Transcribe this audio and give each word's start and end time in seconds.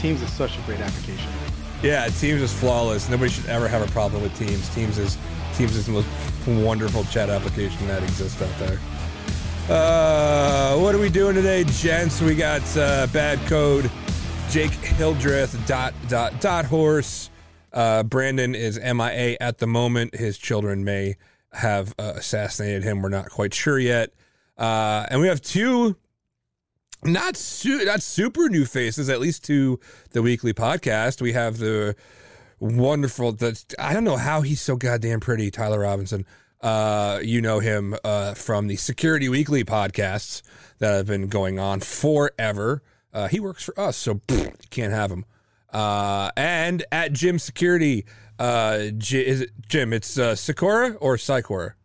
Teams 0.00 0.22
is 0.22 0.32
such 0.32 0.56
a 0.56 0.60
great 0.62 0.80
application. 0.80 1.30
Yeah, 1.82 2.08
Teams 2.08 2.40
is 2.40 2.52
flawless. 2.52 3.10
Nobody 3.10 3.30
should 3.30 3.46
ever 3.46 3.68
have 3.68 3.86
a 3.86 3.92
problem 3.92 4.22
with 4.22 4.34
Teams. 4.38 4.68
Teams 4.74 4.96
is 4.96 5.18
Teams 5.54 5.76
is 5.76 5.86
the 5.86 5.92
most 5.92 6.08
wonderful 6.46 7.04
chat 7.04 7.28
application 7.28 7.86
that 7.86 8.02
exists 8.02 8.40
out 8.40 8.58
there. 8.58 8.78
Uh, 9.68 10.78
what 10.78 10.94
are 10.94 10.98
we 10.98 11.10
doing 11.10 11.34
today, 11.34 11.64
gents? 11.64 12.22
We 12.22 12.34
got 12.34 12.62
uh, 12.78 13.08
bad 13.08 13.38
code. 13.46 13.90
Jake 14.48 14.72
Hildreth 14.72 15.54
dot 15.66 15.92
dot 16.08 16.40
dot 16.40 16.64
horse. 16.64 17.28
Uh, 17.72 18.02
Brandon 18.02 18.54
is 18.54 18.80
MIA 18.80 19.36
at 19.38 19.58
the 19.58 19.66
moment. 19.66 20.14
His 20.16 20.38
children 20.38 20.82
may 20.82 21.16
have 21.52 21.94
uh, 21.98 22.14
assassinated 22.16 22.84
him. 22.84 23.02
We're 23.02 23.10
not 23.10 23.28
quite 23.28 23.52
sure 23.52 23.78
yet. 23.78 24.10
Uh, 24.56 25.06
and 25.10 25.20
we 25.20 25.28
have 25.28 25.40
two 25.42 25.96
not 27.04 27.36
su- 27.36 27.84
not 27.84 28.02
super 28.02 28.48
new 28.48 28.64
faces, 28.64 29.08
at 29.08 29.20
least 29.20 29.44
to 29.44 29.78
the 30.10 30.22
weekly 30.22 30.52
podcast. 30.52 31.20
We 31.20 31.32
have 31.32 31.58
the 31.58 31.96
wonderful. 32.58 33.32
The 33.32 33.62
I 33.78 33.94
don't 33.94 34.04
know 34.04 34.16
how 34.16 34.42
he's 34.42 34.60
so 34.60 34.76
goddamn 34.76 35.20
pretty, 35.20 35.50
Tyler 35.50 35.80
Robinson. 35.80 36.26
Uh, 36.60 37.20
you 37.22 37.40
know 37.40 37.58
him 37.60 37.96
uh, 38.04 38.34
from 38.34 38.66
the 38.66 38.76
Security 38.76 39.28
Weekly 39.28 39.64
podcasts 39.64 40.42
that 40.78 40.92
have 40.94 41.06
been 41.06 41.28
going 41.28 41.58
on 41.58 41.80
forever. 41.80 42.82
Uh, 43.12 43.28
he 43.28 43.40
works 43.40 43.64
for 43.64 43.78
us, 43.80 43.96
so 43.96 44.14
pfft, 44.14 44.62
you 44.62 44.68
can't 44.70 44.92
have 44.92 45.10
him. 45.10 45.24
Uh, 45.72 46.30
and 46.36 46.84
at 46.92 47.12
Jim 47.12 47.38
Security, 47.38 48.04
uh, 48.38 48.88
J- 48.98 49.26
is 49.26 49.40
it 49.40 49.50
Jim? 49.68 49.92
It's 49.92 50.18
uh, 50.18 50.34
Sakura 50.34 50.94
or 50.94 51.16
Sikora? 51.16 51.76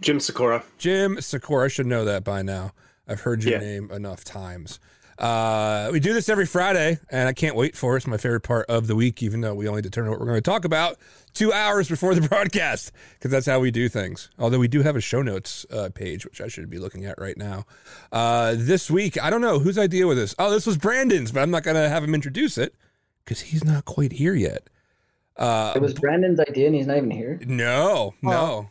Jim 0.00 0.20
Sakura. 0.20 0.64
Jim 0.78 1.20
Sakura. 1.20 1.66
I 1.66 1.68
should 1.68 1.86
know 1.86 2.04
that 2.04 2.24
by 2.24 2.42
now. 2.42 2.72
I've 3.08 3.20
heard 3.20 3.44
your 3.44 3.54
Yeah. 3.54 3.58
name 3.60 3.90
enough 3.90 4.24
times. 4.24 4.80
Uh, 5.16 5.90
we 5.92 6.00
do 6.00 6.12
this 6.12 6.28
every 6.28 6.44
Friday, 6.46 6.98
and 7.08 7.28
I 7.28 7.32
can't 7.32 7.54
wait 7.54 7.76
for 7.76 7.94
it. 7.94 7.98
It's 7.98 8.06
my 8.08 8.16
favorite 8.16 8.40
part 8.40 8.66
of 8.68 8.88
the 8.88 8.96
week, 8.96 9.22
even 9.22 9.42
though 9.42 9.54
we 9.54 9.68
only 9.68 9.80
determine 9.80 10.10
what 10.10 10.18
we're 10.18 10.26
going 10.26 10.38
to 10.38 10.42
talk 10.42 10.64
about 10.64 10.98
two 11.34 11.52
hours 11.52 11.88
before 11.88 12.16
the 12.16 12.20
broadcast, 12.28 12.90
because 13.14 13.30
that's 13.30 13.46
how 13.46 13.60
we 13.60 13.70
do 13.70 13.88
things. 13.88 14.28
Although 14.40 14.58
we 14.58 14.66
do 14.66 14.82
have 14.82 14.96
a 14.96 15.00
show 15.00 15.22
notes 15.22 15.64
uh, 15.70 15.88
page, 15.94 16.24
which 16.24 16.40
I 16.40 16.48
should 16.48 16.68
be 16.68 16.78
looking 16.78 17.04
at 17.04 17.20
right 17.20 17.36
now. 17.36 17.64
Uh, 18.10 18.54
this 18.56 18.90
week, 18.90 19.16
I 19.22 19.30
don't 19.30 19.40
know 19.40 19.60
whose 19.60 19.78
idea 19.78 20.04
was 20.08 20.16
this. 20.18 20.34
Oh, 20.36 20.50
this 20.50 20.66
was 20.66 20.76
Brandon's, 20.76 21.30
but 21.30 21.44
I'm 21.44 21.50
not 21.52 21.62
going 21.62 21.76
to 21.76 21.88
have 21.88 22.02
him 22.02 22.12
introduce 22.14 22.58
it 22.58 22.74
because 23.24 23.40
he's 23.40 23.62
not 23.64 23.84
quite 23.84 24.14
here 24.14 24.34
yet. 24.34 24.68
Uh, 25.36 25.74
It 25.76 25.82
was 25.82 25.94
Brandon's 25.94 26.40
idea, 26.40 26.66
and 26.66 26.74
he's 26.74 26.88
not 26.88 26.96
even 26.96 27.12
here. 27.12 27.38
no, 27.46 28.14
no. 28.20 28.68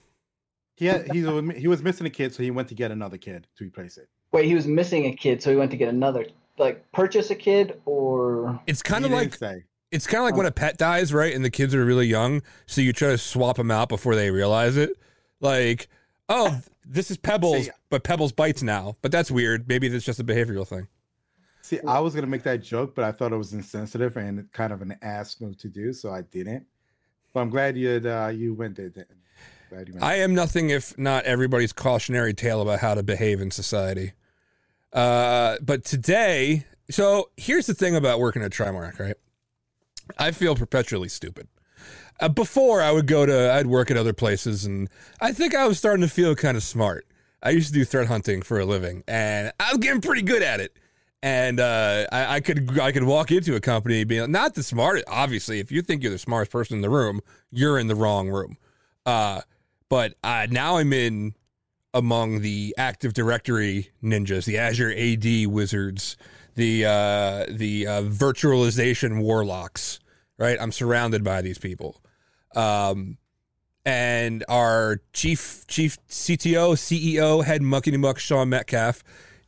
He 0.75 0.87
had, 0.87 1.09
he's 1.13 1.25
a, 1.25 1.41
he 1.53 1.67
was 1.69 1.81
missing 1.83 2.05
a 2.05 2.09
kid, 2.09 2.33
so 2.33 2.43
he 2.43 2.51
went 2.51 2.67
to 2.67 2.75
get 2.75 2.91
another 2.91 3.17
kid 3.17 3.47
to 3.57 3.63
replace 3.63 3.95
it. 3.97 4.09
Wait, 4.33 4.45
he 4.45 4.55
was 4.55 4.67
missing 4.67 5.05
a 5.05 5.13
kid, 5.15 5.41
so 5.41 5.51
he 5.51 5.55
went 5.55 5.71
to 5.71 5.77
get 5.77 5.87
another. 5.87 6.25
Like, 6.57 6.91
purchase 6.91 7.29
a 7.29 7.35
kid, 7.35 7.79
or 7.85 8.59
It's 8.67 8.81
kind 8.81 9.05
of 9.05 9.11
like 9.11 9.35
say. 9.35 9.63
It's 9.91 10.07
kind 10.07 10.21
of 10.21 10.25
like 10.25 10.35
when 10.35 10.47
a 10.47 10.51
pet 10.51 10.77
dies, 10.79 11.13
right? 11.13 11.33
And 11.33 11.45
the 11.45 11.51
kids 11.51 11.75
are 11.75 11.85
really 11.85 12.07
young, 12.07 12.41
so 12.65 12.81
you 12.81 12.93
try 12.93 13.09
to 13.09 13.17
swap 13.17 13.57
them 13.57 13.69
out 13.69 13.89
before 13.89 14.15
they 14.15 14.31
realize 14.31 14.75
it. 14.75 14.97
Like, 15.39 15.87
oh, 16.29 16.59
this 16.85 17.11
is 17.11 17.17
Pebbles, 17.17 17.65
See- 17.65 17.71
but 17.91 18.03
Pebbles 18.03 18.31
bites 18.31 18.63
now. 18.63 18.97
But 19.03 19.11
that's 19.11 19.29
weird. 19.29 19.67
Maybe 19.67 19.87
that's 19.87 20.03
just 20.03 20.19
a 20.19 20.23
behavioral 20.23 20.67
thing. 20.67 20.87
See, 21.61 21.79
I 21.87 21.99
was 21.99 22.13
gonna 22.13 22.27
make 22.27 22.43
that 22.43 22.61
joke, 22.61 22.93
but 22.95 23.05
I 23.05 23.11
thought 23.11 23.31
it 23.31 23.37
was 23.37 23.53
insensitive 23.53 24.17
and 24.17 24.51
kind 24.51 24.73
of 24.73 24.81
an 24.81 24.97
ass 25.01 25.39
move 25.39 25.57
to 25.59 25.69
do, 25.69 25.93
so 25.93 26.11
I 26.11 26.23
didn't. 26.23 26.65
But 27.33 27.41
I'm 27.41 27.49
glad 27.49 27.77
you 27.77 27.87
had, 27.87 28.05
uh, 28.05 28.31
you 28.33 28.53
went 28.53 28.75
there. 28.75 28.89
then. 28.89 29.05
Glad 29.69 29.87
you 29.87 29.93
went. 29.93 30.03
I 30.03 30.15
am 30.15 30.35
nothing 30.35 30.71
if 30.71 30.97
not 30.97 31.23
everybody's 31.23 31.71
cautionary 31.71 32.33
tale 32.33 32.61
about 32.61 32.79
how 32.79 32.95
to 32.95 33.03
behave 33.03 33.39
in 33.39 33.49
society. 33.49 34.13
Uh, 34.93 35.57
but 35.61 35.83
today, 35.83 36.65
so 36.89 37.31
here's 37.35 37.65
the 37.65 37.73
thing 37.73 37.95
about 37.95 38.19
working 38.19 38.43
at 38.43 38.51
Trimark, 38.51 38.99
right? 38.99 39.15
I 40.17 40.31
feel 40.31 40.55
perpetually 40.55 41.09
stupid. 41.09 41.47
Uh, 42.19 42.29
before 42.29 42.81
I 42.81 42.91
would 42.91 43.07
go 43.07 43.25
to, 43.25 43.53
I'd 43.53 43.67
work 43.67 43.89
at 43.89 43.97
other 43.97 44.13
places, 44.13 44.65
and 44.65 44.89
I 45.19 45.31
think 45.31 45.55
I 45.55 45.67
was 45.67 45.77
starting 45.79 46.01
to 46.01 46.07
feel 46.07 46.35
kind 46.35 46.55
of 46.55 46.63
smart. 46.63 47.07
I 47.41 47.49
used 47.49 47.69
to 47.69 47.73
do 47.73 47.83
threat 47.83 48.07
hunting 48.07 48.41
for 48.41 48.59
a 48.59 48.65
living, 48.65 49.03
and 49.07 49.51
I 49.59 49.71
was 49.71 49.79
getting 49.79 50.01
pretty 50.01 50.21
good 50.21 50.43
at 50.43 50.59
it. 50.59 50.77
And 51.23 51.59
uh, 51.59 52.05
I, 52.11 52.35
I 52.35 52.39
could 52.41 52.79
I 52.79 52.91
could 52.91 53.03
walk 53.03 53.31
into 53.31 53.55
a 53.55 53.61
company 53.61 54.03
being 54.03 54.29
not 54.31 54.55
the 54.55 54.63
smartest. 54.63 55.05
Obviously, 55.07 55.59
if 55.59 55.71
you 55.71 55.81
think 55.81 56.03
you're 56.03 56.11
the 56.11 56.17
smartest 56.17 56.51
person 56.51 56.75
in 56.75 56.81
the 56.81 56.89
room, 56.89 57.21
you're 57.49 57.79
in 57.79 57.87
the 57.87 57.95
wrong 57.95 58.29
room. 58.29 58.57
Uh, 59.05 59.41
but 59.89 60.15
now 60.23 60.77
I'm 60.77 60.91
in 60.91 61.33
among 61.93 62.41
the 62.41 62.73
Active 62.77 63.13
Directory 63.13 63.89
ninjas, 64.03 64.45
the 64.45 64.57
Azure 64.57 64.91
AD 64.91 65.47
wizards, 65.47 66.17
the 66.55 66.85
uh, 66.85 67.45
the 67.49 67.87
uh, 67.87 68.01
virtualization 68.03 69.21
warlocks. 69.21 69.99
Right, 70.37 70.57
I'm 70.59 70.71
surrounded 70.71 71.23
by 71.23 71.41
these 71.41 71.59
people, 71.59 72.01
um, 72.55 73.17
and 73.85 74.43
our 74.49 75.01
chief 75.13 75.65
chief 75.67 75.97
CTO, 76.07 76.73
CEO, 76.73 77.43
head 77.43 77.61
muckety 77.61 77.99
muck 77.99 78.19
Sean 78.19 78.49
Metcalf. 78.49 79.03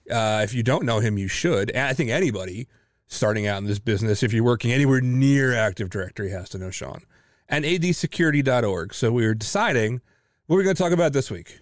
Uh, 0.09 0.41
if 0.43 0.53
you 0.53 0.61
don't 0.61 0.85
know 0.85 0.99
him, 0.99 1.17
you 1.17 1.27
should. 1.27 1.71
And 1.71 1.87
I 1.87 1.93
think 1.93 2.11
anybody 2.11 2.67
starting 3.07 3.47
out 3.47 3.57
in 3.59 3.65
this 3.65 3.79
business, 3.79 4.23
if 4.23 4.33
you're 4.33 4.43
working 4.43 4.71
anywhere 4.71 5.01
near 5.01 5.53
Active 5.53 5.89
Directory, 5.89 6.29
has 6.31 6.49
to 6.49 6.57
know 6.57 6.69
Sean. 6.69 7.01
And 7.47 7.65
adsecurity.org. 7.65 8.93
So 8.93 9.11
we 9.11 9.25
were 9.25 9.33
deciding 9.33 10.01
what 10.45 10.55
we're 10.55 10.63
going 10.63 10.75
to 10.75 10.81
talk 10.81 10.91
about 10.91 11.13
this 11.13 11.29
week. 11.29 11.59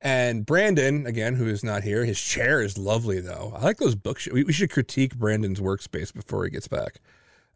And 0.00 0.46
Brandon, 0.46 1.06
again, 1.06 1.34
who 1.34 1.46
is 1.48 1.64
not 1.64 1.82
here, 1.82 2.04
his 2.04 2.20
chair 2.20 2.60
is 2.62 2.78
lovely 2.78 3.20
though. 3.20 3.52
I 3.56 3.62
like 3.64 3.78
those 3.78 3.94
books. 3.96 4.28
We, 4.30 4.44
we 4.44 4.52
should 4.52 4.70
critique 4.70 5.16
Brandon's 5.16 5.60
workspace 5.60 6.14
before 6.14 6.44
he 6.44 6.50
gets 6.50 6.68
back. 6.68 7.00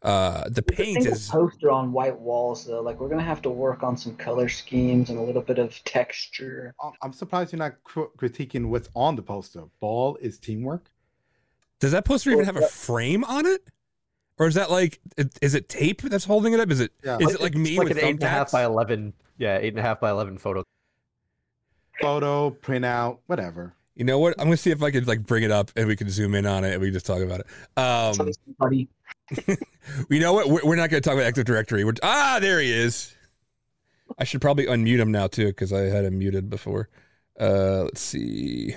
Uh, 0.01 0.43
the 0.49 0.49
It's 0.49 0.57
a 0.59 0.63
paint 0.63 0.93
single 1.03 1.13
is 1.13 1.29
poster 1.29 1.71
on 1.71 1.93
white 1.93 2.19
walls, 2.19 2.65
though. 2.65 2.81
Like, 2.81 2.99
we're 2.99 3.07
gonna 3.07 3.23
have 3.23 3.41
to 3.43 3.49
work 3.49 3.83
on 3.83 3.95
some 3.95 4.17
color 4.17 4.49
schemes 4.49 5.09
and 5.09 5.17
a 5.17 5.21
little 5.21 5.41
bit 5.41 5.59
of 5.59 5.81
texture. 5.85 6.75
I'm- 6.83 6.91
I'm 7.01 7.13
surprised 7.13 7.53
you're 7.53 7.59
not 7.59 7.81
cr- 7.85 8.11
critiquing 8.17 8.67
what's 8.67 8.89
on 8.95 9.15
the 9.15 9.21
poster. 9.21 9.63
Ball 9.79 10.17
is 10.17 10.37
teamwork. 10.39 10.91
Does 11.79 11.93
that 11.93 12.03
poster 12.03 12.31
even 12.31 12.43
have 12.43 12.57
a 12.57 12.67
frame 12.67 13.23
on 13.23 13.45
it? 13.45 13.65
Or 14.37 14.47
is 14.47 14.55
that 14.55 14.69
like 14.69 14.99
is 15.41 15.53
it 15.53 15.69
tape 15.69 16.01
that's 16.01 16.25
holding 16.25 16.53
it 16.53 16.59
up? 16.59 16.69
Is 16.71 16.81
it 16.81 16.91
is 17.01 17.05
Yeah. 17.07 17.17
it 17.19 17.39
like 17.39 17.53
It's 17.55 17.55
me 17.55 17.77
like 17.77 17.87
with 17.87 17.97
an 17.97 18.03
eight 18.03 18.13
and 18.15 18.23
a 18.23 18.27
half 18.27 18.51
by 18.51 18.63
eleven. 18.65 19.13
Yeah, 19.37 19.57
eight 19.57 19.69
and 19.69 19.79
a 19.79 19.83
half 19.83 20.01
by 20.01 20.09
eleven 20.09 20.37
photo. 20.37 20.63
Photo, 22.01 22.51
printout, 22.51 23.19
whatever. 23.27 23.73
You 23.95 24.05
know 24.05 24.17
what? 24.17 24.33
I'm 24.39 24.45
gonna 24.45 24.57
see 24.57 24.71
if 24.71 24.81
I 24.81 24.89
can 24.89 25.05
like 25.05 25.23
bring 25.23 25.43
it 25.43 25.51
up 25.51 25.71
and 25.75 25.87
we 25.87 25.95
can 25.95 26.09
zoom 26.09 26.33
in 26.33 26.45
on 26.45 26.63
it 26.63 26.73
and 26.73 26.81
we 26.81 26.87
can 26.87 26.93
just 26.93 27.05
talk 27.05 27.21
about 27.21 27.41
it. 27.41 27.47
Um, 27.77 28.31
Buddy. 28.57 28.87
you 30.09 30.19
know 30.19 30.33
what? 30.33 30.49
We're, 30.49 30.61
we're 30.63 30.75
not 30.75 30.89
gonna 30.89 31.01
talk 31.01 31.13
about 31.13 31.25
Active 31.25 31.45
Directory. 31.45 31.83
We're, 31.83 31.93
ah, 32.01 32.39
there 32.41 32.59
he 32.59 32.71
is. 32.71 33.15
I 34.17 34.23
should 34.23 34.41
probably 34.41 34.65
unmute 34.65 34.99
him 34.99 35.11
now 35.11 35.27
too 35.27 35.47
because 35.47 35.71
I 35.71 35.81
had 35.81 36.05
him 36.05 36.17
muted 36.17 36.49
before. 36.49 36.89
Uh, 37.39 37.83
let's 37.83 38.01
see. 38.01 38.75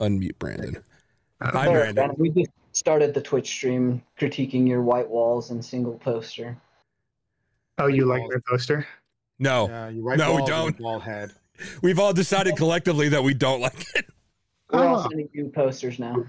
Unmute 0.00 0.38
Brandon. 0.38 0.82
Hi, 1.42 1.66
There, 1.66 1.74
Brandon. 1.74 1.94
Brandon, 1.94 2.16
We 2.18 2.30
just 2.30 2.50
started 2.72 3.14
the 3.14 3.20
Twitch 3.20 3.48
stream 3.48 4.02
critiquing 4.18 4.68
your 4.68 4.82
white 4.82 5.08
walls 5.08 5.50
and 5.50 5.64
single 5.64 5.94
poster. 5.98 6.56
Oh, 7.78 7.86
you 7.86 8.04
like 8.04 8.22
my 8.22 8.36
poster? 8.48 8.86
No, 9.38 9.68
Yeah, 9.68 9.88
you 9.88 10.02
right. 10.02 10.18
No, 10.18 10.36
we 10.36 10.44
don't. 10.44 10.76
Ball 10.78 11.00
head. 11.00 11.32
We've 11.82 11.98
all 11.98 12.12
decided 12.12 12.56
collectively 12.56 13.08
that 13.10 13.22
we 13.22 13.34
don't 13.34 13.60
like 13.60 13.84
it. 13.94 14.06
We're 14.72 14.86
all 14.86 15.02
sending 15.08 15.28
you 15.32 15.50
posters 15.54 15.98
now. 15.98 16.24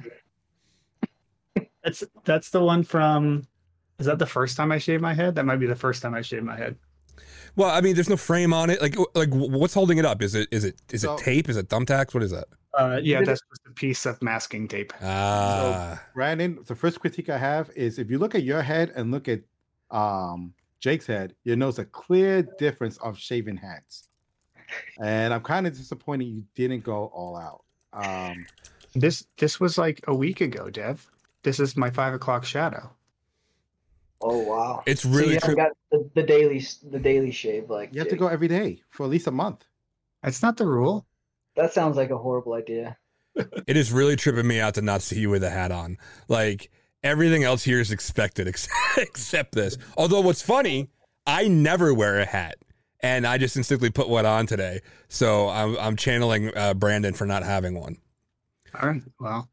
That's 1.83 2.03
that's 2.25 2.49
the 2.51 2.63
one 2.63 2.83
from. 2.83 3.43
Is 3.99 4.05
that 4.07 4.19
the 4.19 4.25
first 4.25 4.57
time 4.57 4.71
I 4.71 4.77
shaved 4.79 5.01
my 5.01 5.13
head? 5.13 5.35
That 5.35 5.45
might 5.45 5.57
be 5.57 5.67
the 5.67 5.75
first 5.75 6.01
time 6.01 6.13
I 6.15 6.21
shaved 6.21 6.43
my 6.43 6.57
head. 6.57 6.75
Well, 7.55 7.69
I 7.69 7.81
mean, 7.81 7.93
there's 7.95 8.09
no 8.09 8.17
frame 8.17 8.53
on 8.53 8.69
it. 8.69 8.81
Like, 8.81 8.95
like 9.13 9.29
what's 9.31 9.73
holding 9.73 9.97
it 9.97 10.05
up? 10.05 10.21
Is 10.21 10.33
it 10.35 10.47
is 10.51 10.63
it 10.63 10.75
is 10.91 11.01
So- 11.01 11.15
it 11.15 11.19
tape? 11.19 11.49
Is 11.49 11.57
it 11.57 11.69
thumbtacks? 11.69 12.13
What 12.13 12.23
is 12.23 12.31
that? 12.31 12.45
Uh, 12.73 12.99
yeah, 13.03 13.19
that's 13.21 13.41
just 13.41 13.67
a 13.67 13.71
piece 13.73 14.05
of 14.05 14.21
masking 14.21 14.65
tape. 14.65 14.93
Ah, 15.01 15.95
So, 15.95 15.99
Brandon, 16.15 16.57
the 16.65 16.73
first 16.73 17.01
critique 17.01 17.27
I 17.29 17.37
have 17.37 17.69
is 17.75 17.99
if 17.99 18.09
you 18.09 18.17
look 18.17 18.33
at 18.33 18.43
your 18.43 18.61
head 18.61 18.93
and 18.95 19.11
look 19.11 19.27
at 19.27 19.41
um, 19.91 20.53
Jake's 20.79 21.05
head, 21.05 21.35
you'll 21.43 21.57
notice 21.57 21.79
a 21.79 21.85
clear 21.85 22.43
difference 22.57 22.97
of 22.99 23.19
shaving 23.19 23.57
heads. 23.57 24.07
And 25.01 25.33
I'm 25.33 25.41
kind 25.41 25.67
of 25.67 25.75
disappointed 25.75 26.25
you 26.25 26.43
didn't 26.55 26.83
go 26.83 27.05
all 27.13 27.35
out. 27.35 27.63
Um, 27.93 28.45
This 28.93 29.25
this 29.37 29.59
was 29.59 29.77
like 29.77 30.01
a 30.07 30.13
week 30.15 30.41
ago, 30.41 30.69
Dev. 30.69 31.09
This 31.43 31.59
is 31.59 31.77
my 31.77 31.89
five 31.89 32.13
o'clock 32.13 32.43
shadow. 32.45 32.91
Oh 34.23 34.37
wow! 34.39 34.83
it's 34.85 35.01
so 35.03 35.09
really 35.09 35.33
you 35.35 35.39
true. 35.39 35.55
got 35.55 35.71
the, 35.91 36.07
the 36.13 36.21
daily 36.23 36.63
the 36.91 36.99
daily 36.99 37.31
shave 37.31 37.69
like 37.69 37.91
you 37.93 37.99
have 37.99 38.09
to 38.09 38.15
go 38.15 38.27
every 38.27 38.47
day 38.47 38.81
for 38.89 39.03
at 39.05 39.09
least 39.09 39.27
a 39.27 39.31
month. 39.31 39.65
That's 40.21 40.43
not 40.43 40.57
the 40.57 40.67
rule. 40.67 41.05
That 41.55 41.73
sounds 41.73 41.97
like 41.97 42.11
a 42.11 42.17
horrible 42.17 42.53
idea. 42.53 42.97
It 43.65 43.77
is 43.77 43.91
really 43.93 44.17
tripping 44.17 44.45
me 44.47 44.59
out 44.59 44.75
to 44.75 44.81
not 44.81 45.01
see 45.01 45.19
you 45.19 45.29
with 45.29 45.43
a 45.43 45.49
hat 45.49 45.71
on. 45.71 45.97
Like 46.27 46.69
everything 47.01 47.43
else 47.45 47.63
here 47.63 47.79
is 47.79 47.89
expected 47.91 48.47
ex- 48.47 48.67
except 48.97 49.53
this. 49.55 49.77
Although 49.97 50.21
what's 50.21 50.41
funny, 50.41 50.89
I 51.25 51.47
never 51.47 51.93
wear 51.93 52.19
a 52.19 52.25
hat, 52.25 52.57
and 53.03 53.25
I 53.27 53.37
just 53.37 53.55
instinctively 53.57 53.89
put 53.89 54.09
one 54.09 54.25
on 54.25 54.45
today. 54.47 54.81
So 55.09 55.49
I'm 55.49 55.77
I'm 55.77 55.95
channeling 55.95 56.55
uh, 56.55 56.73
Brandon 56.73 57.13
for 57.13 57.25
not 57.25 57.43
having 57.43 57.79
one. 57.79 57.97
All 58.81 58.89
right. 58.89 59.01
Well, 59.19 59.49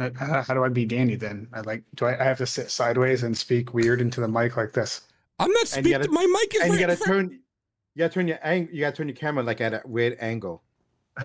Uh, 0.00 0.10
How 0.16 0.42
how 0.42 0.54
do 0.54 0.64
I 0.64 0.68
be 0.68 0.84
Danny 0.86 1.14
then? 1.16 1.48
I 1.52 1.60
like. 1.60 1.82
Do 1.94 2.06
I, 2.06 2.20
I 2.20 2.24
have 2.24 2.38
to 2.38 2.46
sit 2.46 2.70
sideways 2.70 3.22
and 3.22 3.36
speak 3.36 3.74
weird 3.74 4.00
into 4.00 4.20
the 4.20 4.28
mic 4.28 4.56
like 4.56 4.72
this? 4.72 5.02
I'm 5.38 5.50
not 5.52 5.68
speaking. 5.68 5.92
gotta- 5.92 6.10
My 6.10 6.26
mic 6.26 6.54
is 6.54 6.62
and 6.62 6.72
you 6.72 6.74
right 6.78 6.82
in 6.82 6.88
gotta 6.88 6.96
front- 6.96 7.30
turn 7.30 7.40
you 7.94 7.98
gotta 8.00 8.12
turn 8.14 8.28
your 8.28 8.38
ang- 8.42 8.68
you 8.72 8.80
gotta 8.80 8.96
turn 8.96 9.08
your 9.08 9.16
camera 9.16 9.42
like 9.44 9.60
at 9.60 9.72
a 9.74 9.82
weird 9.86 10.16
angle. 10.20 10.62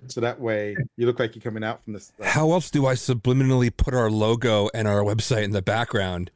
So 0.08 0.22
that 0.22 0.40
way 0.40 0.76
you 0.96 1.06
look 1.06 1.20
like 1.20 1.36
you're 1.36 1.42
coming 1.42 1.66
out 1.66 1.84
from 1.84 1.92
this 1.94 2.14
like, 2.18 2.30
How 2.30 2.50
else 2.54 2.72
do 2.72 2.86
I 2.86 2.94
subliminally 2.94 3.76
put 3.76 3.94
our 3.94 4.10
logo 4.10 4.70
and 4.74 4.88
our 4.88 5.02
website 5.02 5.44
in 5.44 5.52
the 5.52 5.62
background? 5.62 6.32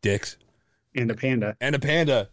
Dicks 0.00 0.38
And 0.94 1.10
a 1.10 1.14
panda. 1.14 1.56
and 1.60 1.74
a 1.74 1.78
panda. 1.78 2.30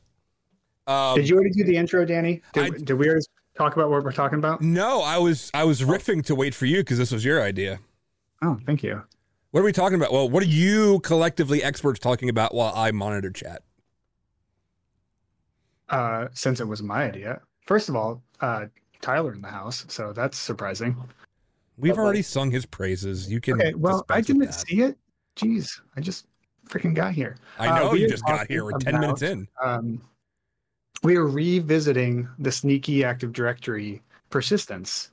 Um, 0.88 1.16
Did 1.16 1.30
you 1.30 1.36
already 1.36 1.52
do 1.52 1.64
the 1.64 1.76
intro, 1.78 2.06
Danny? 2.06 2.42
Did, 2.54 2.64
I- 2.64 2.78
did 2.78 2.94
we 2.94 3.08
already 3.08 3.26
talk 3.56 3.76
about 3.76 3.90
what 3.90 4.04
we're 4.04 4.12
talking 4.12 4.40
about? 4.40 4.62
No, 4.62 5.02
I 5.02 5.18
was 5.18 5.52
I 5.54 5.64
was 5.64 5.82
riffing 5.82 6.26
to 6.26 6.36
wait 6.36 6.54
for 6.56 6.66
you 6.66 6.78
because 6.78 6.98
this 6.98 7.12
was 7.12 7.24
your 7.24 7.42
idea. 7.42 7.80
Oh, 8.42 8.58
thank 8.66 8.82
you. 8.84 9.02
What 9.52 9.62
are 9.62 9.64
we 9.64 9.74
talking 9.74 9.96
about? 9.96 10.12
Well, 10.12 10.30
what 10.30 10.42
are 10.42 10.48
you 10.48 11.00
collectively 11.02 11.62
experts 11.62 12.00
talking 12.00 12.30
about 12.30 12.54
while 12.56 12.74
I 12.76 12.92
monitor 12.92 13.30
chat? 13.30 13.64
Uh, 15.90 16.28
since 16.34 16.62
it 16.62 16.68
was 16.68 16.82
my 16.82 17.04
idea, 17.04 17.42
first 17.66 17.90
of 17.90 17.96
all, 17.98 18.24
uh, 18.40 18.66
Tyler 19.02 19.34
in 19.34 19.42
the 19.42 19.50
house, 19.50 19.86
so 19.90 20.14
that's 20.14 20.38
surprising. 20.38 20.96
We've 21.78 21.92
Bye-bye. 21.94 22.02
already 22.04 22.22
sung 22.22 22.50
his 22.50 22.66
praises. 22.66 23.30
You 23.30 23.42
can. 23.42 23.56
Okay, 23.56 23.74
well, 23.74 24.06
I 24.10 24.22
didn't 24.22 24.54
see 24.54 24.82
it. 24.82 24.98
Jeez, 25.36 25.82
I 25.98 26.02
just 26.02 26.28
freaking 26.70 26.94
got 26.96 27.14
here. 27.14 27.36
I 27.60 27.68
Uh, 27.68 27.80
know 27.80 27.90
we 27.92 28.02
you 28.02 28.08
just 28.10 28.26
got 28.26 28.48
here. 28.48 28.64
We're 28.64 28.78
ten 28.80 29.00
minutes 29.00 29.22
in. 29.22 29.48
um, 29.62 30.02
we 31.04 31.16
are 31.16 31.26
revisiting 31.26 32.28
the 32.38 32.52
sneaky 32.52 33.04
active 33.04 33.34
directory 33.34 34.02
persistence. 34.30 35.12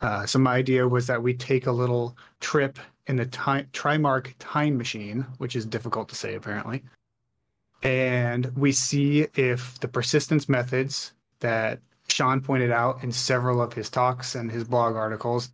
Uh, 0.00 0.26
so 0.26 0.38
my 0.38 0.54
idea 0.54 0.86
was 0.86 1.06
that 1.06 1.22
we 1.22 1.34
take 1.34 1.66
a 1.66 1.72
little 1.72 2.16
trip 2.40 2.78
in 3.06 3.16
the 3.16 3.26
time 3.26 3.66
Trimark 3.72 4.34
time 4.38 4.76
machine, 4.76 5.26
which 5.38 5.56
is 5.56 5.64
difficult 5.64 6.08
to 6.10 6.14
say 6.14 6.34
apparently, 6.34 6.82
and 7.82 8.46
we 8.56 8.72
see 8.72 9.26
if 9.34 9.78
the 9.80 9.88
persistence 9.88 10.48
methods 10.48 11.12
that 11.40 11.80
Sean 12.08 12.40
pointed 12.40 12.70
out 12.70 13.02
in 13.02 13.12
several 13.12 13.60
of 13.60 13.72
his 13.72 13.90
talks 13.90 14.34
and 14.34 14.50
his 14.50 14.64
blog 14.64 14.96
articles, 14.96 15.50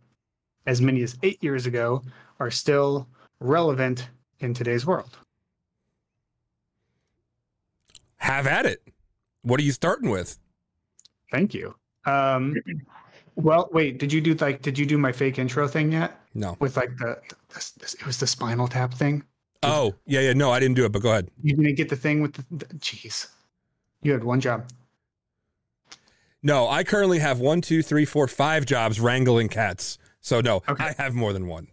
as 0.65 0.81
many 0.81 1.03
as 1.03 1.17
eight 1.23 1.41
years 1.43 1.65
ago, 1.65 2.01
are 2.39 2.51
still 2.51 3.07
relevant 3.39 4.09
in 4.39 4.53
today's 4.53 4.85
world. 4.85 5.17
Have 8.17 8.47
at 8.47 8.65
it. 8.65 8.84
What 9.45 9.59
are 9.59 9.63
you 9.63 9.71
starting 9.71 10.09
with? 10.09 10.37
Thank 11.31 11.53
you. 11.53 11.75
Um, 12.05 12.55
well, 13.35 13.69
wait. 13.71 13.99
Did 13.99 14.11
you 14.11 14.19
do 14.21 14.33
like? 14.35 14.61
Did 14.61 14.77
you 14.77 14.85
do 14.85 14.97
my 14.97 15.11
fake 15.11 15.39
intro 15.39 15.67
thing 15.67 15.91
yet? 15.91 16.19
No. 16.33 16.57
With 16.59 16.75
like 16.77 16.97
the, 16.97 17.21
the, 17.49 17.71
the 17.79 17.95
it 17.99 18.05
was 18.05 18.19
the 18.19 18.27
Spinal 18.27 18.67
Tap 18.67 18.93
thing. 18.93 19.23
Oh 19.63 19.93
yeah, 20.05 20.21
yeah. 20.21 20.33
No, 20.33 20.51
I 20.51 20.59
didn't 20.59 20.75
do 20.75 20.85
it. 20.85 20.91
But 20.91 21.01
go 21.03 21.11
ahead. 21.11 21.29
You 21.43 21.55
didn't 21.55 21.75
get 21.75 21.89
the 21.89 21.95
thing 21.95 22.21
with 22.21 22.33
the. 22.33 22.45
the 22.51 22.65
jeez, 22.75 23.27
you 24.01 24.11
had 24.11 24.23
one 24.23 24.41
job. 24.41 24.67
No, 26.41 26.67
I 26.67 26.83
currently 26.83 27.19
have 27.19 27.39
one, 27.39 27.61
two, 27.61 27.81
three, 27.81 28.05
four, 28.05 28.27
five 28.27 28.65
jobs 28.65 28.99
wrangling 28.99 29.49
cats. 29.49 29.97
So 30.21 30.41
no, 30.41 30.61
Okay. 30.67 30.83
I 30.85 31.01
have 31.01 31.13
more 31.15 31.33
than 31.33 31.47
one. 31.47 31.67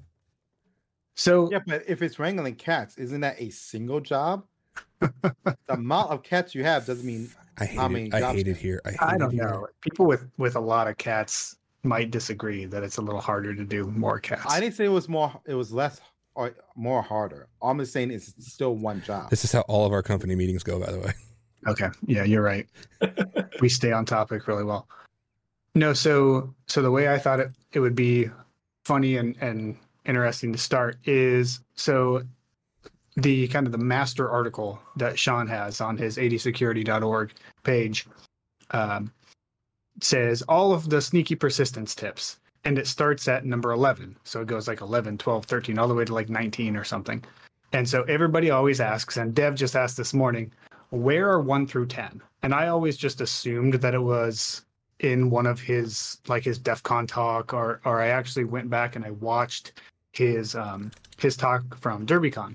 So 1.15 1.51
Yeah, 1.51 1.59
but 1.67 1.85
if 1.87 2.01
it's 2.01 2.19
wrangling 2.19 2.55
cats, 2.55 2.97
isn't 2.97 3.21
that 3.21 3.37
a 3.39 3.51
single 3.51 4.01
job? 4.01 4.45
the 5.01 5.35
amount 5.69 6.11
of 6.11 6.23
cats 6.23 6.55
you 6.55 6.65
have 6.65 6.87
doesn't 6.87 7.05
mean 7.07 7.29
I 7.59 7.65
hate 7.65 7.79
How 7.79 7.91
it. 7.91 8.15
I 8.15 8.33
hate 8.33 8.49
it 8.49 8.57
here. 8.57 8.81
I, 8.85 8.91
hate 8.91 9.03
I 9.03 9.19
don't 9.19 9.31
here. 9.31 9.45
know. 9.45 9.67
People 9.81 10.07
with 10.07 10.27
with 10.39 10.57
a 10.57 10.61
lot 10.61 10.89
of 10.89 10.97
cats 10.99 11.57
might 11.83 12.11
disagree 12.11 12.65
that 12.67 12.83
it's 12.83 12.97
a 12.97 13.03
little 13.03 13.21
harder 13.21 13.55
to 13.55 13.65
do 13.65 13.87
more 13.87 14.19
cats. 14.19 14.47
I 14.49 14.61
didn't 14.61 14.75
say 14.75 14.85
it 14.85 14.89
was 14.89 15.09
more 15.09 15.33
it 15.47 15.55
was 15.55 15.73
less 15.73 16.01
or 16.35 16.55
more 16.77 17.03
harder. 17.03 17.49
All 17.61 17.71
I'm 17.71 17.79
just 17.79 17.93
saying 17.93 18.11
is 18.11 18.35
it's 18.37 18.53
still 18.53 18.75
one 18.75 19.03
job. 19.03 19.31
This 19.31 19.45
is 19.45 19.53
how 19.53 19.61
all 19.63 19.85
of 19.85 19.93
our 19.93 20.03
company 20.03 20.35
meetings 20.35 20.63
go. 20.63 20.79
By 20.79 20.93
the 20.93 20.99
way. 20.99 21.13
Okay. 21.67 21.89
Yeah, 22.07 22.25
you're 22.25 22.43
right. 22.43 22.67
we 23.61 23.69
stay 23.69 23.93
on 23.93 24.05
topic 24.05 24.49
really 24.49 24.65
well. 24.65 24.89
No, 25.75 25.93
so 25.93 26.55
so 26.67 26.83
the 26.83 26.91
way 26.91 27.09
I 27.09 27.19
thought 27.19 27.41
it 27.41 27.51
it 27.73 27.81
would 27.81 27.95
be 27.95 28.29
funny 28.85 29.17
and 29.17 29.37
and 29.41 29.77
interesting 30.05 30.53
to 30.53 30.59
start 30.59 30.97
is 31.05 31.61
so 31.75 32.23
the 33.17 33.49
kind 33.49 33.67
of 33.67 33.73
the 33.73 33.79
master 33.79 34.31
article 34.31 34.81
that 34.97 35.19
Sean 35.19 35.47
has 35.47 35.81
on 35.81 35.97
his 35.97 36.17
80security.org 36.17 37.33
page 37.63 38.07
um, 38.71 39.13
says 40.01 40.43
all 40.43 40.73
of 40.73 40.89
the 40.89 41.01
sneaky 41.01 41.35
persistence 41.35 41.95
tips 41.95 42.39
and 42.65 42.79
it 42.79 42.87
starts 42.87 43.29
at 43.29 43.45
number 43.45 43.73
11 43.73 44.17
so 44.25 44.41
it 44.41 44.47
goes 44.47 44.67
like 44.67 44.81
11 44.81 45.19
12 45.19 45.45
13 45.45 45.79
all 45.79 45.89
the 45.89 45.95
way 45.95 46.05
to 46.05 46.15
like 46.15 46.29
19 46.29 46.77
or 46.77 46.85
something. 46.85 47.23
And 47.75 47.89
so 47.89 48.03
everybody 48.03 48.51
always 48.51 48.81
asks 48.81 49.17
and 49.17 49.35
dev 49.35 49.55
just 49.55 49.77
asked 49.77 49.97
this 49.97 50.15
morning 50.15 50.53
where 50.93 51.31
are 51.31 51.41
1 51.41 51.67
through 51.67 51.87
10 51.87 52.21
and 52.43 52.55
i 52.55 52.69
always 52.69 52.99
just 52.99 53.23
assumed 53.23 53.75
that 53.75 53.95
it 53.95 54.03
was 54.03 54.63
in 54.99 55.31
one 55.31 55.47
of 55.47 55.59
his 55.59 56.19
like 56.29 56.45
his 56.45 56.59
def 56.59 56.83
con 56.83 57.07
talk 57.07 57.55
or 57.55 57.81
or 57.87 58.01
i 58.01 58.09
actually 58.09 58.45
went 58.45 58.69
back 58.69 58.95
and 58.95 59.05
i 59.05 59.11
watched 59.13 59.73
his 60.13 60.55
um 60.55 60.91
his 61.17 61.35
talk 61.35 61.77
from 61.79 62.07
derbycon 62.07 62.55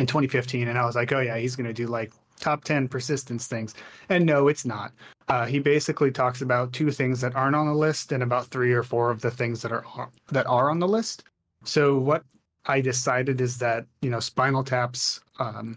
in 0.00 0.06
2015 0.06 0.66
and 0.68 0.78
i 0.78 0.84
was 0.84 0.96
like 0.96 1.12
oh 1.12 1.20
yeah 1.20 1.36
he's 1.36 1.54
going 1.54 1.66
to 1.66 1.72
do 1.74 1.86
like 1.86 2.12
top 2.40 2.64
10 2.64 2.88
persistence 2.88 3.46
things 3.46 3.74
and 4.08 4.24
no 4.24 4.48
it's 4.48 4.64
not 4.64 4.92
uh, 5.28 5.46
he 5.46 5.60
basically 5.60 6.10
talks 6.10 6.40
about 6.40 6.72
two 6.72 6.90
things 6.90 7.20
that 7.20 7.36
aren't 7.36 7.54
on 7.54 7.66
the 7.66 7.74
list 7.74 8.10
and 8.10 8.22
about 8.22 8.46
three 8.46 8.72
or 8.72 8.82
four 8.82 9.10
of 9.10 9.20
the 9.20 9.30
things 9.30 9.62
that 9.62 9.70
are 9.70 9.84
that 10.32 10.46
are 10.46 10.70
on 10.70 10.78
the 10.78 10.88
list 10.88 11.24
so 11.64 11.98
what 11.98 12.24
i 12.64 12.80
decided 12.80 13.40
is 13.40 13.58
that 13.58 13.84
you 14.00 14.10
know 14.10 14.20
spinal 14.20 14.64
taps 14.64 15.20
um, 15.38 15.76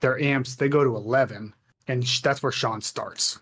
their 0.00 0.20
amps 0.20 0.54
they 0.54 0.68
go 0.68 0.84
to 0.84 0.94
11 0.94 1.54
and 1.88 2.06
sh- 2.06 2.20
that's 2.20 2.42
where 2.42 2.52
sean 2.52 2.80
starts 2.80 3.40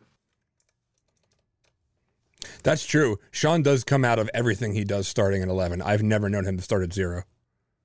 That's 2.63 2.85
true. 2.85 3.19
Sean 3.31 3.63
does 3.63 3.85
come 3.85 4.05
out 4.05 4.19
of 4.19 4.29
everything 4.35 4.73
he 4.73 4.85
does 4.85 5.09
starting 5.09 5.43
at 5.43 5.49
11. 5.49 5.81
I've 5.81 6.03
never 6.03 6.29
known 6.29 6.45
him 6.45 6.57
to 6.57 6.63
start 6.63 6.83
at 6.83 6.93
zero. 6.93 7.23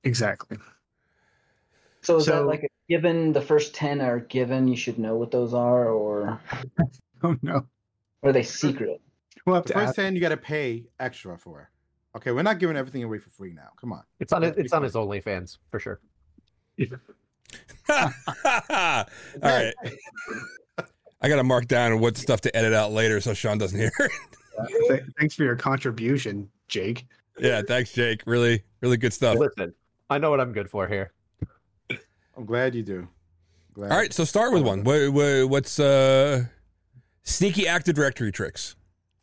exactly 0.03 0.57
So 2.03 2.17
is 2.17 2.25
that 2.27 2.45
like 2.45 2.63
a 2.63 2.67
given? 2.89 3.33
The 3.33 3.41
first 3.41 3.73
ten 3.73 4.01
are 4.01 4.19
given. 4.19 4.67
You 4.67 4.75
should 4.75 4.99
know 4.99 5.15
what 5.15 5.31
those 5.31 5.53
are, 5.53 5.89
or 5.89 6.39
oh 7.23 7.35
no 7.41 7.65
are 8.23 8.31
they 8.31 8.43
secret? 8.43 9.01
we'll 9.45 9.61
The 9.61 9.73
first 9.73 9.87
ask. 9.89 9.95
ten 9.95 10.15
you 10.15 10.21
got 10.21 10.29
to 10.29 10.37
pay 10.37 10.85
extra 10.99 11.37
for. 11.37 11.69
Okay, 12.15 12.31
we're 12.31 12.43
not 12.43 12.59
giving 12.59 12.77
everything 12.77 13.03
away 13.03 13.17
for 13.17 13.29
free 13.31 13.53
now. 13.53 13.69
Come 13.79 13.91
on. 13.91 14.03
It's 14.19 14.31
on 14.31 14.43
his, 14.43 14.53
it's 14.55 14.71
on 14.71 14.81
fair. 14.81 14.85
his 14.85 14.93
OnlyFans 14.93 15.57
for 15.67 15.79
sure. 15.79 15.99
All 17.89 18.07
right. 19.41 19.73
I 21.21 21.27
got 21.27 21.37
to 21.37 21.43
mark 21.43 21.67
down 21.67 21.99
what 21.99 22.17
stuff 22.17 22.41
to 22.41 22.55
edit 22.55 22.73
out 22.73 22.91
later 22.91 23.19
so 23.19 23.33
Sean 23.33 23.57
doesn't 23.57 23.79
hear. 23.79 23.91
it. 23.99 24.11
Th- 24.87 25.03
thanks 25.19 25.33
for 25.33 25.43
your 25.43 25.55
contribution 25.55 26.49
jake 26.67 27.05
yeah, 27.39 27.61
thanks, 27.67 27.91
Jake. 27.91 28.23
Really, 28.25 28.63
really 28.81 28.97
good 28.97 29.13
stuff. 29.13 29.37
Listen, 29.37 29.73
I 30.09 30.17
know 30.17 30.29
what 30.29 30.39
I'm 30.39 30.53
good 30.53 30.69
for 30.69 30.87
here. 30.87 31.11
I'm 32.37 32.45
glad 32.45 32.75
you 32.75 32.83
do. 32.83 33.07
Glad. 33.73 33.91
All 33.91 33.97
right, 33.97 34.13
so 34.13 34.23
start 34.23 34.53
with 34.53 34.63
one. 34.63 34.83
What, 34.83 35.11
what, 35.13 35.49
what's 35.49 35.79
uh, 35.79 36.45
sneaky 37.23 37.67
Active 37.67 37.95
Directory 37.95 38.31
tricks? 38.31 38.75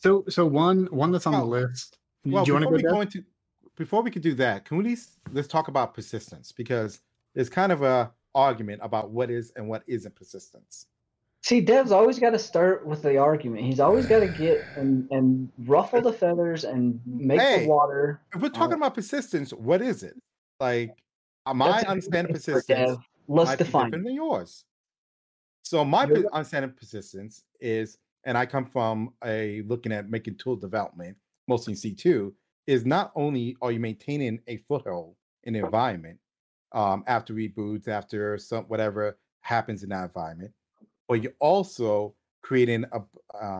so 0.02 0.24
so 0.30 0.46
one 0.46 0.86
one 0.86 1.12
that's 1.12 1.26
on 1.26 1.34
the 1.34 1.44
list 1.44 1.98
Well, 2.24 2.42
do 2.42 2.48
you 2.48 2.54
want 2.54 2.64
before 2.64 2.78
to 2.78 2.82
we 2.82 2.82
go 2.82 2.94
go 2.94 3.00
into 3.02 3.22
before 3.76 4.02
we 4.02 4.10
could 4.10 4.22
do 4.22 4.34
that, 4.34 4.64
can 4.64 4.78
we 4.78 4.84
least 4.84 5.18
let's 5.32 5.46
talk 5.46 5.68
about 5.68 5.92
persistence 5.94 6.52
because 6.52 7.00
there's 7.34 7.50
kind 7.50 7.70
of 7.70 7.82
a 7.82 8.10
argument 8.34 8.80
about 8.82 9.10
what 9.10 9.30
is 9.30 9.52
and 9.56 9.68
what 9.68 9.82
isn't 9.86 10.14
persistence. 10.14 10.86
See, 11.42 11.60
Dev's 11.60 11.90
always 11.92 12.18
got 12.18 12.30
to 12.30 12.38
start 12.38 12.86
with 12.86 13.02
the 13.02 13.16
argument. 13.18 13.64
He's 13.64 13.80
always 13.80 14.06
got 14.06 14.20
to 14.20 14.28
get 14.38 14.64
and 14.76 15.06
and 15.10 15.50
ruffle 15.66 16.00
the 16.00 16.12
feathers 16.12 16.64
and 16.64 16.98
make 17.06 17.40
Hey, 17.40 17.64
the 17.64 17.68
water. 17.68 18.20
If 18.34 18.40
we're 18.40 18.48
talking 18.48 18.74
Oh. 18.74 18.78
about 18.78 18.94
persistence, 18.94 19.52
what 19.52 19.82
is 19.82 20.02
it? 20.02 20.14
Like 20.60 20.90
uh, 20.90 20.94
my 21.54 21.78
a 21.78 21.80
good 21.80 21.88
understanding 21.88 22.32
persistence. 22.34 22.98
Let's 23.28 23.56
define. 23.56 23.86
different 23.86 24.04
than 24.04 24.14
yours. 24.14 24.64
So 25.62 25.84
my 25.84 26.04
You're 26.04 26.26
understanding 26.32 26.72
persistence 26.76 27.44
is, 27.60 27.98
and 28.24 28.36
I 28.36 28.46
come 28.46 28.64
from 28.64 29.12
a 29.24 29.62
looking 29.66 29.92
at 29.92 30.10
making 30.10 30.36
tool 30.36 30.56
development, 30.56 31.16
mostly 31.46 31.74
in 31.74 31.78
C2, 31.78 32.32
is 32.66 32.84
not 32.84 33.12
only 33.14 33.56
are 33.62 33.72
you 33.72 33.80
maintaining 33.80 34.40
a 34.48 34.56
foothold 34.68 35.14
in 35.44 35.54
the 35.54 35.60
environment 35.60 36.18
um, 36.72 37.04
after 37.06 37.34
reboots, 37.34 37.88
after 37.88 38.36
some 38.38 38.64
whatever 38.64 39.18
happens 39.42 39.82
in 39.82 39.90
that 39.90 40.04
environment, 40.04 40.52
but 41.08 41.22
you're 41.22 41.32
also 41.40 42.14
creating 42.42 42.84
a 42.92 43.00
uh, 43.36 43.58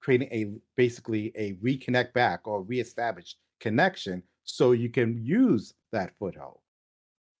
creating 0.00 0.28
a 0.32 0.52
basically 0.76 1.32
a 1.34 1.54
reconnect 1.54 2.12
back 2.12 2.46
or 2.46 2.62
reestablished 2.62 3.36
connection 3.60 4.22
so 4.44 4.72
you 4.72 4.88
can 4.88 5.18
use 5.24 5.74
that 5.92 6.12
foothold. 6.18 6.60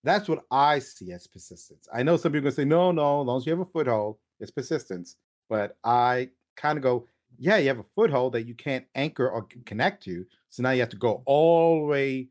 That's 0.04 0.28
what 0.28 0.44
I 0.50 0.78
see 0.78 1.12
as 1.12 1.26
persistence. 1.26 1.88
I 1.92 2.02
know 2.02 2.16
some 2.16 2.32
people 2.32 2.48
are 2.48 2.50
gonna 2.50 2.56
say, 2.56 2.64
no, 2.64 2.92
no, 2.92 3.20
as 3.20 3.26
long 3.26 3.36
as 3.38 3.46
you 3.46 3.52
have 3.52 3.60
a 3.60 3.64
foothold, 3.64 4.16
it's 4.40 4.50
persistence. 4.50 5.16
But 5.48 5.76
I 5.84 6.30
kind 6.56 6.78
of 6.78 6.82
go, 6.82 7.06
yeah, 7.38 7.56
you 7.56 7.68
have 7.68 7.78
a 7.78 7.84
foothold 7.94 8.32
that 8.34 8.46
you 8.46 8.54
can't 8.54 8.84
anchor 8.94 9.28
or 9.28 9.46
connect 9.64 10.02
to. 10.04 10.24
So 10.50 10.62
now 10.62 10.70
you 10.70 10.80
have 10.80 10.88
to 10.90 10.96
go 10.96 11.22
all 11.26 11.80
the 11.80 11.86
way 11.86 12.28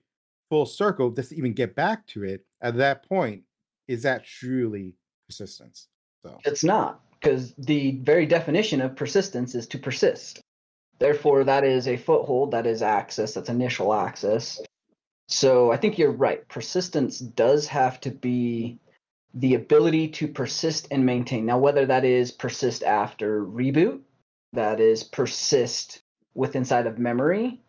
full 0.49 0.65
circle 0.65 1.11
just 1.11 1.29
to 1.29 1.35
even 1.35 1.53
get 1.53 1.75
back 1.75 2.07
to 2.07 2.23
it 2.23 2.45
at 2.61 2.77
that 2.77 3.07
point 3.07 3.43
is 3.87 4.03
that 4.03 4.23
truly 4.25 4.93
persistence 5.27 5.87
so 6.25 6.39
It's 6.45 6.63
not, 6.63 7.01
because 7.19 7.53
the 7.57 7.99
very 8.01 8.25
definition 8.25 8.81
of 8.81 8.95
persistence 8.95 9.55
is 9.55 9.67
to 9.67 9.77
persist. 9.77 10.39
Therefore, 10.99 11.43
that 11.43 11.63
is 11.63 11.87
a 11.87 11.95
foothold, 11.95 12.51
that 12.51 12.65
is 12.65 12.81
access, 12.81 13.33
that's 13.33 13.49
initial 13.49 13.93
access. 13.93 14.59
So 15.27 15.71
I 15.71 15.77
think 15.77 15.97
you're 15.97 16.11
right. 16.11 16.47
Persistence 16.47 17.19
does 17.19 17.67
have 17.67 17.99
to 18.01 18.11
be 18.11 18.79
the 19.33 19.55
ability 19.55 20.07
to 20.07 20.27
persist 20.27 20.87
and 20.89 21.05
maintain. 21.05 21.45
Now, 21.45 21.59
whether 21.59 21.85
that 21.85 22.05
is 22.05 22.31
persist 22.31 22.83
after 22.83 23.43
reboot, 23.43 23.99
that 24.53 24.79
is 24.79 25.03
persist 25.03 26.01
with 26.33 26.55
inside 26.55 26.87
of 26.87 26.97
memory, 26.97 27.59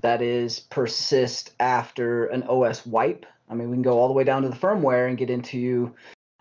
that 0.00 0.22
is 0.22 0.60
persist 0.60 1.52
after 1.60 2.26
an 2.26 2.42
OS 2.44 2.84
wipe. 2.84 3.26
I 3.48 3.54
mean, 3.54 3.70
we 3.70 3.76
can 3.76 3.82
go 3.82 3.98
all 3.98 4.08
the 4.08 4.14
way 4.14 4.24
down 4.24 4.42
to 4.42 4.48
the 4.48 4.56
firmware 4.56 5.08
and 5.08 5.16
get 5.16 5.30
into 5.30 5.94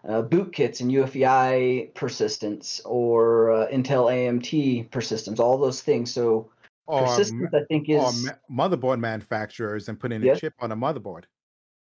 uh, 0.08 0.22
bootkits 0.22 0.82
and 0.82 0.92
UEFI 0.92 1.94
persistence 1.94 2.82
or 2.84 3.51
uh, 3.51 3.68
Intel 3.68 4.12
AMT 4.12 4.92
persistence, 4.92 5.39
all 5.39 5.58
those 5.58 5.82
things. 5.82 6.12
So 6.12 6.50
or, 6.85 7.05
persistence, 7.05 7.53
I 7.53 7.63
think, 7.69 7.89
is 7.89 8.29
ma- 8.49 8.67
motherboard 8.67 8.99
manufacturers 8.99 9.89
and 9.89 9.99
putting 9.99 10.21
Yes. 10.23 10.37
a 10.37 10.41
chip 10.41 10.53
on 10.59 10.71
a 10.71 10.75
motherboard 10.75 11.23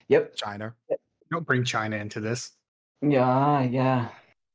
yep, 0.08 0.34
china 0.34 0.74
Don't 1.30 1.46
bring 1.46 1.64
China 1.64 1.96
into 1.96 2.20
this. 2.20 2.52
yeah, 3.02 3.62
yeah. 3.62 4.08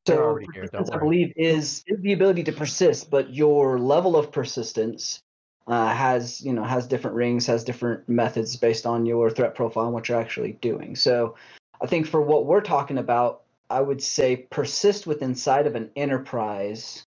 So 0.07 0.23
already 0.23 0.47
here, 0.53 0.69
I 0.73 0.97
believe, 0.97 1.33
is 1.35 1.83
is 1.87 1.99
the 2.01 2.13
ability 2.13 2.43
to 2.43 2.51
persist, 2.51 3.11
but 3.11 3.33
your 3.33 3.77
level 3.77 4.15
of 4.15 4.31
persistence 4.31 5.19
uh, 5.67 5.93
has 5.93 6.41
you 6.41 6.53
know 6.53 6.63
has 6.63 6.87
different 6.87 7.15
rings, 7.15 7.45
has 7.47 7.63
different 7.63 8.07
methods 8.07 8.55
based 8.55 8.85
on 8.85 9.05
your 9.05 9.29
threat 9.29 9.55
profile 9.55 9.85
and 9.85 9.93
what 9.93 10.09
you're 10.09 10.19
actually 10.19 10.53
doing. 10.61 10.95
So 10.95 11.35
I 11.81 11.85
think 11.87 12.07
for 12.07 12.21
what 12.21 12.45
we're 12.45 12.61
talking 12.61 12.97
about, 12.97 13.41
I 13.69 13.81
would 13.81 14.01
say 14.01 14.47
persist 14.49 15.05
with 15.05 15.21
inside 15.21 15.67
of 15.67 15.75
an 15.75 15.91
enterprise, 15.95 17.03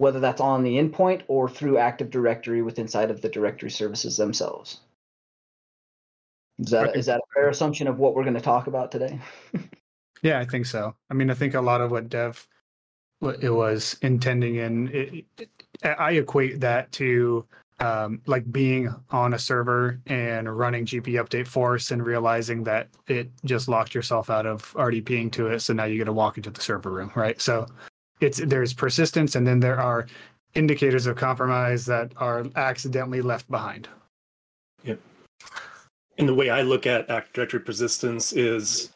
whether 0.00 0.18
that's 0.18 0.40
on 0.40 0.62
the 0.62 0.78
endpoint 0.78 1.20
or 1.28 1.46
through 1.46 1.76
Active 1.76 2.08
Directory 2.08 2.62
with 2.62 2.78
inside 2.78 3.10
of 3.10 3.20
the 3.20 3.28
directory 3.28 3.70
services 3.70 4.16
themselves. 4.16 4.80
Is 6.58 6.70
that 6.70 6.96
is 6.96 7.04
that 7.04 7.18
a 7.18 7.34
fair 7.34 7.50
assumption 7.50 7.86
of 7.86 7.98
what 7.98 8.14
we're 8.14 8.22
going 8.22 8.34
to 8.34 8.40
talk 8.40 8.66
about 8.66 8.90
today? 8.90 9.20
Yeah, 10.22 10.38
I 10.38 10.44
think 10.44 10.66
so. 10.66 10.94
I 11.08 11.14
mean, 11.14 11.30
I 11.30 11.34
think 11.34 11.54
a 11.54 11.62
lot 11.62 11.80
of 11.80 11.90
what 11.90 12.10
Dev 12.10 12.46
what 13.20 13.42
it 13.42 13.48
was 13.48 13.96
intending 14.02 14.56
in 14.56 14.88
it, 14.88 15.24
it, 15.38 15.48
I 15.82 16.12
equate 16.12 16.60
that 16.60 16.92
to 16.92 17.46
um, 17.78 18.20
like 18.26 18.52
being 18.52 18.94
on 19.08 19.32
a 19.32 19.38
server 19.38 19.98
and 20.08 20.54
running 20.58 20.84
GP 20.84 21.06
update 21.14 21.46
force 21.46 21.90
and 21.90 22.04
realizing 22.04 22.64
that 22.64 22.88
it 23.06 23.30
just 23.46 23.66
locked 23.66 23.94
yourself 23.94 24.28
out 24.28 24.44
of 24.44 24.74
RDPing 24.74 25.32
to 25.32 25.46
it. 25.46 25.60
So 25.60 25.72
now 25.72 25.84
you 25.84 25.96
got 25.96 26.04
to 26.04 26.12
walk 26.12 26.36
into 26.36 26.50
the 26.50 26.60
server 26.60 26.90
room, 26.90 27.10
right? 27.14 27.40
So 27.40 27.66
it's 28.20 28.38
there's 28.38 28.72
persistence, 28.72 29.34
and 29.34 29.46
then 29.46 29.60
there 29.60 29.80
are 29.80 30.06
indicators 30.54 31.06
of 31.06 31.16
compromise 31.16 31.86
that 31.86 32.12
are 32.16 32.46
accidentally 32.56 33.22
left 33.22 33.50
behind. 33.50 33.88
Yep. 34.84 35.00
And 36.18 36.28
the 36.28 36.34
way 36.34 36.50
I 36.50 36.62
look 36.62 36.86
at 36.86 37.08
Active 37.10 37.32
Directory 37.32 37.60
persistence 37.60 38.32
is 38.32 38.92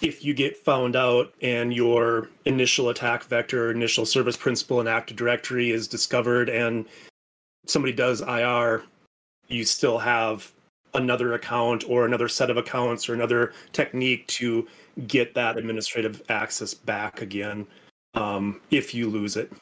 if 0.00 0.24
you 0.24 0.32
get 0.32 0.56
found 0.56 0.94
out 0.96 1.34
and 1.42 1.74
your 1.74 2.28
initial 2.44 2.88
attack 2.90 3.24
vector, 3.24 3.70
initial 3.70 4.06
service 4.06 4.36
principal 4.36 4.80
in 4.80 4.86
Active 4.86 5.16
Directory 5.16 5.70
is 5.70 5.88
discovered 5.88 6.48
and 6.48 6.86
somebody 7.66 7.92
does 7.92 8.20
IR, 8.20 8.84
you 9.48 9.64
still 9.64 9.98
have 9.98 10.52
another 10.94 11.34
account 11.34 11.84
or 11.88 12.06
another 12.06 12.28
set 12.28 12.48
of 12.48 12.56
accounts 12.56 13.08
or 13.08 13.14
another 13.14 13.52
technique 13.72 14.26
to 14.28 14.66
get 15.06 15.34
that 15.34 15.58
administrative 15.58 16.22
access 16.28 16.72
back 16.72 17.20
again 17.20 17.66
um, 18.14 18.60
if 18.70 18.94
you 18.94 19.08
lose 19.08 19.36
it. 19.36 19.52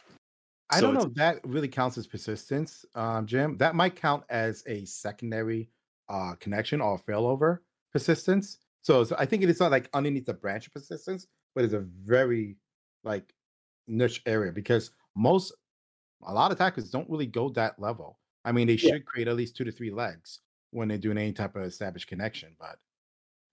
I 0.70 0.80
So 0.80 0.86
don't 0.86 0.94
know 0.94 1.02
if 1.02 1.14
that 1.14 1.40
really 1.44 1.68
counts 1.68 1.96
as 1.96 2.06
persistence, 2.06 2.84
um, 2.94 3.26
Jim. 3.26 3.56
That 3.56 3.74
might 3.74 3.94
count 3.94 4.24
as 4.28 4.64
a 4.66 4.84
secondary 4.84 5.70
uh, 6.08 6.34
connection 6.40 6.80
or 6.80 6.98
failover 6.98 7.58
persistence. 7.92 8.58
So, 8.82 9.04
so 9.04 9.16
I 9.18 9.26
think 9.26 9.42
it 9.42 9.50
is 9.50 9.60
not 9.60 9.70
like 9.70 9.88
underneath 9.94 10.26
the 10.26 10.34
branch 10.34 10.66
of 10.66 10.72
persistence, 10.72 11.26
but 11.54 11.64
it's 11.64 11.72
a 11.74 11.80
very 11.80 12.56
like 13.04 13.32
niche 13.86 14.22
area 14.26 14.52
because 14.52 14.90
most 15.14 15.52
a 16.22 16.32
lot 16.32 16.50
of 16.50 16.56
attackers 16.56 16.90
don't 16.90 17.08
really 17.08 17.26
go 17.26 17.48
that 17.50 17.78
level. 17.78 18.18
I 18.44 18.52
mean, 18.52 18.66
they 18.66 18.76
Yeah. 18.76 18.94
should 18.94 19.04
create 19.06 19.28
at 19.28 19.36
least 19.36 19.56
two 19.56 19.64
to 19.64 19.72
three 19.72 19.90
legs 19.90 20.40
when 20.70 20.88
they're 20.88 20.98
doing 20.98 21.18
any 21.18 21.32
type 21.32 21.54
of 21.56 21.62
established 21.62 22.08
connection. 22.08 22.56
But 22.58 22.78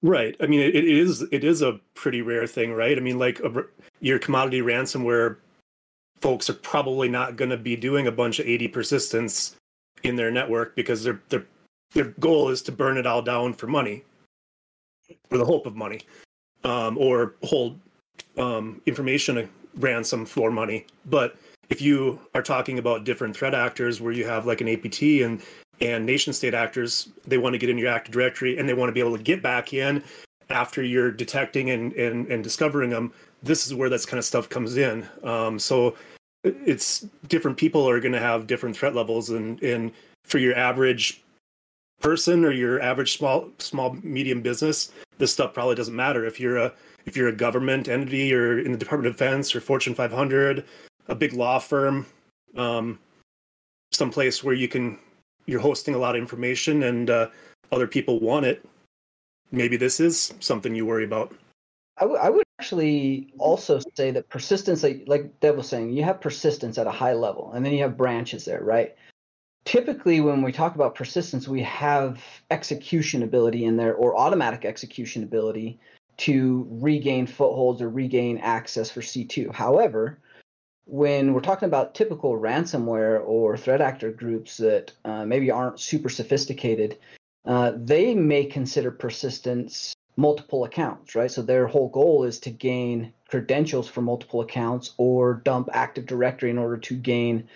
Right. 0.03 0.35
I 0.41 0.47
mean, 0.47 0.59
it, 0.59 0.75
it 0.75 0.85
is 0.85 1.21
it 1.31 1.45
is 1.45 1.61
a 1.61 1.79
pretty 1.95 2.21
rare 2.21 2.45
thing, 2.45 2.73
right? 2.73 2.97
I 2.97 3.01
mean, 3.01 3.17
like 3.17 3.39
a, 3.39 3.63
your 4.01 4.19
commodity 4.19 4.61
ransomware 4.61 5.37
folks 6.19 6.49
are 6.49 6.55
probably 6.55 7.07
not 7.07 7.37
going 7.37 7.49
to 7.49 7.57
be 7.57 7.77
doing 7.77 8.07
a 8.07 8.11
bunch 8.11 8.39
of 8.39 8.45
80 8.45 8.67
persistence 8.67 9.55
in 10.03 10.17
their 10.17 10.29
network 10.29 10.75
because 10.75 11.03
their 11.03 11.21
their 11.29 11.45
their 11.93 12.05
goal 12.19 12.49
is 12.49 12.61
to 12.63 12.71
burn 12.73 12.97
it 12.97 13.07
all 13.07 13.21
down 13.21 13.53
for 13.53 13.67
money, 13.67 14.03
for 15.29 15.37
the 15.37 15.45
hope 15.45 15.65
of 15.65 15.75
money, 15.75 16.01
um, 16.65 16.97
or 16.97 17.35
hold 17.43 17.79
um, 18.37 18.81
information 18.85 19.49
ransom 19.77 20.25
for 20.25 20.51
money. 20.51 20.85
But 21.05 21.37
if 21.69 21.81
you 21.81 22.19
are 22.35 22.41
talking 22.41 22.77
about 22.77 23.05
different 23.05 23.37
threat 23.37 23.55
actors, 23.55 24.01
where 24.01 24.11
you 24.11 24.25
have 24.25 24.45
like 24.45 24.59
an 24.59 24.67
APT 24.67 25.01
and 25.23 25.41
and 25.81 26.05
nation 26.05 26.33
state 26.33 26.53
actors, 26.53 27.09
they 27.27 27.37
want 27.37 27.53
to 27.53 27.57
get 27.57 27.69
in 27.69 27.77
your 27.77 27.89
Active 27.89 28.13
Directory 28.13 28.57
and 28.57 28.67
they 28.67 28.73
want 28.73 28.89
to 28.89 28.93
be 28.93 28.99
able 28.99 29.17
to 29.17 29.23
get 29.23 29.41
back 29.41 29.73
in 29.73 30.03
after 30.49 30.83
you're 30.83 31.11
detecting 31.11 31.69
and 31.71 31.93
and, 31.93 32.27
and 32.27 32.43
discovering 32.43 32.89
them. 32.89 33.11
This 33.41 33.65
is 33.65 33.73
where 33.73 33.89
that 33.89 34.07
kind 34.07 34.19
of 34.19 34.25
stuff 34.25 34.49
comes 34.49 34.77
in. 34.77 35.05
Um, 35.23 35.59
so 35.59 35.95
it's 36.43 37.05
different 37.27 37.57
people 37.57 37.87
are 37.87 37.99
going 37.99 38.13
to 38.13 38.19
have 38.19 38.47
different 38.47 38.75
threat 38.75 38.95
levels, 38.95 39.29
and 39.29 39.61
and 39.63 39.91
for 40.25 40.37
your 40.37 40.55
average 40.55 41.21
person 42.01 42.43
or 42.43 42.51
your 42.51 42.81
average 42.81 43.17
small 43.17 43.49
small 43.59 43.93
medium 44.03 44.41
business, 44.41 44.91
this 45.17 45.31
stuff 45.31 45.53
probably 45.53 45.75
doesn't 45.75 45.95
matter. 45.95 46.25
If 46.25 46.39
you're 46.39 46.57
a 46.57 46.73
if 47.05 47.17
you're 47.17 47.29
a 47.29 47.35
government 47.35 47.87
entity 47.87 48.33
or 48.33 48.59
in 48.59 48.71
the 48.71 48.77
Department 48.77 49.07
of 49.07 49.13
Defense 49.13 49.55
or 49.55 49.61
Fortune 49.61 49.95
500, 49.95 50.65
a 51.07 51.15
big 51.15 51.33
law 51.33 51.59
firm, 51.59 52.05
um, 52.55 52.99
someplace 53.91 54.43
where 54.43 54.55
you 54.55 54.67
can 54.67 54.97
you're 55.45 55.59
hosting 55.59 55.95
a 55.95 55.97
lot 55.97 56.15
of 56.15 56.21
information 56.21 56.83
and 56.83 57.09
uh, 57.09 57.29
other 57.71 57.87
people 57.87 58.19
want 58.19 58.45
it. 58.45 58.65
Maybe 59.51 59.77
this 59.77 59.99
is 59.99 60.33
something 60.39 60.75
you 60.75 60.85
worry 60.85 61.03
about. 61.03 61.33
I 61.97 62.05
would- 62.05 62.19
would 62.33 62.43
actually 62.59 63.33
also 63.37 63.79
say 63.95 64.11
that 64.11 64.29
persistence, 64.29 64.83
like 64.83 65.03
like 65.05 65.39
Deb 65.41 65.57
was 65.57 65.67
saying, 65.67 65.91
you 65.91 66.03
have 66.03 66.21
persistence 66.21 66.77
at 66.77 66.87
a 66.87 66.91
high 66.91 67.13
level, 67.13 67.51
and 67.53 67.65
then 67.65 67.73
you 67.73 67.83
have 67.83 67.97
branches 67.97 68.45
there, 68.45 68.63
right? 68.63 68.95
Typically, 69.65 70.19
when 70.21 70.41
we 70.41 70.51
talk 70.51 70.75
about 70.75 70.95
persistence, 70.95 71.47
we 71.47 71.61
have 71.63 72.23
execution 72.51 73.23
ability 73.23 73.65
in 73.65 73.77
there 73.77 73.95
or 73.95 74.17
automatic 74.17 74.65
execution 74.65 75.23
ability 75.23 75.79
to 76.17 76.67
regain 76.69 77.27
footholds 77.27 77.81
or 77.81 77.89
regain 77.89 78.37
access 78.39 78.89
for 78.91 79.01
C2. 79.01 79.51
However, 79.51 80.19
when 80.85 81.33
we're 81.33 81.41
talking 81.41 81.67
about 81.67 81.95
typical 81.95 82.37
ransomware 82.37 83.21
or 83.25 83.57
threat 83.57 83.81
actor 83.81 84.11
groups 84.11 84.57
that 84.57 84.91
uh, 85.05 85.25
maybe 85.25 85.49
aren't 85.49 85.79
super 85.79 86.09
sophisticated, 86.09 86.97
uh, 87.45 87.71
they 87.75 88.13
may 88.13 88.45
consider 88.45 88.91
persistence 88.91 89.93
multiple 90.15 90.65
accounts, 90.65 91.15
right? 91.15 91.31
So 91.31 91.41
their 91.41 91.67
whole 91.67 91.89
goal 91.89 92.23
is 92.23 92.39
to 92.41 92.51
gain 92.51 93.13
credentials 93.27 93.87
for 93.87 94.01
multiple 94.01 94.41
accounts 94.41 94.93
or 94.97 95.41
dump 95.43 95.69
Active 95.73 96.05
Directory 96.05 96.49
in 96.49 96.57
order 96.57 96.77
to 96.77 96.95
gain 96.95 97.47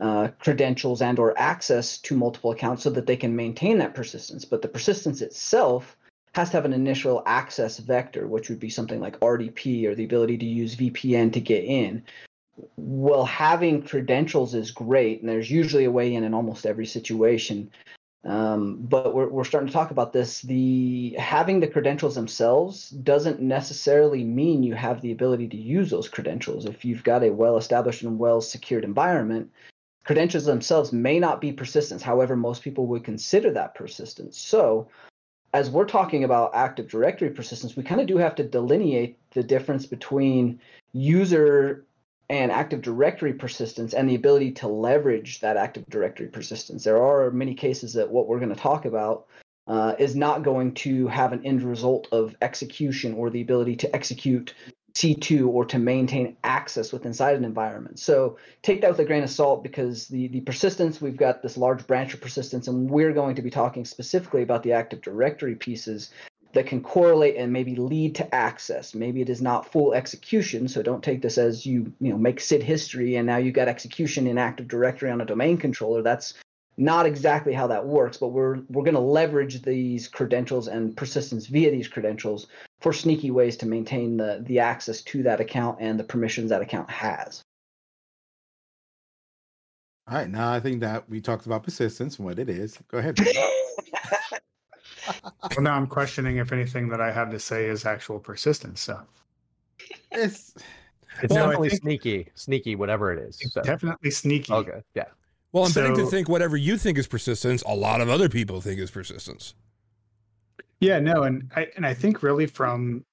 uh, 0.00 0.28
credentials 0.38 1.00
and 1.00 1.18
or 1.18 1.38
access 1.38 1.98
to 1.98 2.16
multiple 2.16 2.50
accounts 2.50 2.82
so 2.82 2.90
that 2.90 3.06
they 3.06 3.16
can 3.16 3.34
maintain 3.34 3.78
that 3.78 3.94
persistence. 3.94 4.44
But 4.44 4.60
the 4.60 4.68
persistence 4.68 5.22
itself 5.22 5.96
has 6.34 6.50
to 6.50 6.56
have 6.56 6.64
an 6.64 6.72
initial 6.72 7.22
access 7.26 7.78
vector, 7.78 8.26
which 8.26 8.48
would 8.48 8.58
be 8.58 8.68
something 8.68 9.00
like 9.00 9.20
RDP 9.20 9.86
or 9.86 9.94
the 9.94 10.04
ability 10.04 10.36
to 10.38 10.44
use 10.44 10.74
VPN 10.74 11.32
to 11.32 11.40
get 11.40 11.64
in. 11.64 12.02
Well, 12.76 13.24
having 13.24 13.82
credentials 13.82 14.54
is 14.54 14.70
great, 14.70 15.20
and 15.20 15.28
there's 15.28 15.50
usually 15.50 15.84
a 15.84 15.90
way 15.90 16.14
in 16.14 16.24
in 16.24 16.34
almost 16.34 16.66
every 16.66 16.86
situation. 16.86 17.70
Um, 18.24 18.78
but 18.80 19.14
we're, 19.14 19.28
we're 19.28 19.44
starting 19.44 19.66
to 19.66 19.72
talk 19.72 19.90
about 19.90 20.12
this. 20.12 20.40
The 20.42 21.14
having 21.18 21.60
the 21.60 21.66
credentials 21.66 22.14
themselves 22.14 22.90
doesn't 22.90 23.40
necessarily 23.40 24.24
mean 24.24 24.62
you 24.62 24.74
have 24.74 25.00
the 25.00 25.12
ability 25.12 25.48
to 25.48 25.56
use 25.56 25.90
those 25.90 26.08
credentials. 26.08 26.64
If 26.64 26.84
you've 26.84 27.04
got 27.04 27.22
a 27.22 27.30
well-established 27.30 28.02
and 28.02 28.18
well-secured 28.18 28.84
environment, 28.84 29.50
credentials 30.04 30.46
themselves 30.46 30.92
may 30.92 31.18
not 31.18 31.40
be 31.40 31.52
persistence. 31.52 32.02
However, 32.02 32.34
most 32.34 32.62
people 32.62 32.86
would 32.86 33.04
consider 33.04 33.50
that 33.52 33.74
persistence. 33.74 34.38
So, 34.38 34.88
as 35.52 35.70
we're 35.70 35.84
talking 35.84 36.24
about 36.24 36.54
Active 36.54 36.88
Directory 36.88 37.30
persistence, 37.30 37.76
we 37.76 37.82
kind 37.82 38.00
of 38.00 38.06
do 38.06 38.16
have 38.16 38.34
to 38.36 38.42
delineate 38.42 39.18
the 39.32 39.42
difference 39.42 39.86
between 39.86 40.60
user 40.92 41.84
and 42.30 42.50
Active 42.50 42.82
Directory 42.82 43.34
persistence 43.34 43.94
and 43.94 44.08
the 44.08 44.14
ability 44.14 44.52
to 44.52 44.68
leverage 44.68 45.40
that 45.40 45.56
Active 45.56 45.84
Directory 45.88 46.28
persistence. 46.28 46.84
There 46.84 47.02
are 47.02 47.30
many 47.30 47.54
cases 47.54 47.92
that 47.94 48.10
what 48.10 48.26
we're 48.26 48.38
going 48.38 48.54
to 48.54 48.60
talk 48.60 48.84
about 48.84 49.26
uh, 49.66 49.94
is 49.98 50.14
not 50.14 50.42
going 50.42 50.74
to 50.74 51.06
have 51.08 51.32
an 51.32 51.44
end 51.44 51.62
result 51.62 52.08
of 52.12 52.34
execution 52.42 53.14
or 53.14 53.30
the 53.30 53.40
ability 53.40 53.76
to 53.76 53.94
execute 53.94 54.54
C2 54.94 55.48
or 55.48 55.64
to 55.66 55.78
maintain 55.78 56.36
access 56.44 56.92
with 56.92 57.04
inside 57.04 57.36
an 57.36 57.44
environment. 57.44 57.98
So 57.98 58.38
take 58.62 58.80
that 58.82 58.90
with 58.90 59.00
a 59.00 59.04
grain 59.04 59.24
of 59.24 59.30
salt 59.30 59.62
because 59.62 60.06
the, 60.06 60.28
the 60.28 60.40
persistence, 60.40 61.00
we've 61.00 61.16
got 61.16 61.42
this 61.42 61.56
large 61.56 61.86
branch 61.86 62.14
of 62.14 62.20
persistence, 62.20 62.68
and 62.68 62.88
we're 62.88 63.12
going 63.12 63.34
to 63.34 63.42
be 63.42 63.50
talking 63.50 63.84
specifically 63.84 64.42
about 64.42 64.62
the 64.62 64.72
Active 64.72 65.02
Directory 65.02 65.56
pieces 65.56 66.10
that 66.54 66.66
can 66.66 66.82
correlate 66.82 67.36
and 67.36 67.52
maybe 67.52 67.76
lead 67.76 68.14
to 68.16 68.34
access. 68.34 68.94
Maybe 68.94 69.20
it 69.20 69.28
is 69.28 69.42
not 69.42 69.70
full 69.70 69.92
execution, 69.92 70.68
so 70.68 70.82
don't 70.82 71.04
take 71.04 71.20
this 71.20 71.36
as 71.36 71.66
you 71.66 71.92
you 72.00 72.10
know 72.10 72.18
make 72.18 72.40
SID 72.40 72.62
history 72.62 73.16
and 73.16 73.26
now 73.26 73.36
you've 73.36 73.54
got 73.54 73.68
execution 73.68 74.26
in 74.26 74.38
Active 74.38 74.68
Directory 74.68 75.10
on 75.10 75.20
a 75.20 75.26
domain 75.26 75.58
controller. 75.58 76.02
That's 76.02 76.34
not 76.76 77.06
exactly 77.06 77.52
how 77.52 77.66
that 77.68 77.86
works, 77.86 78.16
but 78.16 78.28
we're 78.28 78.60
we're 78.68 78.82
going 78.82 78.94
to 78.94 79.00
leverage 79.00 79.62
these 79.62 80.08
credentials 80.08 80.68
and 80.68 80.96
persistence 80.96 81.46
via 81.46 81.70
these 81.70 81.88
credentials 81.88 82.46
for 82.80 82.92
sneaky 82.92 83.30
ways 83.30 83.56
to 83.58 83.66
maintain 83.66 84.16
the 84.16 84.42
the 84.46 84.58
access 84.60 85.02
to 85.02 85.22
that 85.24 85.40
account 85.40 85.78
and 85.80 85.98
the 85.98 86.04
permissions 86.04 86.50
that 86.50 86.62
account 86.62 86.90
has. 86.90 87.42
All 90.06 90.18
right, 90.18 90.28
now 90.28 90.52
I 90.52 90.60
think 90.60 90.80
that 90.80 91.08
we 91.08 91.20
talked 91.20 91.46
about 91.46 91.62
persistence 91.62 92.18
and 92.18 92.26
what 92.26 92.38
it 92.38 92.50
is. 92.50 92.78
Go 92.88 92.98
ahead. 92.98 93.18
well, 95.24 95.60
now 95.60 95.74
I'm 95.74 95.86
questioning 95.86 96.36
if 96.38 96.52
anything 96.52 96.88
that 96.88 97.00
I 97.00 97.12
have 97.12 97.30
to 97.30 97.38
say 97.38 97.66
is 97.66 97.84
actual 97.84 98.18
persistence. 98.18 98.80
So 98.80 99.00
it's 100.12 100.54
it's 101.22 101.32
Well, 101.32 101.46
definitely 101.46 101.70
think- 101.70 101.82
sneaky, 101.82 102.28
sneaky, 102.34 102.74
whatever 102.76 103.12
it 103.12 103.18
is. 103.28 103.40
So. 103.52 103.62
definitely 103.62 104.10
sneaky. 104.10 104.52
Okay, 104.52 104.82
yeah. 104.94 105.04
Well, 105.52 105.64
I'm 105.64 105.70
beginning 105.72 105.96
to 105.98 106.06
think 106.06 106.28
whatever 106.28 106.56
you 106.56 106.76
think 106.76 106.98
is 106.98 107.06
persistence, 107.06 107.62
a 107.62 107.74
lot 107.74 108.00
of 108.00 108.08
other 108.08 108.28
people 108.28 108.60
think 108.60 108.80
is 108.80 108.90
persistence. 108.90 109.54
Yeah, 110.80 110.98
no, 110.98 111.22
and 111.22 111.50
I 111.54 111.68
and 111.76 111.86
I 111.86 111.94
think 111.94 112.22
really 112.22 112.46
from 112.46 113.04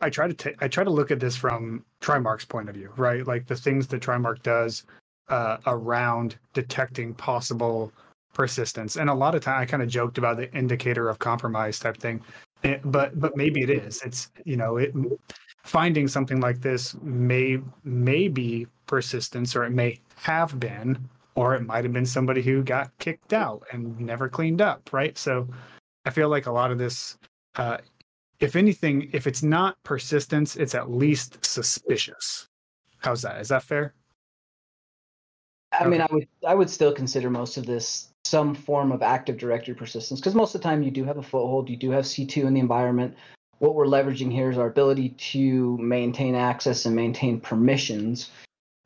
I 0.00 0.10
try 0.10 0.28
to 0.28 0.34
ta- 0.34 0.56
I 0.60 0.68
try 0.68 0.84
to 0.84 0.90
look 0.90 1.10
at 1.10 1.20
this 1.20 1.36
from 1.36 1.84
Trimark's 2.00 2.44
point 2.44 2.68
of 2.68 2.74
view, 2.74 2.92
right? 2.96 3.26
Like 3.26 3.46
the 3.46 3.56
things 3.56 3.86
that 3.88 4.02
Trimark 4.02 4.42
does 4.42 4.84
uh, 5.28 5.58
around 5.66 6.36
detecting 6.52 7.14
possible 7.14 7.92
persistence, 8.38 8.96
and 8.96 9.10
a 9.10 9.14
lot 9.14 9.34
of 9.34 9.42
time 9.42 9.60
I 9.60 9.66
kind 9.66 9.82
of 9.82 9.88
joked 9.88 10.16
about 10.16 10.38
the 10.38 10.50
indicator 10.56 11.10
of 11.10 11.18
compromise 11.18 11.78
type 11.78 11.98
thing, 11.98 12.22
Eh, 12.64 12.78
but 12.84 13.18
but 13.20 13.36
maybe 13.36 13.60
it 13.62 13.70
is. 13.70 14.00
It's 14.02 14.30
you 14.44 14.56
know 14.56 14.78
it 14.78 14.94
finding 15.64 16.08
something 16.08 16.40
like 16.40 16.60
this 16.60 16.96
may 17.02 17.58
may 17.84 18.28
be 18.28 18.66
persistence, 18.86 19.54
or 19.54 19.64
it 19.64 19.70
may 19.70 20.00
have 20.16 20.58
been, 20.58 20.98
or 21.34 21.54
it 21.54 21.62
might 21.62 21.84
have 21.84 21.92
been 21.92 22.06
somebody 22.06 22.42
who 22.42 22.62
got 22.64 22.96
kicked 22.98 23.32
out 23.32 23.62
and 23.72 23.98
never 24.00 24.28
cleaned 24.28 24.60
up, 24.60 24.92
right? 24.92 25.18
So. 25.18 25.46
I 26.08 26.10
feel 26.10 26.30
like 26.30 26.46
a 26.46 26.52
lot 26.52 26.70
of 26.70 26.78
this, 26.78 27.18
uh, 27.56 27.76
if 28.40 28.56
anything, 28.56 29.10
if 29.12 29.26
it's 29.26 29.42
not 29.42 29.76
persistence, 29.82 30.56
it's 30.56 30.74
at 30.74 30.90
least 30.90 31.44
suspicious. 31.44 32.48
How's 32.96 33.20
that? 33.20 33.38
Is 33.42 33.48
that 33.48 33.62
fair? 33.62 33.92
I 35.70 35.86
mean, 35.86 36.00
I 36.00 36.06
would 36.10 36.26
I 36.46 36.54
would 36.54 36.70
still 36.70 36.94
consider 36.94 37.28
most 37.28 37.58
of 37.58 37.66
this 37.66 38.07
some 38.28 38.54
form 38.54 38.92
of 38.92 39.02
Active 39.02 39.38
Directory 39.38 39.74
persistence 39.74 40.20
because 40.20 40.34
most 40.34 40.54
of 40.54 40.60
the 40.60 40.68
time 40.68 40.82
you 40.82 40.90
do 40.90 41.04
have 41.04 41.16
a 41.16 41.22
foothold, 41.22 41.70
you 41.70 41.76
do 41.76 41.90
have 41.90 42.04
C2 42.04 42.44
in 42.44 42.54
the 42.54 42.60
environment. 42.60 43.16
What 43.58 43.74
we're 43.74 43.86
leveraging 43.86 44.30
here 44.30 44.50
is 44.50 44.58
our 44.58 44.68
ability 44.68 45.10
to 45.32 45.76
maintain 45.78 46.34
access 46.34 46.86
and 46.86 46.94
maintain 46.94 47.40
permissions 47.40 48.30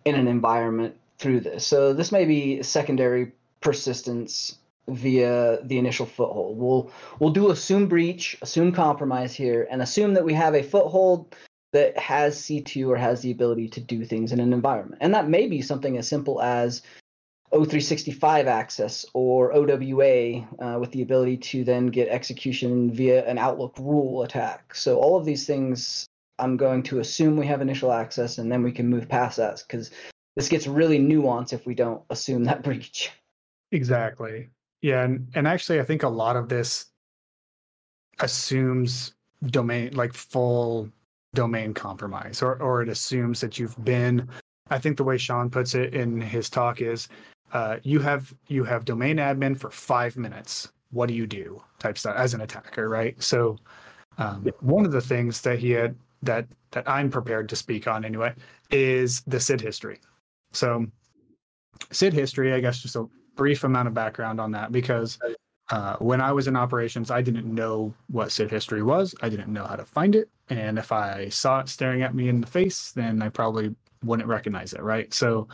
in 0.05 0.15
an 0.15 0.29
environment 0.29 0.97
through 1.19 1.41
this. 1.41 1.67
So 1.67 1.93
this 1.93 2.13
may 2.13 2.25
be 2.25 2.63
secondary 2.63 3.33
persistence 3.61 4.59
via 4.89 5.59
the 5.63 5.79
initial 5.79 6.07
foothold. 6.07 6.59
We'll 6.59 6.91
we'll 7.19 7.31
do 7.31 7.51
assume 7.51 7.87
breach, 7.89 8.39
assume 8.43 8.73
compromise 8.73 9.35
here, 9.35 9.69
and 9.71 9.83
assume 9.83 10.15
that 10.15 10.25
we 10.25 10.35
have 10.35 10.55
a 10.55 10.63
foothold 10.63 11.35
that 11.73 11.99
has 11.99 12.37
C2 12.37 12.89
or 12.89 12.97
has 12.97 13.23
the 13.23 13.31
ability 13.31 13.69
to 13.69 13.81
do 13.81 14.05
things 14.05 14.33
in 14.33 14.41
an 14.41 14.53
environment. 14.53 15.01
And 15.01 15.15
that 15.15 15.29
may 15.29 15.47
be 15.47 15.63
something 15.63 15.97
as 15.97 16.07
simple 16.09 16.41
as 16.43 16.83
O365 17.53 18.47
access 18.47 19.05
or 19.13 19.53
OWA 19.53 20.47
uh, 20.59 20.79
with 20.79 20.91
the 20.93 21.03
ability 21.03 21.37
to 21.37 21.65
then 21.65 21.89
get 21.89 22.09
execution 22.09 22.91
via 22.91 23.27
an 23.27 23.37
Outlook 23.37 23.79
rule 23.79 24.23
attack. 24.23 24.75
So 24.75 24.99
all 24.99 25.19
of 25.19 25.27
these 25.27 25.47
things, 25.47 26.07
I'm 26.39 26.57
going 26.57 26.83
to 26.85 27.01
assume 27.01 27.37
we 27.37 27.47
have 27.47 27.61
initial 27.61 27.93
access, 27.93 28.39
and 28.39 28.51
then 28.51 28.63
we 28.63 28.73
can 28.73 28.89
move 28.89 29.09
past 29.09 29.37
that 29.37 29.63
because 29.67 29.91
this 30.35 30.49
gets 30.49 30.67
really 30.67 30.99
nuanced 30.99 31.53
if 31.53 31.67
we 31.67 31.75
don't 31.75 32.03
assume 32.09 32.45
that 32.45 32.63
breach. 32.65 33.11
Exactly. 33.71 34.49
Yeah, 34.81 35.05
and 35.05 35.29
and 35.35 35.47
actually, 35.47 35.79
I 35.79 35.85
think 35.85 36.03
a 36.03 36.09
lot 36.09 36.37
of 36.37 36.49
this 36.49 36.87
assumes 38.21 39.15
domain 39.47 39.93
like 39.95 40.15
full 40.15 40.89
domain 41.35 41.75
compromise, 41.75 42.43
or 42.43 42.61
or 42.63 42.83
it 42.83 42.89
assumes 42.89 43.41
that 43.41 43.59
you've 43.59 43.83
been. 43.85 44.29
I 44.71 44.79
think 44.79 44.97
the 44.97 45.05
way 45.05 45.19
Sean 45.19 45.51
puts 45.51 45.75
it 45.75 45.95
in 45.95 46.21
his 46.21 46.49
talk 46.49 46.81
is, 46.81 47.09
uh, 47.53 47.77
you 47.83 48.01
have 48.01 48.35
you 48.49 48.65
have 48.65 48.85
domain 48.85 49.17
admin 49.17 49.57
for 49.57 49.71
five 49.71 50.17
minutes. 50.17 50.73
What 50.91 51.09
do 51.09 51.15
you 51.15 51.27
do? 51.27 51.63
Type 51.79 51.99
stuff 51.99 52.17
as 52.17 52.35
an 52.35 52.41
attacker, 52.41 52.89
right? 52.89 53.21
So, 53.23 53.59
um, 54.19 54.47
one 54.61 54.85
of 54.85 54.93
the 54.93 55.01
things 55.01 55.41
that 55.43 55.59
he 55.59 55.71
had 55.71 55.97
that 56.23 56.47
that 56.71 56.89
I'm 56.89 57.11
prepared 57.11 57.49
to 57.51 57.57
speak 57.57 57.87
on 57.87 58.05
anyway 58.05 58.35
is 58.71 59.23
the 59.27 59.41
SID 59.41 59.61
history. 59.61 60.01
So, 60.53 60.87
SID 61.91 62.13
history, 62.15 62.53
I 62.53 62.61
guess, 62.61 62.81
just 62.81 62.97
a 62.97 63.07
brief 63.37 63.65
amount 63.65 63.89
of 63.89 63.95
background 63.95 64.41
on 64.41 64.51
that 64.53 64.73
because 64.73 65.19
uh, 65.71 65.97
when 65.99 66.21
I 66.21 66.33
was 66.33 66.49
in 66.49 66.57
operations, 66.57 67.11
I 67.11 67.23
didn't 67.23 67.47
know 67.47 67.95
what 68.09 68.33
SID 68.33 68.51
history 68.51 68.83
was. 68.83 69.15
I 69.23 69.29
didn't 69.29 69.53
know 69.53 69.65
how 69.65 69.77
to 69.77 69.85
find 69.85 70.15
it. 70.15 70.29
And 70.49 70.79
if 70.79 70.93
I 70.93 71.29
saw 71.29 71.61
it 71.61 71.69
staring 71.69 72.03
at 72.03 72.15
me 72.15 72.29
in 72.29 72.41
the 72.41 72.47
face, 72.47 72.93
then 72.93 73.23
I 73.23 73.29
probably 73.29 73.75
wouldn't 74.05 74.29
recognize 74.29 74.73
it, 74.73 74.83
right? 74.83 75.13
So 75.15 75.49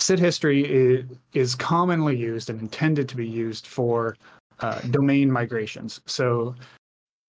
SID 0.00 0.18
history 0.18 0.64
is, 0.64 1.04
is 1.32 1.54
commonly 1.54 2.16
used 2.16 2.50
and 2.50 2.60
intended 2.60 3.08
to 3.08 3.16
be 3.16 3.26
used 3.26 3.66
for 3.66 4.16
uh, 4.60 4.80
domain 4.90 5.30
migrations. 5.30 6.00
So 6.06 6.54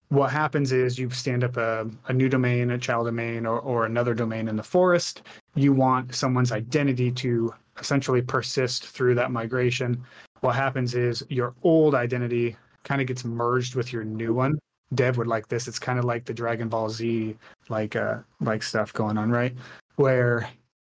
what 0.09 0.31
happens 0.31 0.71
is 0.71 0.97
you 0.97 1.09
stand 1.11 1.43
up 1.43 1.57
a, 1.57 1.89
a 2.07 2.13
new 2.13 2.29
domain, 2.29 2.71
a 2.71 2.77
child 2.77 3.05
domain, 3.05 3.45
or, 3.45 3.59
or 3.59 3.85
another 3.85 4.13
domain 4.13 4.47
in 4.47 4.55
the 4.55 4.63
forest. 4.63 5.21
You 5.55 5.73
want 5.73 6.15
someone's 6.15 6.51
identity 6.51 7.11
to 7.11 7.53
essentially 7.79 8.21
persist 8.21 8.87
through 8.87 9.15
that 9.15 9.31
migration. 9.31 10.03
What 10.41 10.55
happens 10.55 10.95
is 10.95 11.23
your 11.29 11.53
old 11.63 11.95
identity 11.95 12.55
kind 12.83 13.01
of 13.01 13.07
gets 13.07 13.23
merged 13.23 13.75
with 13.75 13.93
your 13.93 14.03
new 14.03 14.33
one. 14.33 14.57
Dev 14.95 15.17
would 15.17 15.27
like 15.27 15.47
this. 15.47 15.67
It's 15.67 15.79
kind 15.79 15.99
of 15.99 16.05
like 16.05 16.25
the 16.25 16.33
Dragon 16.33 16.67
Ball 16.67 16.89
Z 16.89 17.37
like 17.69 17.95
uh 17.95 18.17
like 18.41 18.63
stuff 18.63 18.91
going 18.93 19.17
on, 19.17 19.29
right? 19.29 19.53
Where 19.97 20.49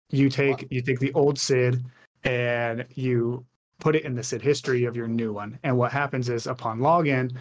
you 0.09 0.29
take 0.29 0.67
you 0.69 0.81
take 0.81 0.99
the 0.99 1.13
old 1.13 1.37
SID 1.37 1.83
and 2.23 2.85
you 2.95 3.45
put 3.79 3.95
it 3.95 4.03
in 4.03 4.15
the 4.15 4.23
SID 4.23 4.41
history 4.41 4.85
of 4.85 4.95
your 4.95 5.07
new 5.07 5.33
one. 5.33 5.59
And 5.63 5.77
what 5.77 5.91
happens 5.91 6.29
is 6.29 6.47
upon 6.47 6.79
login, 6.79 7.35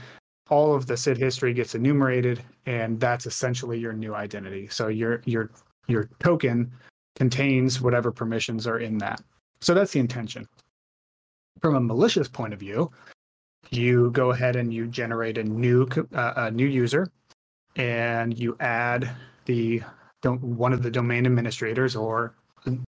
all 0.50 0.74
of 0.74 0.86
the 0.86 0.96
SID 0.96 1.16
history 1.16 1.52
gets 1.54 1.74
enumerated, 1.74 2.42
and 2.66 3.00
that's 3.00 3.26
essentially 3.26 3.78
your 3.78 3.92
new 3.92 4.14
identity. 4.14 4.68
So 4.68 4.88
your 4.88 5.22
your 5.24 5.50
your 5.86 6.08
token 6.20 6.70
contains 7.14 7.80
whatever 7.80 8.12
permissions 8.12 8.66
are 8.66 8.78
in 8.78 8.98
that. 8.98 9.22
So 9.60 9.74
that's 9.74 9.92
the 9.92 10.00
intention. 10.00 10.46
From 11.62 11.74
a 11.74 11.80
malicious 11.80 12.28
point 12.28 12.52
of 12.52 12.60
view, 12.60 12.90
you 13.70 14.10
go 14.10 14.30
ahead 14.30 14.56
and 14.56 14.72
you 14.72 14.86
generate 14.86 15.38
a 15.38 15.44
new 15.44 15.88
uh, 16.14 16.32
a 16.36 16.50
new 16.50 16.66
user, 16.66 17.10
and 17.76 18.38
you 18.38 18.56
add 18.60 19.10
the 19.46 19.82
don't 20.22 20.42
one 20.42 20.72
of 20.72 20.82
the 20.82 20.90
domain 20.90 21.26
administrators 21.26 21.96
or 21.96 22.34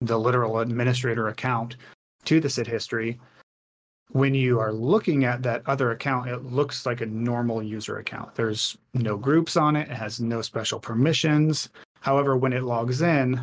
the 0.01 0.17
literal 0.17 0.59
administrator 0.59 1.27
account 1.27 1.77
to 2.25 2.39
the 2.39 2.49
SID 2.49 2.67
history. 2.67 3.19
When 4.11 4.33
you 4.33 4.59
are 4.59 4.71
looking 4.71 5.25
at 5.25 5.41
that 5.43 5.63
other 5.65 5.91
account, 5.91 6.29
it 6.29 6.43
looks 6.43 6.85
like 6.85 7.01
a 7.01 7.05
normal 7.05 7.63
user 7.63 7.97
account. 7.97 8.35
There's 8.35 8.77
no 8.93 9.17
groups 9.17 9.57
on 9.57 9.75
it. 9.75 9.89
It 9.89 9.95
has 9.95 10.19
no 10.19 10.41
special 10.41 10.79
permissions. 10.79 11.69
However, 12.01 12.37
when 12.37 12.53
it 12.53 12.63
logs 12.63 13.01
in, 13.01 13.41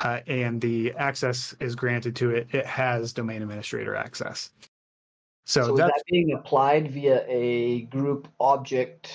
uh, 0.00 0.20
and 0.26 0.60
the 0.60 0.92
access 0.94 1.54
is 1.60 1.74
granted 1.74 2.16
to 2.16 2.30
it, 2.30 2.48
it 2.52 2.66
has 2.66 3.12
domain 3.12 3.42
administrator 3.42 3.94
access. 3.94 4.50
So, 5.44 5.64
So, 5.64 5.72
is 5.72 5.78
that's 5.78 5.92
that 5.92 6.04
being 6.10 6.32
applied 6.32 6.90
via 6.92 7.24
a 7.28 7.82
group 7.82 8.28
object 8.40 9.12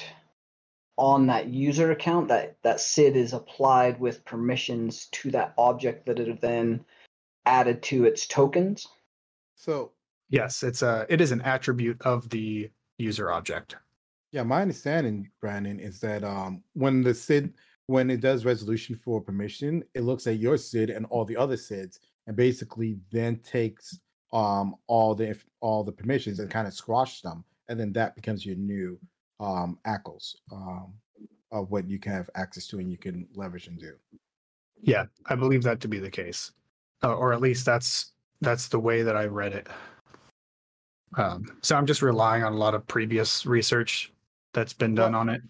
on 0.97 1.27
that 1.27 1.47
user 1.47 1.91
account? 1.91 2.27
That 2.27 2.58
that 2.63 2.79
SID 2.79 3.15
is 3.15 3.34
applied 3.34 3.99
with 3.99 4.25
permissions 4.25 5.08
to 5.13 5.32
that 5.32 5.53
object 5.58 6.06
that 6.06 6.19
are 6.19 6.36
then 6.36 6.84
added 7.45 7.82
to 7.84 8.06
its 8.06 8.25
tokens. 8.27 8.88
So 9.56 9.91
yes, 10.29 10.63
it's 10.63 10.82
a 10.82 11.06
it 11.10 11.21
is 11.21 11.32
an 11.32 11.41
attribute 11.41 12.01
of 12.01 12.29
the 12.29 12.69
user 12.97 13.32
object. 13.32 13.75
yeah, 14.32 14.43
my 14.43 14.62
understanding, 14.62 15.29
Brandon, 15.41 15.79
is 15.79 15.99
that 15.99 16.23
um 16.23 16.63
when 16.73 17.01
the 17.03 17.13
SID 17.13 17.53
when 17.88 18.10
it 18.10 18.21
does 18.21 18.45
resolution 18.45 18.95
for 18.95 19.19
permission, 19.19 19.84
it 19.93 20.01
looks 20.03 20.25
at 20.25 20.39
your 20.39 20.58
SID 20.58 20.89
and 20.89 21.06
all 21.08 21.25
the 21.25 21.36
other 21.36 21.58
SIDs 21.58 21.99
and 22.27 22.36
basically 22.36 22.97
then 23.12 23.38
takes 23.38 23.99
um 24.32 24.75
all 24.88 25.13
the 25.15 25.27
inf- 25.27 25.45
all 25.60 25.84
the 25.84 25.91
permissions 25.91 26.39
and 26.39 26.49
kind 26.49 26.67
of 26.67 26.73
squash 26.73 27.21
them. 27.21 27.43
and 27.69 27.79
then 27.79 27.93
that 27.93 28.15
becomes 28.15 28.45
your 28.45 28.56
new 28.56 28.99
um, 29.39 29.77
ACLs 29.85 30.35
um, 30.51 30.93
of 31.51 31.69
what 31.71 31.87
you 31.89 31.99
can 31.99 32.11
have 32.11 32.29
access 32.35 32.67
to 32.67 32.79
and 32.79 32.89
you 32.89 32.97
can 32.97 33.27
leverage 33.35 33.67
and 33.67 33.79
do. 33.79 33.93
Yeah, 34.81 35.05
I 35.27 35.35
believe 35.35 35.63
that 35.63 35.79
to 35.81 35.87
be 35.87 35.99
the 35.99 36.11
case, 36.11 36.51
uh, 37.03 37.13
or 37.13 37.33
at 37.33 37.41
least 37.41 37.65
that's 37.65 38.11
that's 38.41 38.67
the 38.67 38.79
way 38.79 39.01
that 39.01 39.15
I 39.15 39.25
read 39.25 39.53
it. 39.53 39.67
Um, 41.17 41.45
so 41.61 41.75
I'm 41.75 41.85
just 41.85 42.01
relying 42.01 42.43
on 42.43 42.53
a 42.53 42.57
lot 42.57 42.73
of 42.73 42.85
previous 42.87 43.45
research 43.45 44.11
that's 44.53 44.73
been 44.73 44.95
done 44.95 45.13
Well, 45.13 45.21
on 45.21 45.29
it. 45.29 45.41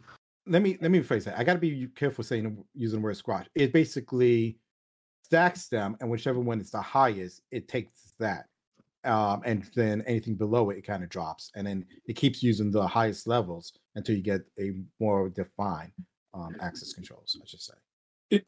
let 0.46 0.62
me 0.62 0.78
let 0.82 0.92
me 0.92 1.00
rephrase 1.00 1.24
that. 1.24 1.40
I 1.40 1.44
got 1.44 1.54
to 1.54 1.60
be 1.60 1.88
careful 1.96 2.24
saying 2.24 2.64
using 2.76 3.00
the 3.00 3.04
word 3.04 3.18
squash. 3.18 3.48
It 3.56 3.74
basically 3.74 4.58
stacks 5.24 5.68
them, 5.68 5.98
and 6.00 6.10
whichever 6.12 6.40
one 6.40 6.60
is 6.60 6.70
the 6.70 6.82
highest, 6.82 7.42
it 7.50 7.68
takes 7.68 8.14
that, 8.20 8.46
um, 9.06 9.42
and 9.46 9.70
then 9.76 10.04
anything 10.08 10.36
below 10.36 10.70
it, 10.70 10.78
it 10.78 10.88
kind 10.88 11.04
of 11.04 11.10
drops, 11.10 11.52
and 11.56 11.66
then 11.66 11.86
it 12.06 12.16
keeps 12.16 12.42
using 12.42 12.72
the 12.72 12.86
highest 12.88 13.28
levels 13.28 13.74
until 13.96 14.16
you 14.16 14.22
get 14.22 14.42
a 14.60 14.72
more 15.00 15.30
defined 15.30 15.92
um, 16.34 16.56
access 16.62 16.94
controls. 16.94 17.38
I 17.42 17.46
should 17.46 17.62
say. 17.62 17.74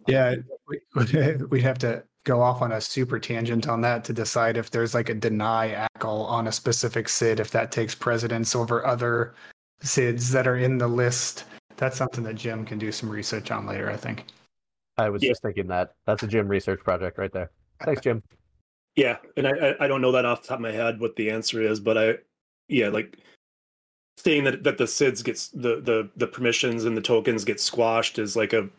Yeah, 0.08 0.36
we, 0.68 0.80
we'd 1.50 1.62
have 1.62 1.78
to 1.80 2.04
go 2.24 2.42
off 2.42 2.62
on 2.62 2.72
a 2.72 2.82
super 2.82 3.20
tangent 3.20 3.68
on 3.68 3.82
that 3.82 4.04
to 4.06 4.14
decide 4.14 4.58
if 4.58 4.72
there's 4.72 4.94
like 4.94 5.10
a 5.10 5.14
deny 5.14 5.88
ACL 6.00 6.26
on 6.26 6.48
a 6.48 6.52
specific 6.52 7.08
SID, 7.08 7.40
if 7.40 7.52
that 7.52 7.72
takes 7.72 7.94
precedence 7.94 8.56
over 8.56 8.86
other 8.86 9.36
SIDs 9.84 10.32
that 10.32 10.48
are 10.48 10.58
in 10.58 10.78
the 10.78 10.88
list. 10.88 11.46
That's 11.78 11.98
something 11.98 12.24
that 12.24 12.36
Jim 12.36 12.66
can 12.66 12.80
do 12.80 12.92
some 12.92 13.10
research 13.10 13.52
on 13.52 13.68
later, 13.68 13.92
I 13.92 13.98
think. 13.98 14.26
I 14.98 15.10
was 15.10 15.22
Yeah. 15.22 15.32
just 15.32 15.44
thinking 15.44 15.68
that. 15.68 15.94
That's 16.08 16.24
a 16.24 16.28
Jim 16.28 16.48
research 16.48 16.80
project 16.84 17.18
right 17.18 17.32
there. 17.32 17.52
Thanks, 17.84 18.02
Jim. 18.02 18.24
Yeah, 18.96 19.18
and 19.36 19.48
I, 19.48 19.76
I 19.80 19.88
don't 19.88 20.02
know 20.02 20.12
that 20.14 20.26
off 20.26 20.42
the 20.42 20.48
top 20.48 20.58
of 20.58 20.62
my 20.62 20.72
head 20.72 21.00
what 21.00 21.16
the 21.16 21.30
answer 21.30 21.62
is, 21.62 21.80
but 21.80 21.98
I 21.98 22.18
yeah 22.68 22.90
like 22.90 23.18
saying 24.18 24.44
that 24.46 24.64
that 24.64 24.78
the 24.78 24.86
SIDS 24.86 25.24
gets 25.24 25.50
the 25.50 25.82
the 25.82 26.10
the 26.16 26.28
permissions 26.28 26.86
and 26.86 26.96
the 26.96 27.02
tokens 27.02 27.44
get 27.44 27.60
squashed 27.60 28.20
is 28.20 28.36
like 28.36 28.54
a 28.54 28.70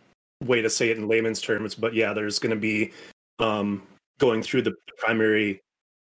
way 0.45 0.63
to 0.63 0.71
say 0.71 0.91
it 0.91 0.97
in 0.97 1.09
layman's 1.09 1.41
terms. 1.41 1.75
But 1.75 1.95
yeah, 1.95 2.13
there's 2.13 2.39
going 2.39 2.55
to 2.55 2.61
be 2.61 2.93
um, 3.39 3.83
going 4.19 4.43
through 4.43 4.63
the 4.63 4.75
primary 4.99 5.61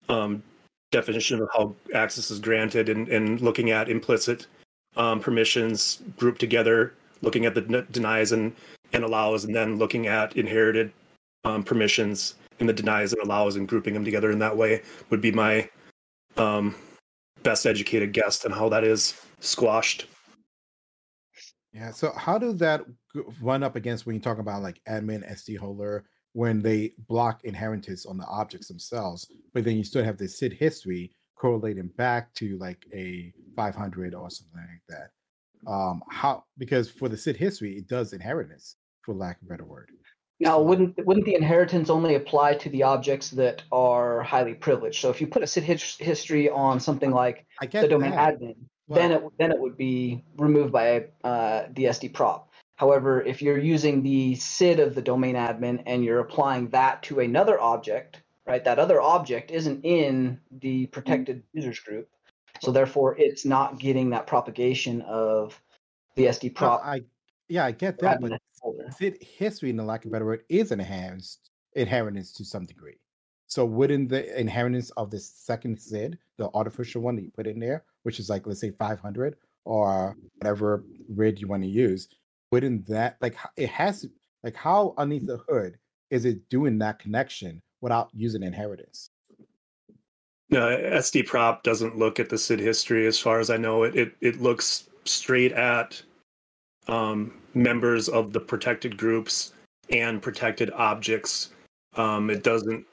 um, 0.09 0.43
definition 0.91 1.41
of 1.41 1.49
how 1.55 1.75
access 1.93 2.29
is 2.29 2.39
granted 2.39 2.89
and, 2.89 3.07
and 3.09 3.41
looking 3.41 3.71
at 3.71 3.89
implicit 3.89 4.45
um, 4.97 5.19
permissions 5.19 6.01
grouped 6.17 6.39
together, 6.39 6.93
looking 7.21 7.45
at 7.45 7.55
the 7.55 7.85
denies 7.91 8.31
and 8.31 8.53
and 8.93 9.03
allows, 9.03 9.45
and 9.45 9.55
then 9.55 9.77
looking 9.77 10.05
at 10.05 10.37
inherited 10.37 10.91
um, 11.43 11.63
permissions 11.63 12.35
and 12.59 12.69
the 12.69 12.73
denies 12.73 13.13
and 13.13 13.21
allows 13.21 13.55
and 13.55 13.67
grouping 13.67 13.93
them 13.93 14.05
together 14.05 14.31
in 14.31 14.39
that 14.39 14.55
way 14.55 14.81
would 15.09 15.21
be 15.21 15.31
my 15.31 15.69
um, 16.37 16.75
best 17.43 17.65
educated 17.65 18.13
guess 18.13 18.43
on 18.45 18.51
how 18.51 18.69
that 18.69 18.83
is 18.83 19.19
squashed. 19.39 20.07
Yeah. 21.73 21.91
So 21.91 22.11
how 22.15 22.37
does 22.37 22.57
that 22.59 22.81
run 23.41 23.63
up 23.63 23.75
against 23.75 24.05
when 24.05 24.15
you 24.15 24.21
talk 24.21 24.39
about 24.39 24.61
like 24.61 24.79
admin 24.87 25.29
SD 25.29 25.57
holder 25.57 26.05
when 26.33 26.61
they 26.61 26.93
block 27.07 27.45
inheritance 27.45 28.05
on 28.05 28.17
the 28.17 28.25
objects 28.25 28.67
themselves, 28.67 29.31
but 29.53 29.63
then 29.63 29.77
you 29.77 29.85
still 29.85 30.03
have 30.03 30.17
the 30.17 30.27
SID 30.27 30.51
history 30.53 31.11
correlating 31.35 31.87
back 31.97 32.33
to 32.33 32.57
like 32.57 32.85
a 32.93 33.31
500 33.55 34.13
or 34.13 34.29
something 34.29 34.59
like 34.59 34.81
that. 34.89 35.71
Um, 35.71 36.01
how 36.11 36.43
because 36.57 36.89
for 36.89 37.09
the 37.09 37.17
SID 37.17 37.37
history 37.37 37.77
it 37.77 37.87
does 37.87 38.13
inheritance 38.13 38.75
for 39.01 39.13
lack 39.13 39.41
of 39.41 39.47
a 39.47 39.49
better 39.49 39.65
word. 39.65 39.91
Now, 40.39 40.59
wouldn't 40.59 41.05
wouldn't 41.05 41.25
the 41.25 41.35
inheritance 41.35 41.89
only 41.89 42.15
apply 42.15 42.55
to 42.55 42.69
the 42.69 42.83
objects 42.83 43.29
that 43.31 43.63
are 43.71 44.21
highly 44.21 44.53
privileged? 44.53 44.99
So 44.99 45.09
if 45.09 45.21
you 45.21 45.27
put 45.27 45.43
a 45.43 45.47
SID 45.47 45.63
his- 45.63 45.97
history 45.97 46.49
on 46.49 46.79
something 46.79 47.11
like 47.11 47.45
I 47.61 47.67
the 47.67 47.87
domain 47.87 48.11
that, 48.11 48.39
admin, 48.39 48.55
then 48.89 49.11
it 49.11 49.23
then 49.39 49.51
it 49.51 49.59
would 49.59 49.77
be 49.77 50.23
removed 50.37 50.73
by 50.73 51.05
uh, 51.23 51.67
the 51.73 51.85
SD 51.85 52.13
prop. 52.13 52.49
However, 52.75 53.21
if 53.21 53.41
you're 53.41 53.57
using 53.57 54.03
the 54.03 54.35
SID 54.35 54.79
of 54.81 54.95
the 54.95 55.01
domain 55.01 55.35
admin 55.35 55.83
and 55.85 56.03
you're 56.03 56.19
applying 56.19 56.69
that 56.69 57.01
to 57.03 57.21
another 57.21 57.59
object, 57.59 58.21
right? 58.45 58.63
That 58.63 58.79
other 58.79 58.99
object 58.99 59.51
isn't 59.51 59.85
in 59.85 60.41
the 60.51 60.87
protected 60.87 61.43
users 61.53 61.79
group, 61.79 62.09
so 62.61 62.71
therefore 62.71 63.15
it's 63.17 63.45
not 63.45 63.79
getting 63.79 64.09
that 64.09 64.27
propagation 64.27 65.01
of 65.03 65.59
the 66.15 66.25
SD 66.25 66.49
no, 66.49 66.55
prop. 66.55 66.81
I 66.83 67.03
yeah, 67.47 67.63
I 67.63 67.71
get 67.71 67.99
that, 67.99 68.19
but 68.19 68.41
SID 68.89 69.17
history, 69.21 69.69
in 69.69 69.77
the 69.77 69.83
lack 69.83 70.05
of 70.05 70.09
a 70.09 70.13
better 70.13 70.25
word, 70.25 70.43
is 70.49 70.71
enhanced 70.71 71.51
inheritance 71.73 72.31
to 72.33 72.45
some 72.45 72.65
degree. 72.65 72.97
So 73.47 73.65
wouldn't 73.65 74.09
the 74.09 74.39
inheritance 74.39 74.89
of 74.91 75.11
the 75.11 75.19
second 75.19 75.79
SID, 75.79 76.17
the 76.37 76.49
artificial 76.53 77.01
one 77.01 77.15
that 77.15 77.23
you 77.23 77.31
put 77.31 77.47
in 77.47 77.59
there, 77.59 77.83
which 78.03 78.19
is 78.19 78.29
like 78.29 78.47
let's 78.47 78.59
say 78.59 78.71
500 78.71 79.35
or 79.65 80.15
whatever 80.37 80.83
RID 81.09 81.39
you 81.39 81.47
want 81.47 81.63
to 81.63 81.69
use, 81.69 82.07
wouldn't 82.51 82.87
that 82.87 83.17
like 83.21 83.35
it 83.55 83.69
has 83.69 84.05
like 84.43 84.55
how 84.55 84.93
underneath 84.97 85.27
the 85.27 85.37
hood 85.49 85.77
is 86.09 86.25
it 86.25 86.49
doing 86.49 86.79
that 86.79 86.99
connection 86.99 87.61
without 87.81 88.09
using 88.13 88.43
inheritance? 88.43 89.09
No, 90.49 90.61
SD 90.61 91.25
prop 91.25 91.63
doesn't 91.63 91.97
look 91.97 92.19
at 92.19 92.29
the 92.29 92.37
SID 92.37 92.59
history 92.59 93.07
as 93.07 93.19
far 93.19 93.39
as 93.39 93.49
I 93.49 93.57
know. 93.57 93.83
It 93.83 93.95
it, 93.95 94.15
it 94.21 94.41
looks 94.41 94.89
straight 95.05 95.51
at 95.51 96.01
um, 96.87 97.41
members 97.55 98.07
of 98.09 98.31
the 98.33 98.39
protected 98.39 98.97
groups 98.97 99.53
and 99.89 100.21
protected 100.21 100.69
objects. 100.71 101.49
Um, 101.95 102.29
it 102.29 102.43
doesn't 102.43 102.85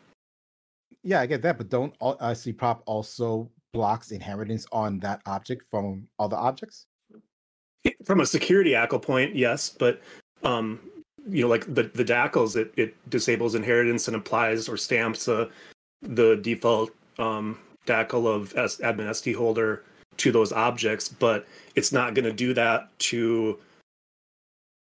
Yeah, 1.02 1.20
I 1.20 1.26
get 1.26 1.42
that, 1.42 1.58
but 1.58 1.68
don't 1.68 1.92
all- 2.00 2.16
IC 2.20 2.56
prop 2.56 2.82
also 2.86 3.50
blocks 3.72 4.12
inheritance 4.12 4.66
on 4.70 5.00
that 5.00 5.20
object 5.26 5.64
from 5.70 6.06
other 6.18 6.36
objects? 6.36 6.86
from 8.04 8.20
a 8.20 8.26
security 8.26 8.72
ACL 8.74 9.02
point, 9.02 9.34
yes, 9.34 9.68
but 9.68 10.00
um, 10.44 10.78
you 11.28 11.42
know, 11.42 11.48
like 11.48 11.64
the 11.74 11.84
the 11.94 12.04
DACLs, 12.04 12.54
it 12.56 12.72
it 12.76 12.94
disables 13.10 13.56
inheritance 13.56 14.06
and 14.06 14.16
applies 14.16 14.68
or 14.68 14.76
stamps 14.76 15.26
uh, 15.26 15.48
the 16.02 16.36
default 16.36 16.90
um, 17.18 17.58
DACL 17.86 18.26
of 18.26 18.56
S, 18.56 18.76
admin 18.78 19.08
SD 19.10 19.34
holder 19.34 19.82
to 20.18 20.30
those 20.30 20.52
objects, 20.52 21.08
but 21.08 21.44
it's 21.74 21.90
not 21.90 22.14
going 22.14 22.24
to 22.24 22.32
do 22.32 22.54
that 22.54 22.96
to 23.00 23.58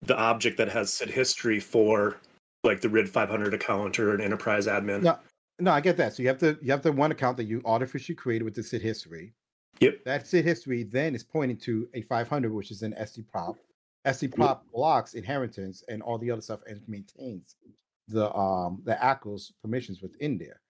the 0.01 0.17
object 0.17 0.57
that 0.57 0.69
has 0.69 0.93
SID 0.93 1.09
history 1.09 1.59
for 1.59 2.17
like 2.63 2.81
the 2.81 2.89
RID 2.89 3.09
500 3.09 3.53
account 3.53 3.99
or 3.99 4.13
an 4.13 4.21
enterprise 4.21 4.67
admin. 4.67 5.03
No. 5.03 5.17
No, 5.59 5.71
I 5.71 5.81
get 5.81 5.97
that. 5.97 6.13
So 6.13 6.21
you 6.21 6.29
have 6.29 6.39
the 6.39 6.57
you 6.61 6.71
have 6.71 6.83
the 6.83 6.91
one 6.91 7.11
account 7.11 7.37
that 7.37 7.45
you 7.45 7.61
artificially 7.65 8.15
created 8.15 8.45
with 8.45 8.53
the 8.53 8.61
SID 8.61 8.81
history. 8.81 9.33
Yep. 9.79 10.03
That 10.05 10.27
SID 10.27 10.45
history 10.45 10.83
then 10.83 11.15
is 11.15 11.23
pointing 11.23 11.57
to 11.57 11.87
a 11.93 12.01
500, 12.01 12.53
which 12.53 12.71
is 12.71 12.83
an 12.83 12.93
SD 12.99 13.27
prop. 13.27 13.57
SD 14.05 14.35
prop 14.35 14.63
blocks 14.71 15.15
inheritance 15.15 15.83
and 15.89 16.01
all 16.01 16.17
the 16.17 16.31
other 16.31 16.41
stuff 16.41 16.61
and 16.67 16.81
maintains 16.87 17.55
the 18.07 18.33
um 18.35 18.81
the 18.85 18.93
ACLs 18.93 19.51
permissions 19.63 20.01
within 20.01 20.37
there. 20.37 20.61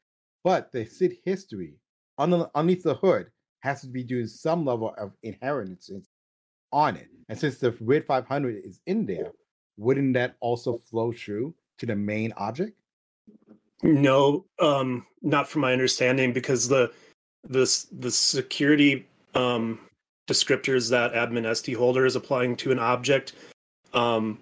But 0.44 0.72
the 0.72 0.86
SID 0.86 1.18
history 1.26 1.76
under, 2.18 2.50
underneath 2.56 2.84
the 2.84 2.96
hood 2.96 3.30
has 3.60 3.82
to 3.82 3.88
be 3.88 4.04
doing 4.04 4.28
some 4.28 4.66
level 4.66 4.96
of 4.98 5.12
inheritance 5.24 5.90
on 6.72 6.96
it. 6.96 7.08
And 7.30 7.38
since 7.38 7.58
the 7.58 7.72
RID 7.82 8.06
500 8.06 8.64
is 8.64 8.80
in 8.86 9.06
there, 9.06 9.32
wouldn't 9.78 10.14
that 10.14 10.36
also 10.40 10.78
flow 10.78 11.12
through 11.12 11.54
to 11.80 11.86
the 11.86 11.96
main 11.96 12.34
object? 12.38 12.78
No, 13.84 14.46
um, 14.60 15.06
not 15.22 15.48
from 15.48 15.62
my 15.62 15.72
understanding, 15.72 16.34
because 16.34 16.68
the 16.68 16.92
the 17.44 17.86
the 17.92 18.10
security 18.10 19.06
um, 19.36 19.80
descriptors 20.28 20.90
that 20.90 21.14
admin 21.14 21.46
SD 21.46 21.76
holder 21.76 22.06
is 22.06 22.16
applying 22.16 22.56
to 22.58 22.72
an 22.72 22.80
object 22.80 23.34
um, 23.94 24.40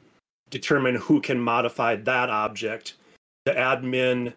determine 0.50 0.96
who 0.96 1.20
can 1.20 1.40
modify 1.40 1.98
that 1.98 2.30
object. 2.30 2.94
The 3.44 3.52
admin 3.52 4.34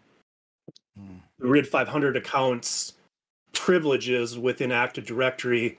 Hmm. 0.99 1.19
RID 1.39 1.67
500 1.67 2.17
accounts 2.17 2.95
privileges 3.53 4.39
within 4.39 4.73
Active 4.73 5.07
Directory, 5.07 5.79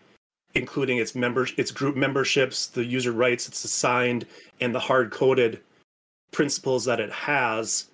including 0.55 0.97
its 0.97 1.15
members, 1.15 1.53
its 1.57 1.71
group 1.71 1.95
memberships, 1.95 2.67
the 2.67 2.83
user 2.83 3.11
rights 3.11 3.47
it's 3.47 3.63
assigned, 3.63 4.25
and 4.61 4.73
the 4.73 4.79
hard 4.79 5.11
coded 5.11 5.61
principles 6.31 6.85
that 6.85 6.99
it 6.99 7.11
has 7.11 7.85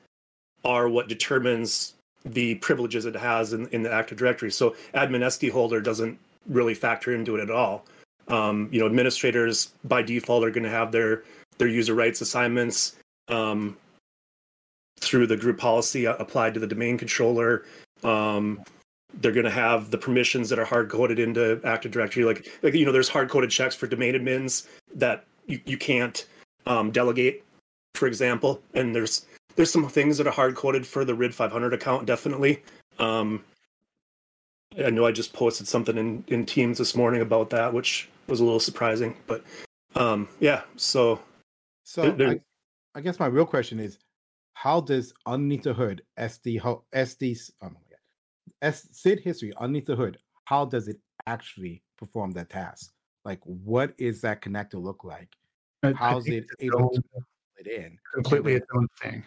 are 0.64 0.90
what 0.90 1.08
determines 1.08 1.94
the 2.26 2.56
privileges 2.56 3.06
it 3.06 3.16
has 3.16 3.54
in, 3.54 3.68
in 3.68 3.84
the 3.84 3.92
Active 3.92 4.18
Directory. 4.18 4.52
So 4.52 4.76
admin 4.94 5.22
SD 5.22 5.52
holder 5.52 5.80
doesn't 5.80 6.18
really 6.48 6.74
factor 6.74 7.14
into 7.14 7.36
it 7.36 7.42
at 7.42 7.52
all. 7.52 7.86
Um, 8.28 8.70
you 8.72 8.80
know, 8.80 8.88
administrators 8.88 9.74
by 9.84 10.02
default 10.02 10.44
are 10.44 10.50
going 10.50 10.64
to 10.64 10.70
have 10.70 10.92
their 10.92 11.24
their 11.58 11.68
user 11.68 11.94
rights 11.94 12.22
assignments 12.22 12.96
um, 13.28 13.78
through 15.00 15.28
the 15.28 15.38
group 15.38 15.58
policy 15.58 16.08
uh, 16.08 16.16
applied 16.16 16.54
to 16.56 16.60
the 16.60 16.68
domain 16.68 16.98
controller. 16.98 17.64
Um, 18.04 18.62
they're 19.22 19.32
going 19.32 19.46
to 19.46 19.52
have 19.52 19.92
the 19.92 19.98
permissions 19.98 20.50
that 20.50 20.60
are 20.60 20.66
hard 20.66 20.90
coded 20.90 21.20
into 21.20 21.60
Active 21.64 21.92
Directory. 21.92 22.24
Like, 22.26 22.48
like 22.62 22.74
you 22.74 22.86
know, 22.86 22.92
there's 22.92 23.10
hard 23.10 23.30
coded 23.30 23.50
checks 23.50 23.76
for 23.76 23.88
domain 23.88 24.14
admins 24.16 24.68
that 24.96 25.26
you, 25.48 25.60
you 25.66 25.78
can't 25.78 26.26
um, 26.66 26.92
delegate, 26.92 27.44
for 27.96 28.08
example. 28.08 28.62
And 28.74 28.96
there's 28.96 29.26
there's 29.56 29.72
some 29.72 29.88
things 29.88 30.18
that 30.18 30.28
are 30.28 30.32
hard 30.32 30.56
coded 30.56 30.86
for 30.86 31.06
the 31.06 31.14
RID 31.16 31.34
500 31.34 31.74
account, 31.74 32.06
definitely. 32.06 32.62
Um, 33.00 33.44
I 34.84 34.90
know 34.90 35.06
I 35.06 35.12
just 35.12 35.34
posted 35.34 35.68
something 35.68 35.98
in 35.98 36.24
in 36.28 36.46
Teams 36.46 36.78
this 36.78 36.96
morning 36.96 37.22
about 37.22 37.50
that, 37.52 37.74
which 37.74 38.10
was 38.28 38.40
a 38.40 38.44
little 38.44 38.60
surprising. 38.60 39.16
But 39.28 39.44
um, 39.96 40.28
yeah, 40.40 40.64
so 40.76 41.20
So 41.84 42.12
There- 42.12 42.30
I, 42.30 42.42
I 42.96 43.02
guess 43.02 43.20
my 43.20 43.28
real 43.28 43.46
question 43.46 43.80
is, 43.80 43.98
how 44.54 44.82
does 44.82 45.14
underneath 45.26 45.64
the 45.64 45.74
hood 45.74 46.02
SD 46.18 46.60
SD 46.94 47.52
oh 47.62 47.72
my 48.62 48.68
God, 48.70 48.76
SID 48.92 49.20
history 49.20 49.54
underneath 49.58 49.86
the 49.86 49.96
hood? 49.96 50.18
How 50.46 50.66
does 50.66 50.88
it 50.88 50.98
actually 51.28 51.82
perform 51.98 52.32
that 52.32 52.50
task? 52.50 52.92
Like, 53.24 53.40
what 53.44 53.94
is 53.98 54.22
that 54.22 54.42
connector 54.42 54.82
look 54.82 55.04
like? 55.04 55.30
I- 55.84 55.90
I 55.90 55.94
How's 55.94 56.28
it 56.28 56.34
it's 56.50 56.54
able 56.60 56.78
to 56.78 56.84
own- 56.86 57.24
put 57.58 57.68
it 57.68 57.68
in? 57.68 58.00
completely 58.14 58.54
its 58.54 58.68
own 58.74 58.88
thing. 59.02 59.24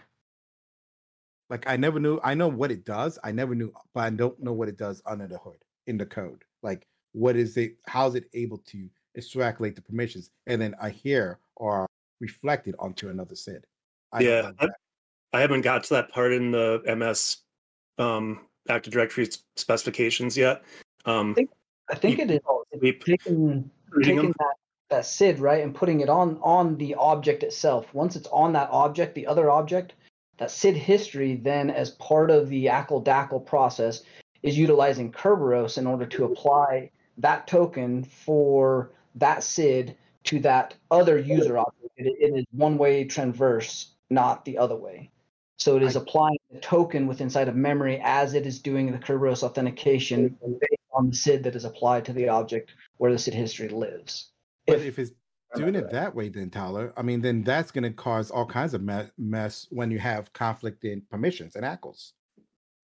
Like, 1.51 1.67
I 1.67 1.77
never 1.77 1.99
knew. 1.99 2.21
I 2.23 2.35
know 2.35 2.49
what 2.49 2.71
it 2.71 2.85
does. 2.85 3.19
I 3.25 3.33
never 3.33 3.55
knew, 3.55 3.73
but 3.95 4.01
I 4.05 4.11
don't 4.11 4.39
know 4.41 4.53
what 4.53 4.69
it 4.69 4.77
does 4.77 5.03
under 5.07 5.27
the 5.27 5.39
hood 5.39 5.65
in 5.87 5.97
the 5.97 6.05
code. 6.07 6.45
Like, 6.63 6.87
what 7.13 7.37
is 7.37 7.57
it? 7.57 7.79
How's 7.87 8.15
it 8.15 8.29
able 8.35 8.59
to 8.59 8.89
extrapolate 9.17 9.75
the 9.75 9.83
permissions 9.83 10.31
and 10.47 10.61
then 10.61 10.75
I 10.81 10.91
hear 10.91 11.41
or 11.57 11.87
reflected 12.21 12.75
onto 12.79 13.09
another 13.09 13.35
SID? 13.35 13.65
I 14.13 14.21
Yeah, 14.21 14.53
I- 14.59 14.69
I 15.33 15.41
haven't 15.41 15.63
got 15.63 15.85
to 15.85 15.95
that 15.95 16.11
part 16.11 16.33
in 16.33 16.51
the 16.51 16.83
MS 16.87 17.39
um, 17.99 18.48
Active 18.69 18.93
Directory 18.93 19.29
specifications 19.57 20.37
yet. 20.37 20.63
Um, 21.05 21.35
think- 21.35 21.51
I 21.91 21.95
think 21.95 22.19
it 22.19 22.31
is 22.31 22.41
taking 23.03 23.71
taking 24.03 24.35
that, 24.39 24.55
that 24.91 25.07
SID 25.07 25.39
right 25.39 25.63
and 25.63 25.75
putting 25.75 26.01
it 26.01 26.11
on 26.11 26.39
on 26.43 26.77
the 26.77 26.95
object 26.97 27.43
itself. 27.43 27.93
Once 27.95 28.15
it's 28.15 28.29
on 28.29 28.53
that 28.53 28.69
object, 28.71 29.15
the 29.15 29.27
other 29.27 29.51
object, 29.51 29.95
that 30.37 30.51
SID 30.51 30.77
history 30.77 31.37
then 31.37 31.71
as 31.71 31.93
part 31.93 32.31
of 32.31 32.51
the 32.51 32.67
ACL 32.67 33.03
DACL 33.03 33.45
process 33.47 34.03
is 34.43 34.59
utilizing 34.59 35.11
Kerberos 35.11 35.79
in 35.79 35.87
order 35.87 36.07
to 36.07 36.27
apply 36.27 36.91
that 37.17 37.47
token 37.47 38.05
for 38.05 38.93
that 39.15 39.43
SID 39.43 39.97
to 40.25 40.39
that 40.41 40.75
other 40.91 41.19
user 41.19 41.59
object. 41.59 41.93
It, 41.97 42.07
it 42.21 42.39
is 42.39 42.45
one 42.53 42.79
way 42.79 43.05
transverse, 43.05 43.95
not 44.11 44.45
the 44.45 44.59
other 44.59 44.77
way. 44.77 45.11
So 45.59 45.77
it 45.77 45.83
is 45.83 45.97
applying 45.97 46.39
the 46.53 46.61
token 46.61 47.09
with 47.09 47.21
inside 47.21 47.49
of 47.49 47.57
memory 47.57 48.01
as 48.05 48.35
it 48.35 48.47
is 48.47 48.61
doing 48.61 48.93
the 48.93 48.99
Kerberos 48.99 49.43
authentication 49.43 50.37
based 50.41 50.83
on 50.93 51.11
the 51.11 51.17
SID 51.17 51.43
that 51.43 51.57
is 51.57 51.65
applied 51.65 52.05
to 52.05 52.13
the 52.13 52.29
object 52.29 52.71
where 52.99 53.11
the 53.11 53.19
SID 53.19 53.35
history 53.35 53.69
lives. 53.69 54.31
But 54.69 54.77
If- 54.77 54.85
if 54.87 54.99
it's 55.01 55.11
doing 55.57 55.75
it 55.75 55.91
that 55.91 56.15
way, 56.15 56.29
then 56.29 56.51
Tyler, 56.51 56.93
I 56.97 57.03
mean, 57.03 57.21
then 57.23 57.43
that's 57.43 57.73
going 57.73 57.83
to 57.83 57.91
cause 57.91 58.31
all 58.31 58.47
kinds 58.47 58.73
of 58.73 58.83
mess 59.19 59.67
when 59.71 59.91
you 59.91 59.99
have 59.99 60.33
conflicting 60.33 61.03
permissions 61.11 61.57
and 61.57 61.65
ACLs. 61.65 62.13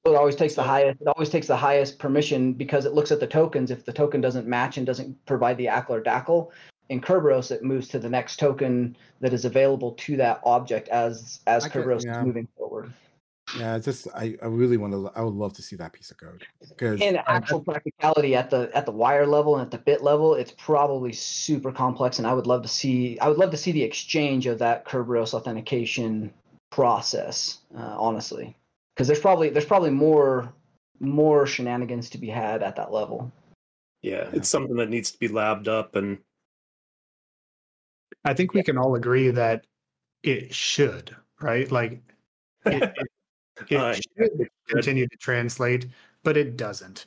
it 0.07 0.15
always 0.17 0.37
takes 0.37 0.55
the 0.55 0.63
highest 0.63 1.01
it 1.01 1.09
always 1.09 1.31
takes 1.31 1.47
the 1.47 1.57
highest 1.57 1.99
permission 1.99 2.53
because 2.53 2.85
it 2.85 2.93
looks 2.93 3.11
at 3.11 3.21
the 3.21 3.27
tokens. 3.27 3.71
If 3.71 3.87
the 3.87 3.93
token 3.93 4.21
doesn't 4.21 4.47
match 4.47 4.77
and 4.77 4.85
doesn't 4.85 5.25
provide 5.25 5.57
the 5.57 5.67
ACL 5.69 5.95
or 5.95 6.03
DACL, 6.03 6.51
in 6.89 7.01
Kerberos 7.01 7.51
it 7.51 7.63
moves 7.63 7.89
to 7.89 7.99
the 7.99 8.09
next 8.09 8.37
token 8.39 8.97
that 9.21 9.33
is 9.33 9.45
available 9.45 9.93
to 9.93 10.17
that 10.17 10.41
object 10.45 10.89
as 10.89 11.41
as 11.47 11.65
I 11.65 11.69
could- 11.69 11.85
Kerberos 11.85 12.05
yeah. 12.05 12.21
is 12.21 12.27
moving 12.27 12.49
forward. 12.57 12.93
Yeah, 13.59 13.77
it's 13.77 13.85
just 13.85 14.09
I, 14.15 14.37
I 14.43 14.47
really 14.47 14.79
want 14.79 14.95
to. 14.95 15.13
I 15.15 15.23
would 15.23 15.35
love 15.35 15.53
to 15.55 15.63
see 15.63 15.77
that 15.77 15.93
piece 15.93 16.11
of 16.11 16.17
code 16.17 16.45
because 16.67 17.01
In 17.01 17.19
actual 17.27 17.61
practicality 17.61 18.35
at 18.35 18.51
the 18.51 18.71
at 18.75 18.87
the 18.87 18.91
wire 18.93 19.27
level 19.27 19.57
and 19.57 19.65
at 19.65 19.71
the 19.71 19.79
bit 19.79 20.03
level, 20.03 20.35
it's 20.35 20.53
probably 20.53 21.13
super 21.13 21.71
complex, 21.71 22.19
and 22.19 22.27
I 22.27 22.33
would 22.33 22.47
love 22.47 22.63
to 22.63 22.69
see 22.69 23.19
I 23.21 23.29
would 23.29 23.39
love 23.39 23.51
to 23.51 23.57
see 23.57 23.71
the 23.71 23.83
exchange 23.83 24.47
of 24.47 24.59
that 24.61 24.87
Kerberos 24.87 25.35
authentication 25.35 26.33
process. 26.73 27.59
Uh, 27.77 27.95
honestly, 27.99 28.57
because 28.95 29.07
there's 29.07 29.21
probably 29.21 29.51
there's 29.51 29.67
probably 29.67 29.91
more 29.91 30.53
more 30.99 31.47
shenanigans 31.47 32.11
to 32.11 32.19
be 32.19 32.29
had 32.29 32.63
at 32.63 32.77
that 32.77 32.93
level. 32.93 33.31
Yeah, 34.03 34.29
it's 34.33 34.49
something 34.49 34.77
that 34.77 34.91
needs 34.91 35.13
to 35.13 35.19
be 35.19 35.29
labbed 35.29 35.69
up 35.69 35.97
and 35.97 36.19
I 38.25 38.35
think 38.35 38.55
we 38.55 38.63
can 38.63 38.79
all 38.79 38.95
agree 38.95 39.31
that 39.31 39.67
it 40.23 40.55
should, 40.55 41.15
right? 41.41 41.71
Like 41.71 42.01
it, 42.67 42.83
it, 42.83 43.09
it 43.69 43.77
Uh, 43.77 43.93
should 43.95 44.49
continue 44.69 45.07
to 45.07 45.17
translate, 45.19 45.87
but 46.23 46.37
it 46.37 46.57
doesn't. 46.57 47.07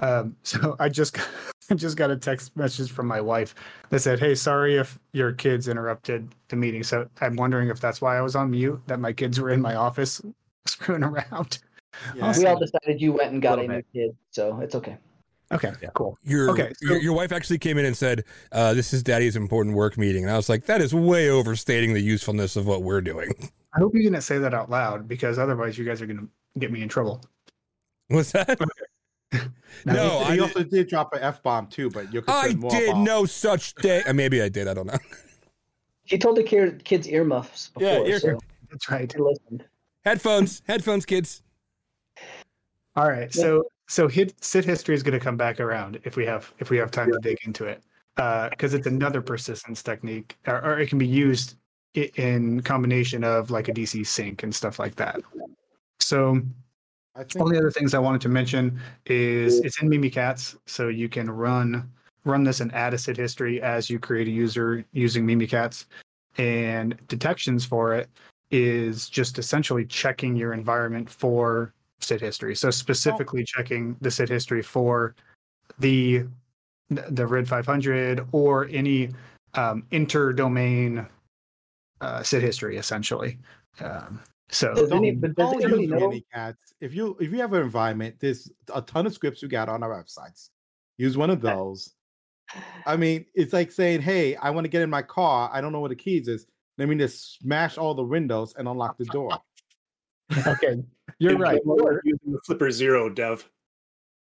Um, 0.00 0.36
so 0.42 0.76
I 0.78 0.88
just 0.88 1.14
got, 1.14 1.26
I 1.70 1.74
just 1.74 1.96
got 1.96 2.10
a 2.10 2.16
text 2.16 2.56
message 2.56 2.92
from 2.92 3.06
my 3.06 3.20
wife 3.20 3.54
that 3.90 4.00
said, 4.00 4.20
"Hey, 4.20 4.34
sorry 4.34 4.76
if 4.76 4.98
your 5.12 5.32
kids 5.32 5.68
interrupted 5.68 6.34
the 6.48 6.56
meeting." 6.56 6.82
So 6.82 7.08
I'm 7.20 7.36
wondering 7.36 7.68
if 7.68 7.80
that's 7.80 8.00
why 8.00 8.16
I 8.16 8.20
was 8.20 8.36
on 8.36 8.50
mute. 8.50 8.80
That 8.86 9.00
my 9.00 9.12
kids 9.12 9.40
were 9.40 9.50
in 9.50 9.60
my 9.60 9.74
office 9.74 10.20
screwing 10.66 11.02
around. 11.02 11.58
yeah, 12.14 12.36
we 12.36 12.46
all 12.46 12.58
decided 12.58 13.00
you 13.00 13.12
went 13.12 13.32
and 13.32 13.42
got 13.42 13.58
a 13.58 13.62
Little 13.62 13.76
new 13.76 13.82
kid, 13.92 14.16
so 14.30 14.60
it's 14.60 14.74
okay. 14.74 14.98
Okay, 15.50 15.72
Yeah. 15.82 15.88
cool. 15.94 16.18
Your, 16.24 16.50
Okay, 16.50 16.72
your 16.82 16.96
so- 16.98 17.02
your 17.02 17.12
wife 17.14 17.32
actually 17.32 17.58
came 17.58 17.78
in 17.78 17.86
and 17.86 17.96
said, 17.96 18.24
uh, 18.52 18.74
"This 18.74 18.92
is 18.92 19.02
Daddy's 19.02 19.34
important 19.36 19.74
work 19.76 19.96
meeting," 19.96 20.22
and 20.24 20.30
I 20.30 20.36
was 20.36 20.48
like, 20.48 20.66
"That 20.66 20.80
is 20.82 20.94
way 20.94 21.30
overstating 21.30 21.94
the 21.94 22.00
usefulness 22.00 22.54
of 22.56 22.66
what 22.66 22.82
we're 22.82 23.00
doing." 23.00 23.30
I 23.74 23.78
hope 23.80 23.94
you 23.94 24.02
didn't 24.02 24.20
say 24.22 24.38
that 24.38 24.52
out 24.54 24.68
loud 24.70 25.08
because 25.08 25.38
otherwise 25.38 25.78
you 25.78 25.84
guys 25.84 26.02
are 26.02 26.06
going 26.06 26.18
to 26.18 26.28
get 26.58 26.70
me 26.72 26.82
in 26.82 26.88
trouble. 26.88 27.22
What's 28.08 28.32
that? 28.32 28.58
Now, 29.84 29.92
no, 29.92 30.18
he, 30.20 30.24
I 30.24 30.34
he 30.34 30.40
also 30.40 30.62
did 30.64 30.88
drop 30.88 31.12
an 31.12 31.20
f 31.20 31.42
bomb 31.42 31.66
too, 31.66 31.90
but 31.90 32.10
you're 32.12 32.24
I 32.26 32.54
did 32.54 32.88
about, 32.88 33.02
no 33.02 33.26
such 33.26 33.72
thing. 33.74 34.02
Uh, 34.06 34.14
maybe 34.14 34.40
I 34.42 34.48
did. 34.48 34.66
I 34.68 34.74
don't 34.74 34.86
know. 34.86 34.96
He 36.04 36.16
told 36.16 36.38
the 36.38 36.42
kid, 36.42 36.82
kids 36.86 37.06
earmuffs 37.06 37.68
before, 37.68 37.86
Yeah, 37.86 38.14
ear- 38.14 38.18
so 38.20 38.38
That's 38.70 38.90
right. 38.90 39.12
he 39.12 39.18
listened. 39.20 39.66
Headphones, 40.06 40.62
headphones, 40.66 41.04
kids. 41.04 41.42
All 42.96 43.06
right. 43.08 43.30
So 43.32 43.64
so 43.88 44.06
hit 44.06 44.34
sit 44.44 44.64
history 44.64 44.94
is 44.94 45.02
going 45.02 45.18
to 45.18 45.24
come 45.24 45.36
back 45.36 45.60
around 45.60 45.98
if 46.04 46.16
we 46.16 46.24
have 46.24 46.52
if 46.58 46.70
we 46.70 46.76
have 46.76 46.90
time 46.90 47.10
to 47.10 47.18
dig 47.20 47.38
into 47.44 47.64
it 47.64 47.82
uh, 48.18 48.48
because 48.50 48.74
it's 48.74 48.86
another 48.86 49.22
persistence 49.22 49.82
technique 49.82 50.36
or, 50.46 50.62
or 50.64 50.78
it 50.78 50.88
can 50.88 50.98
be 50.98 51.06
used 51.06 51.56
in 51.94 52.60
combination 52.60 53.24
of 53.24 53.50
like 53.50 53.68
a 53.68 53.72
DC 53.72 54.06
sync 54.06 54.42
and 54.42 54.54
stuff 54.54 54.78
like 54.78 54.94
that. 54.96 55.20
So 56.00 56.40
I 57.16 57.24
think 57.24 57.40
All 57.40 57.48
the 57.48 57.58
other 57.58 57.70
things 57.70 57.94
I 57.94 57.98
wanted 57.98 58.20
to 58.22 58.28
mention 58.28 58.80
is 59.06 59.58
it's 59.60 59.82
in 59.82 59.88
Mimikatz, 59.88 60.56
so 60.66 60.88
you 60.88 61.08
can 61.08 61.30
run 61.30 61.90
run 62.24 62.44
this 62.44 62.60
and 62.60 62.72
add 62.74 62.92
a 62.92 62.98
SID 62.98 63.16
history 63.16 63.62
as 63.62 63.88
you 63.88 63.98
create 63.98 64.28
a 64.28 64.30
user 64.30 64.84
using 64.92 65.26
Mimikatz. 65.26 65.86
And 66.36 66.96
detections 67.08 67.64
for 67.64 67.94
it 67.94 68.08
is 68.50 69.08
just 69.08 69.38
essentially 69.38 69.84
checking 69.86 70.36
your 70.36 70.52
environment 70.52 71.08
for 71.08 71.72
SID 72.00 72.20
history. 72.20 72.54
So 72.54 72.70
specifically 72.70 73.44
checking 73.44 73.96
the 74.00 74.10
SID 74.10 74.28
history 74.28 74.62
for 74.62 75.14
the 75.78 76.24
the 76.90 77.26
RID 77.26 77.46
500 77.46 78.26
or 78.32 78.66
any 78.70 79.10
um, 79.54 79.84
inter-domain 79.90 81.06
uh, 82.00 82.22
SID 82.22 82.40
history, 82.42 82.76
essentially. 82.78 83.38
Um, 83.80 84.20
so 84.48 84.72
Does 84.74 84.90
any- 84.92 85.10
don't, 85.10 85.20
but 85.20 85.34
does 85.34 85.52
don't 85.52 85.62
anybody 85.62 85.82
use 85.82 85.90
know- 85.90 86.08
Mimikatz. 86.10 86.56
If 86.80 86.94
you 86.94 87.16
if 87.20 87.30
you 87.32 87.38
have 87.38 87.52
an 87.52 87.62
environment, 87.62 88.16
there's 88.20 88.50
a 88.72 88.80
ton 88.80 89.06
of 89.06 89.12
scripts 89.12 89.42
you 89.42 89.48
got 89.48 89.68
on 89.68 89.82
our 89.82 90.02
websites. 90.02 90.48
Use 90.96 91.16
one 91.16 91.28
of 91.30 91.40
those. 91.40 91.92
I 92.86 92.96
mean, 92.96 93.26
it's 93.34 93.52
like 93.52 93.70
saying, 93.70 94.00
"Hey, 94.00 94.36
I 94.36 94.48
want 94.50 94.64
to 94.64 94.68
get 94.68 94.80
in 94.80 94.88
my 94.88 95.02
car. 95.02 95.50
I 95.52 95.60
don't 95.60 95.72
know 95.72 95.80
where 95.80 95.90
the 95.90 95.96
keys 95.96 96.28
is. 96.28 96.46
Let 96.78 96.88
me 96.88 96.96
just 96.96 97.38
smash 97.40 97.76
all 97.76 97.94
the 97.94 98.02
windows 98.04 98.54
and 98.56 98.66
unlock 98.68 98.96
the 98.96 99.04
door." 99.06 99.30
Okay, 100.46 100.82
you're 101.18 101.32
And 101.32 101.40
right. 101.40 101.60
we're 101.64 102.00
Using 102.04 102.32
the 102.32 102.40
Flipper 102.44 102.70
Zero, 102.70 103.08
Dev. 103.08 103.48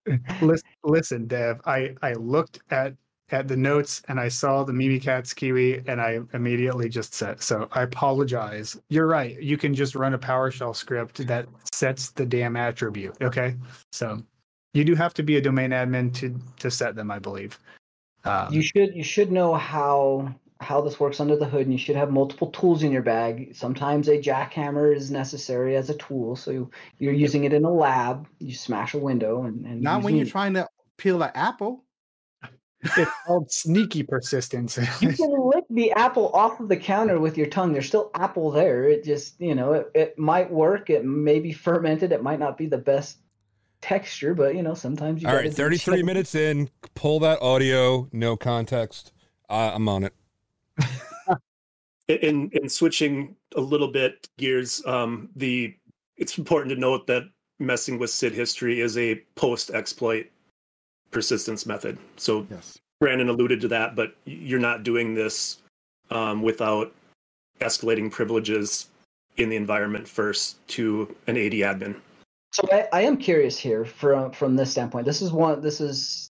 listen, 0.41 0.69
listen, 0.84 1.27
Dev. 1.27 1.62
I 1.65 1.95
I 2.01 2.13
looked 2.13 2.60
at 2.69 2.95
at 3.29 3.47
the 3.47 3.58
notes 3.58 4.03
and 4.08 4.19
I 4.19 4.27
saw 4.27 4.63
the 4.63 4.71
Mimikatz 4.71 5.36
Kiwi 5.36 5.81
and 5.88 5.99
I 5.99 6.19
immediately 6.34 6.89
just 6.89 7.13
said 7.15 7.41
so. 7.41 7.67
I 7.71 7.81
apologize. 7.81 8.79
You're 8.89 9.08
right. 9.08 9.41
You 9.41 9.58
can 9.58 9.73
just 9.73 9.95
run 9.95 10.13
a 10.13 10.19
PowerShell 10.19 10.75
script 10.75 11.25
that 11.27 11.47
sets 11.73 12.12
the 12.12 12.25
damn 12.25 12.55
attribute. 12.55 13.15
Okay, 13.21 13.55
so 13.91 14.21
you 14.73 14.84
do 14.84 14.93
have 14.93 15.13
to 15.15 15.23
be 15.23 15.38
a 15.38 15.41
domain 15.41 15.71
admin 15.71 16.13
to 16.15 16.39
to 16.60 16.69
set 16.69 16.95
them, 16.95 17.10
I 17.10 17.19
believe. 17.19 17.58
Um, 18.25 18.53
you 18.53 18.62
should 18.62 18.95
you 18.95 19.03
should 19.03 19.31
know 19.31 19.55
how 19.55 20.34
how 20.62 20.80
this 20.82 21.00
works 21.00 21.20
under 21.20 21.36
the 21.36 21.46
hood 21.46 21.63
and 21.63 21.72
you 21.74 21.78
should 21.78 21.96
have 21.98 22.10
multiple 22.12 22.50
tools 22.52 22.82
in 22.84 22.91
your 22.91 23.02
bag 23.02 23.54
sometimes 23.56 24.08
a 24.08 24.18
jackhammer 24.18 24.96
is 24.96 25.12
necessary 25.12 25.76
as 25.76 25.89
a 25.89 25.94
tool 25.96 26.36
so 26.36 26.52
you, 26.52 26.72
you're 26.98 27.13
using 27.13 27.44
it 27.44 27.54
in 27.54 27.65
a 27.65 27.72
lab 27.72 28.26
you 28.39 28.54
smash 28.56 28.94
a 28.94 28.98
window 28.98 29.44
and, 29.44 29.65
and 29.65 29.82
Not 29.82 30.04
when 30.04 30.15
you're 30.15 30.22
Mimi- 30.22 30.32
trying 30.32 30.54
to 30.54 30.68
peel 30.98 31.22
an 31.22 31.32
apple. 31.36 31.84
it's 32.84 33.12
called 33.26 33.52
sneaky 33.52 34.04
persistence. 34.04 34.78
you 35.02 35.12
can 35.13 35.32
lick 35.54 35.65
the 35.70 35.91
apple 35.91 36.30
off 36.30 36.60
of 36.60 36.70
the 36.70 36.78
counter 36.78 37.20
with 37.20 37.38
your 37.38 37.48
tongue 37.48 37.74
there's 37.74 37.88
still 37.88 38.10
apple 38.15 38.52
there 38.52 38.86
it 38.88 39.04
just 39.04 39.39
you 39.41 39.56
know 39.56 39.74
it, 39.74 39.91
it 39.94 40.18
might 40.20 40.50
work 40.52 40.89
it 40.89 41.04
may 41.04 41.39
be 41.39 41.52
fermented 41.52 42.12
it 42.13 42.24
might 42.24 42.39
not 42.39 42.58
be 42.58 42.65
the 42.68 42.78
best 42.78 43.18
texture 43.82 44.34
but 44.34 44.56
you 44.56 44.63
know 44.63 44.74
sometimes 44.74 45.22
you 45.22 45.28
All 45.28 45.34
gotta 45.34 45.48
right, 45.48 45.56
do 45.56 45.62
33 45.63 46.02
minutes 46.02 46.34
in. 46.34 46.70
Pull 46.96 47.20
that 47.20 47.41
audio, 47.41 48.08
no 48.13 48.36
context. 48.38 49.12
Uh, 49.50 49.72
I'm 49.76 49.88
on 49.89 50.04
it. 50.06 50.13
In 52.08 52.50
in 52.54 52.70
switching 52.70 53.36
a 53.56 53.62
little 53.62 53.88
bit 53.88 54.28
gears 54.38 54.86
um 54.86 55.30
the 55.36 55.74
it's 56.18 56.38
important 56.38 56.74
to 56.74 56.80
note 56.80 57.08
that 57.08 57.24
messing 57.60 57.98
with 57.98 58.10
SID 58.10 58.34
history 58.34 58.82
is 58.82 58.98
a 58.98 59.15
post 59.36 59.72
exploit 59.72 60.30
persistence 61.12 61.65
method. 61.65 61.98
So 62.18 62.46
Yes. 62.50 62.78
Brandon 63.00 63.30
alluded 63.30 63.62
to 63.62 63.68
that, 63.70 63.96
but 63.96 64.15
you're 64.26 64.60
not 64.60 64.84
doing 64.84 65.13
this 65.13 65.62
um, 66.12 66.41
without 66.41 66.94
escalating 67.60 68.12
privileges 68.12 68.88
in 69.38 69.50
the 69.50 69.56
environment 69.56 70.08
first 70.08 70.65
to 70.70 71.13
an 71.28 71.38
AD 71.38 71.54
admin. 71.54 71.96
So 72.54 72.68
I, 72.72 72.88
I 72.94 73.02
am 73.02 73.18
curious 73.18 73.58
here 73.58 73.84
from 73.84 74.32
from 74.32 74.56
this 74.56 74.72
standpoint. 74.72 75.06
This 75.06 75.22
is 75.22 75.32
one. 75.34 75.62
This 75.62 75.82
is 75.82 76.30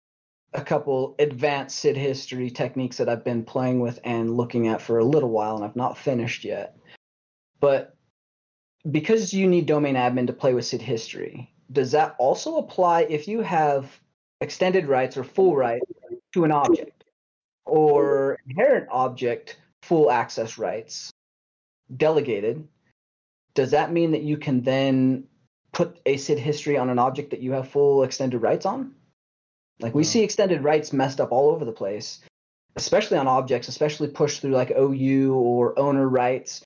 a 0.54 0.62
couple 0.62 1.16
advanced 1.20 1.80
SID 1.80 1.98
history 1.98 2.50
techniques 2.50 2.98
that 2.98 3.10
I've 3.10 3.24
been 3.24 3.44
playing 3.44 3.80
with 3.80 4.00
and 4.04 4.38
looking 4.38 4.68
at 4.68 4.82
for 4.82 5.00
a 5.00 5.06
little 5.06 5.30
while, 5.30 5.56
and 5.56 5.66
I've 5.66 5.76
not 5.76 5.98
finished 5.98 6.44
yet. 6.44 6.78
But 7.60 7.96
because 8.92 9.34
you 9.34 9.48
need 9.48 9.66
domain 9.66 9.96
admin 9.96 10.28
to 10.28 10.34
play 10.34 10.54
with 10.54 10.66
SID 10.66 10.82
history, 10.82 11.52
does 11.72 11.92
that 11.92 12.16
also 12.20 12.58
apply 12.58 13.02
if 13.04 13.28
you 13.28 13.42
have 13.42 14.00
extended 14.42 14.88
rights 14.88 15.18
or 15.18 15.24
full 15.24 15.56
rights 15.56 15.86
to 16.34 16.44
an 16.44 16.52
object, 16.52 17.04
or 17.66 18.38
inherent 18.48 18.88
object 18.92 19.58
full 19.82 20.12
access 20.12 20.58
rights 20.58 21.12
delegated? 21.96 22.68
Does 23.54 23.72
that 23.72 23.92
mean 23.92 24.12
that 24.12 24.24
you 24.24 24.38
can 24.38 24.62
then 24.62 25.26
put 25.72 26.00
a 26.06 26.18
SID 26.18 26.40
history 26.40 26.78
on 26.78 26.90
an 26.90 27.00
object 27.00 27.32
that 27.32 27.42
you 27.42 27.54
have 27.54 27.70
full 27.70 28.04
extended 28.04 28.40
rights 28.40 28.66
on? 28.66 28.94
Like 29.80 29.96
we 29.96 30.04
see 30.04 30.24
extended 30.24 30.64
rights 30.64 30.94
messed 30.94 31.20
up 31.20 31.32
all 31.32 31.50
over 31.50 31.66
the 31.66 31.72
place, 31.72 32.20
especially 32.76 33.18
on 33.18 33.28
objects, 33.28 33.68
especially 33.68 34.08
pushed 34.08 34.42
through 34.42 34.52
like 34.52 34.72
OU 34.72 35.34
or 35.34 35.78
owner 35.78 36.08
rights. 36.08 36.64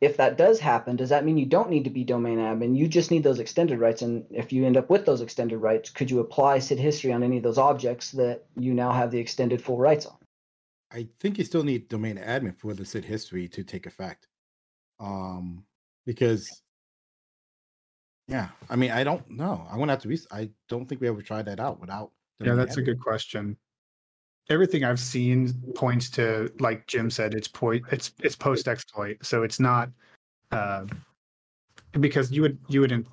If 0.00 0.16
that 0.18 0.38
does 0.38 0.60
happen, 0.60 0.94
does 0.94 1.08
that 1.08 1.24
mean 1.24 1.38
you 1.38 1.46
don't 1.46 1.70
need 1.70 1.84
to 1.84 1.90
be 1.90 2.04
domain 2.04 2.38
admin? 2.38 2.76
You 2.76 2.86
just 2.86 3.10
need 3.10 3.24
those 3.24 3.40
extended 3.40 3.80
rights. 3.80 4.02
And 4.02 4.24
if 4.30 4.52
you 4.52 4.64
end 4.64 4.76
up 4.76 4.90
with 4.90 5.04
those 5.04 5.20
extended 5.20 5.58
rights, 5.58 5.90
could 5.90 6.08
you 6.08 6.20
apply 6.20 6.60
SID 6.60 6.78
history 6.78 7.12
on 7.12 7.24
any 7.24 7.38
of 7.38 7.42
those 7.42 7.58
objects 7.58 8.12
that 8.12 8.44
you 8.56 8.74
now 8.74 8.92
have 8.92 9.10
the 9.10 9.18
extended 9.18 9.60
full 9.60 9.78
rights 9.78 10.06
on? 10.06 10.16
I 10.92 11.08
think 11.18 11.36
you 11.36 11.44
still 11.44 11.64
need 11.64 11.88
domain 11.88 12.16
admin 12.16 12.56
for 12.56 12.74
the 12.74 12.84
SID 12.84 13.04
history 13.04 13.48
to 13.48 13.64
take 13.64 13.86
effect. 13.86 14.28
Um, 15.00 15.64
because 16.06 16.48
yeah, 18.28 18.48
I 18.68 18.76
mean, 18.76 18.90
I 18.90 19.04
don't 19.04 19.28
know. 19.30 19.66
I'm 19.70 19.78
gonna 19.78 19.92
have 19.92 20.02
to. 20.02 20.08
Re- 20.08 20.26
I 20.30 20.50
don't 20.68 20.86
think 20.86 21.00
we 21.00 21.08
ever 21.08 21.22
tried 21.22 21.46
that 21.46 21.60
out 21.60 21.80
without. 21.80 22.12
Yeah, 22.40 22.54
that's 22.54 22.76
a 22.76 22.82
good 22.82 23.00
question. 23.00 23.56
Everything 24.48 24.84
I've 24.84 25.00
seen 25.00 25.52
points 25.74 26.08
to, 26.10 26.50
like 26.60 26.86
Jim 26.86 27.10
said, 27.10 27.34
it's 27.34 27.48
point, 27.48 27.84
it's 27.92 28.12
it's 28.22 28.36
post 28.36 28.68
exploit, 28.68 29.18
so 29.22 29.42
it's 29.42 29.60
not 29.60 29.90
uh, 30.52 30.86
because 32.00 32.30
you 32.32 32.42
would 32.42 32.58
you 32.68 32.80
would 32.80 33.06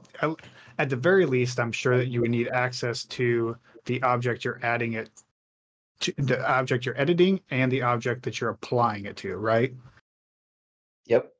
at 0.77 0.89
the 0.89 0.95
very 0.95 1.25
least, 1.25 1.59
I'm 1.59 1.71
sure 1.71 1.97
that 1.97 2.07
you 2.07 2.21
would 2.21 2.31
need 2.31 2.47
access 2.49 3.05
to 3.05 3.57
the 3.85 4.01
object 4.03 4.43
you're 4.43 4.59
adding 4.63 4.93
it 4.93 5.09
to, 6.01 6.13
the 6.17 6.45
object 6.49 6.85
you're 6.85 6.99
editing 6.99 7.39
and 7.51 7.71
the 7.71 7.81
object 7.81 8.23
that 8.23 8.41
you're 8.41 8.49
applying 8.49 9.05
it 9.05 9.15
to, 9.17 9.37
right? 9.37 9.73
Yep. 11.05 11.31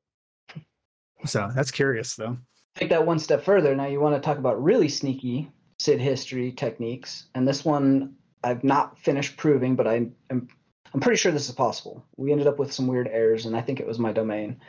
So 1.26 1.50
that's 1.54 1.70
curious, 1.70 2.14
though. 2.14 2.38
take 2.76 2.90
that 2.90 3.04
one 3.04 3.18
step 3.18 3.44
further. 3.44 3.74
Now 3.74 3.86
you 3.86 4.00
want 4.00 4.14
to 4.14 4.20
talk 4.20 4.38
about 4.38 4.62
really 4.62 4.88
sneaky 4.88 5.50
SID 5.86 6.00
history 6.00 6.50
techniques, 6.50 7.26
and 7.34 7.46
this 7.46 7.64
one 7.64 8.16
I've 8.42 8.64
not 8.64 8.98
finished 8.98 9.36
proving, 9.36 9.76
but 9.76 9.86
I 9.86 10.08
am 10.30 10.48
I'm 10.92 11.00
pretty 11.00 11.16
sure 11.16 11.30
this 11.30 11.48
is 11.48 11.54
possible. 11.54 12.04
We 12.16 12.32
ended 12.32 12.48
up 12.48 12.58
with 12.58 12.72
some 12.72 12.88
weird 12.88 13.06
errors, 13.06 13.46
and 13.46 13.56
I 13.56 13.60
think 13.60 13.78
it 13.78 13.86
was 13.86 13.98
my 14.00 14.12
domain 14.12 14.60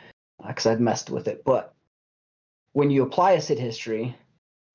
uh, 0.42 0.48
because 0.48 0.66
I'd 0.66 0.80
messed 0.80 1.10
with 1.10 1.26
it. 1.26 1.42
But 1.44 1.74
when 2.72 2.90
you 2.90 3.02
apply 3.02 3.32
a 3.32 3.40
SID 3.40 3.58
history, 3.58 4.16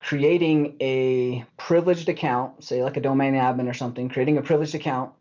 creating 0.02 0.76
a 0.80 1.46
privileged 1.56 2.10
account, 2.10 2.62
say 2.62 2.82
like 2.82 2.98
a 2.98 3.00
domain 3.00 3.32
admin 3.32 3.70
or 3.70 3.74
something, 3.74 4.10
creating 4.10 4.36
a 4.36 4.42
privileged 4.42 4.74
account, 4.74 5.12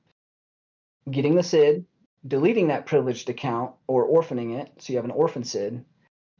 getting 1.09 1.35
the 1.35 1.43
SID, 1.43 1.85
deleting 2.27 2.67
that 2.67 2.85
privileged 2.85 3.29
account 3.29 3.73
or 3.87 4.07
orphaning 4.07 4.59
it, 4.59 4.71
so 4.79 4.91
you 4.91 4.97
have 4.97 5.05
an 5.05 5.11
orphan 5.11 5.45
SID, 5.45 5.85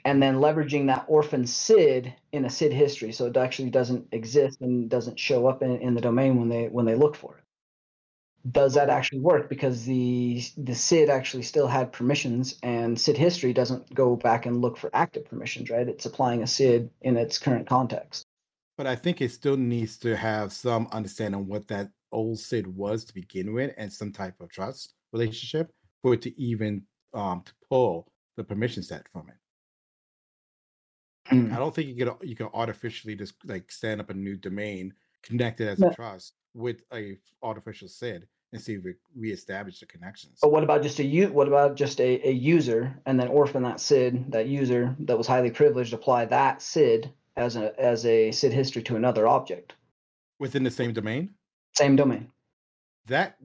and 0.06 0.22
then 0.22 0.36
leveraging 0.36 0.88
that 0.88 1.06
orphan 1.08 1.48
SID 1.48 2.14
in 2.32 2.46
a 2.46 2.50
SID 2.50 2.74
history, 2.74 3.12
so 3.12 3.26
it 3.28 3.38
actually 3.38 3.70
doesn't 3.70 4.08
exist 4.12 4.62
and 4.62 4.90
doesn't 4.90 5.20
show 5.20 5.48
up 5.48 5.62
in, 5.64 5.78
in 5.80 5.94
the 5.96 6.02
domain 6.02 6.38
when 6.38 6.50
they 6.50 6.68
when 6.68 6.86
they 6.86 6.96
look 6.96 7.16
for 7.16 7.38
it. 7.38 7.44
Does 8.52 8.74
that 8.74 8.90
actually 8.90 9.22
work? 9.22 9.48
Because 9.48 9.86
the 9.86 10.44
the 10.58 10.76
SID 10.76 11.10
actually 11.10 11.44
still 11.44 11.68
had 11.68 11.94
permissions, 11.94 12.60
and 12.64 13.00
SID 13.00 13.18
history 13.18 13.54
doesn't 13.54 13.94
go 13.94 14.16
back 14.16 14.46
and 14.46 14.62
look 14.62 14.78
for 14.78 14.90
active 14.94 15.26
permissions, 15.26 15.70
right? 15.70 15.88
It's 15.88 16.06
applying 16.06 16.44
a 16.44 16.48
SID 16.48 16.90
in 17.02 17.16
its 17.16 17.40
current 17.40 17.68
context. 17.68 18.26
But 18.78 18.88
I 18.88 18.96
think 18.96 19.22
it 19.22 19.32
still 19.32 19.56
needs 19.56 19.98
to 20.00 20.18
have 20.18 20.52
some 20.52 20.88
understanding 20.92 21.42
of 21.42 21.48
what 21.48 21.68
that 21.68 21.90
old 22.12 22.40
SID 22.40 22.68
was 22.68 23.06
to 23.06 23.14
begin 23.14 23.54
with, 23.54 23.74
and 23.78 23.92
some 23.92 24.12
type 24.12 24.36
of 24.42 24.50
trust 24.50 24.96
relationship 25.14 25.72
for 26.02 26.16
it 26.16 26.22
to 26.24 26.38
even 26.42 26.84
um 27.14 27.42
to 27.46 27.54
pull 27.70 28.12
the 28.36 28.44
permission 28.44 28.84
set 28.84 29.08
from 29.14 29.30
it. 29.30 29.36
Hmm. 31.28 31.54
I 31.54 31.58
don't 31.58 31.74
think 31.74 31.88
you 31.88 31.96
can 32.06 32.16
you 32.22 32.36
can 32.36 32.50
artificially 32.54 33.16
just 33.16 33.36
like 33.46 33.72
stand 33.72 34.02
up 34.02 34.10
a 34.10 34.14
new 34.14 34.36
domain 34.36 34.94
connected 35.22 35.68
as 35.70 35.80
No. 35.80 35.88
a 35.88 35.94
trust 35.94 36.34
with 36.54 36.82
a 36.94 37.18
artificial 37.42 37.88
SID 37.88 38.28
and 38.52 38.62
see 38.62 38.74
if 38.74 38.86
it 38.86 38.98
reestablish 39.16 39.80
the 39.80 39.86
connections. 39.86 40.40
But 40.42 40.52
what 40.52 40.64
about 40.64 40.84
just 40.84 41.00
a 41.00 41.04
you? 41.04 41.30
What 41.32 41.48
about 41.48 41.76
just 41.76 42.00
a, 42.02 42.28
a 42.28 42.32
user 42.32 42.94
and 43.06 43.18
then 43.20 43.30
orphan 43.30 43.64
that 43.64 43.80
SID, 43.80 44.32
that 44.32 44.48
user 44.48 44.96
that 45.00 45.18
was 45.18 45.26
highly 45.26 45.50
privileged, 45.50 45.94
apply 45.94 46.26
that 46.26 46.62
SID 46.62 47.12
as 47.38 47.56
a 47.56 47.74
as 47.80 48.06
a 48.06 48.32
SID 48.32 48.52
history 48.52 48.84
to 48.84 48.96
another 48.98 49.26
object, 49.28 49.74
Within 50.40 50.64
the 50.64 50.72
same 50.72 50.92
domain, 50.94 51.30
same 51.74 51.96
domain. 51.96 52.30
that 53.08 53.38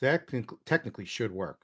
that 0.00 0.26
can, 0.26 0.44
technically 0.66 1.04
should 1.04 1.30
work. 1.30 1.60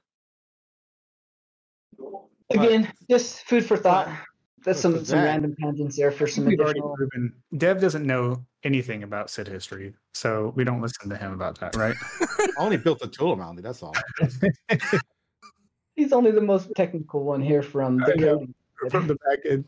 Again, 2.49 2.91
just 3.09 3.43
food 3.43 3.65
for 3.65 3.75
thought. 3.75 4.07
That's 4.67 4.81
some 4.81 4.99
for 4.99 5.05
some 5.05 5.19
that- 5.19 5.23
random 5.23 5.55
tangents 5.61 5.95
there 5.95 6.11
for 6.11 6.27
some 6.27 6.43
We've 6.45 6.59
already 6.59 6.79
additional. 6.79 6.95
proven 6.97 7.33
Dev 7.57 7.79
doesn't 7.79 8.05
know 8.05 8.45
anything 8.63 9.03
about 9.03 9.29
SID 9.29 9.47
history, 9.47 9.93
so 10.13 10.51
we 10.57 10.65
don't 10.65 10.81
listen 10.81 11.09
to 11.09 11.15
him 11.15 11.31
about 11.31 11.57
that, 11.61 11.73
right? 11.77 11.95
I 12.21 12.47
only 12.59 12.75
built 12.75 13.01
a 13.01 13.07
tool 13.07 13.31
around 13.33 13.57
it. 13.57 13.61
That's 13.61 13.81
all. 13.81 13.93
He's 15.95 16.11
only 16.13 16.31
the 16.31 16.41
most 16.41 16.69
technical 16.75 17.23
one 17.23 17.41
here 17.41 17.63
from 17.63 17.97
the 17.99 18.15
know. 18.17 18.45
from 18.89 19.07
the 19.07 19.15
back 19.15 19.39
end. 19.49 19.65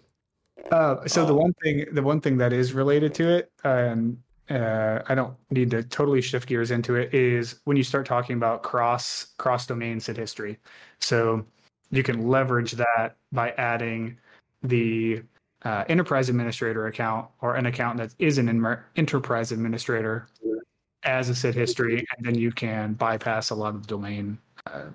Uh, 0.72 1.08
so 1.08 1.26
the 1.26 1.34
Oh. 1.34 1.38
one 1.38 1.54
thing, 1.64 1.86
the 1.94 2.04
one 2.04 2.20
thing 2.22 2.38
that 2.38 2.52
is 2.54 2.74
related 2.74 3.14
to 3.16 3.30
it, 3.30 3.52
and 3.64 4.18
uh, 4.50 5.00
I 5.08 5.16
don't 5.16 5.34
need 5.50 5.72
to 5.72 5.82
totally 5.84 6.22
shift 6.22 6.48
gears 6.50 6.72
into 6.72 6.96
it, 6.96 7.14
is 7.14 7.62
when 7.64 7.78
you 7.78 7.84
start 7.84 8.06
talking 8.06 8.36
about 8.36 8.64
cross 8.64 9.28
cross 9.38 9.66
domain 9.66 10.00
SID 10.02 10.18
history. 10.18 10.58
So 11.00 11.46
you 11.90 12.04
can 12.04 12.28
leverage 12.28 12.74
that 12.74 13.16
by 13.32 13.52
adding 13.52 14.18
the 14.63 15.22
uh, 15.63 15.84
enterprise 15.89 16.30
administrator 16.30 16.88
account 16.88 17.28
or 17.41 17.56
an 17.56 17.65
account 17.65 17.98
that 17.98 18.13
is 18.19 18.38
an 18.38 18.48
enmer- 18.48 18.84
enterprise 18.95 19.52
administrator 19.52 20.28
as 21.04 21.30
a 21.30 21.36
SID 21.36 21.56
history, 21.56 22.06
and 22.17 22.26
then 22.26 22.36
you 22.36 22.52
can 22.52 22.93
bypass 22.93 23.50
a 23.50 23.56
lot 23.56 23.76
of 23.76 23.88
domain 23.88 24.38
uh, 24.67 24.86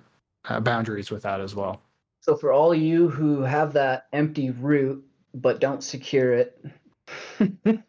uh, 0.46 0.60
boundaries 0.60 1.10
with 1.10 1.22
that 1.22 1.40
as 1.40 1.54
well. 1.54 1.80
So 2.20 2.36
for 2.36 2.52
all 2.52 2.74
you 2.74 3.08
who 3.08 3.42
have 3.42 3.72
that 3.74 4.06
empty 4.12 4.50
root 4.50 5.04
but 5.34 5.60
don't 5.60 5.82
secure 5.82 6.32
it, 6.32 6.64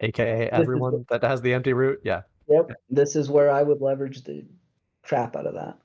AKA 0.00 0.50
everyone 0.50 1.04
that 1.10 1.22
has 1.22 1.40
the 1.40 1.54
empty 1.54 1.72
root. 1.72 2.00
Yeah. 2.02 2.22
yep, 2.48 2.72
this 2.90 3.14
is 3.14 3.30
where 3.30 3.50
I 3.50 3.62
would 3.62 3.80
leverage 3.80 4.24
the 4.24 4.44
crap 5.02 5.36
out 5.36 5.46
of 5.46 5.54
that. 5.54 5.78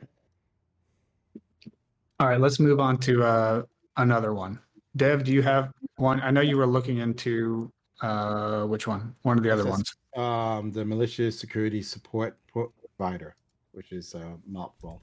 All 2.20 2.28
right, 2.28 2.40
let's 2.40 2.60
move 2.60 2.80
on 2.80 2.98
to 3.00 3.24
uh, 3.24 3.64
another 3.98 4.34
one. 4.34 4.60
Dev, 4.96 5.24
do 5.24 5.32
you 5.32 5.42
have 5.42 5.72
one? 5.96 6.20
I 6.22 6.32
know 6.32 6.42
you 6.42 6.58
were 6.58 6.68
looking 6.68 6.98
into 6.98 7.72
uh, 8.02 8.66
which 8.66 8.88
one? 8.88 9.16
One 9.22 9.38
of 9.38 9.44
the 9.44 9.52
other 9.52 9.66
ones. 9.66 9.94
um, 10.18 10.72
the 10.72 10.84
malicious 10.84 11.40
security 11.40 11.82
support 11.82 12.38
provider, 12.52 13.36
which 13.72 13.92
is 13.92 14.14
a 14.14 14.38
mouthful. 14.48 15.02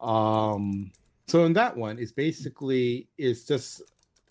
Um, 0.00 0.92
so 1.26 1.44
in 1.44 1.52
that 1.54 1.76
one, 1.76 1.98
it's 1.98 2.12
basically 2.12 3.08
it's 3.16 3.44
just 3.44 3.82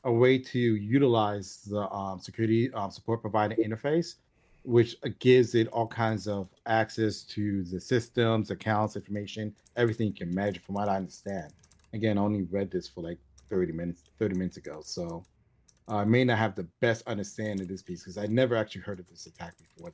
a 0.04 0.12
way 0.12 0.38
to 0.38 0.60
utilize 0.60 1.62
the 1.66 1.90
um, 1.92 2.20
security 2.20 2.72
um, 2.74 2.92
support 2.92 3.22
provider 3.22 3.56
interface, 3.56 4.16
which 4.64 4.96
uh, 5.04 5.10
gives 5.20 5.56
it 5.56 5.68
all 5.70 5.88
kinds 5.88 6.28
of 6.28 6.50
access 6.68 7.24
to 7.24 7.64
the 7.64 7.82
systems, 7.82 8.52
accounts, 8.52 8.96
information, 8.96 9.56
everything 9.76 10.08
you 10.08 10.14
can 10.14 10.30
imagine. 10.30 10.62
From 10.64 10.76
what 10.76 10.88
I 10.88 10.98
understand, 10.98 11.52
again, 11.94 12.18
I 12.18 12.22
only 12.22 12.44
read 12.44 12.70
this 12.70 12.88
for 12.88 13.02
like 13.02 13.18
thirty 13.50 13.72
minutes, 13.72 14.04
thirty 14.18 14.36
minutes 14.36 14.58
ago, 14.58 14.82
so 14.84 15.24
I 15.88 16.06
may 16.06 16.24
not 16.24 16.38
have 16.38 16.56
the 16.56 16.68
best 16.82 17.08
understanding 17.08 17.62
of 17.62 17.68
this 17.68 17.82
piece 17.82 18.04
because 18.04 18.18
I 18.18 18.28
never 18.28 18.56
actually 18.56 18.82
heard 18.82 19.00
of 19.00 19.08
this 19.08 19.26
attack 19.26 19.56
before 19.58 19.92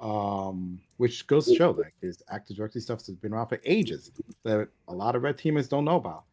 um, 0.00 0.78
which 0.98 1.26
goes 1.26 1.46
to 1.46 1.54
show 1.54 1.70
like 1.70 1.94
this 2.02 2.22
Active 2.30 2.56
Directory 2.56 2.82
stuff 2.82 3.04
has 3.06 3.16
been 3.16 3.32
around 3.32 3.48
for 3.48 3.60
ages 3.64 4.10
that 4.44 4.68
a 4.88 4.92
lot 4.92 5.16
of 5.16 5.22
red 5.22 5.38
teamers 5.38 5.68
don't 5.68 5.84
know 5.84 5.96
about. 5.96 6.24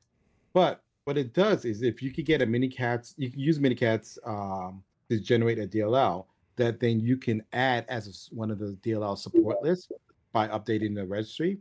But 0.54 0.82
what 1.06 1.18
it 1.18 1.34
does 1.34 1.66
is 1.66 1.82
if 1.82 2.02
you 2.02 2.12
could 2.12 2.26
get 2.26 2.42
a 2.42 2.48
minicats, 2.48 3.14
you 3.18 3.30
can 3.30 3.40
use 3.40 3.60
minicats 3.60 4.18
um, 4.26 4.84
to 5.10 5.20
generate 5.20 5.60
a 5.60 5.68
DLL, 5.68 6.26
that 6.56 6.80
then 6.80 7.00
you 7.00 7.18
can 7.18 7.42
add 7.54 7.86
as 7.90 8.30
one 8.32 8.52
of 8.52 8.60
the 8.60 8.78
DLL 8.84 9.18
support 9.18 9.62
lists 9.64 9.92
by 10.32 10.48
updating 10.50 10.94
the 10.96 11.06
registry. 11.06 11.60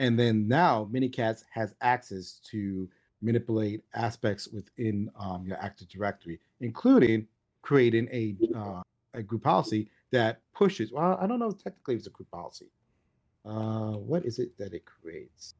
And 0.00 0.18
then 0.18 0.48
now 0.48 0.88
Minicat 0.92 1.42
has 1.52 1.74
access 1.80 2.40
to 2.50 2.88
manipulate 3.24 3.82
aspects 3.94 4.48
within 4.48 5.10
um, 5.18 5.44
your 5.46 5.56
Active 5.60 5.88
Directory, 5.88 6.38
including 6.60 7.26
creating 7.62 8.08
a 8.12 8.36
uh, 8.56 8.82
a 9.14 9.22
group 9.22 9.42
policy 9.42 9.88
that 10.10 10.40
pushes. 10.54 10.92
Well, 10.92 11.16
I 11.20 11.26
don't 11.26 11.38
know 11.38 11.50
technically 11.50 11.94
it's 11.94 12.06
a 12.06 12.10
group 12.10 12.30
policy. 12.30 12.66
Uh, 13.44 13.92
what 13.92 14.24
is 14.24 14.38
it 14.38 14.56
that 14.58 14.74
it 14.74 14.84
creates? 14.84 15.54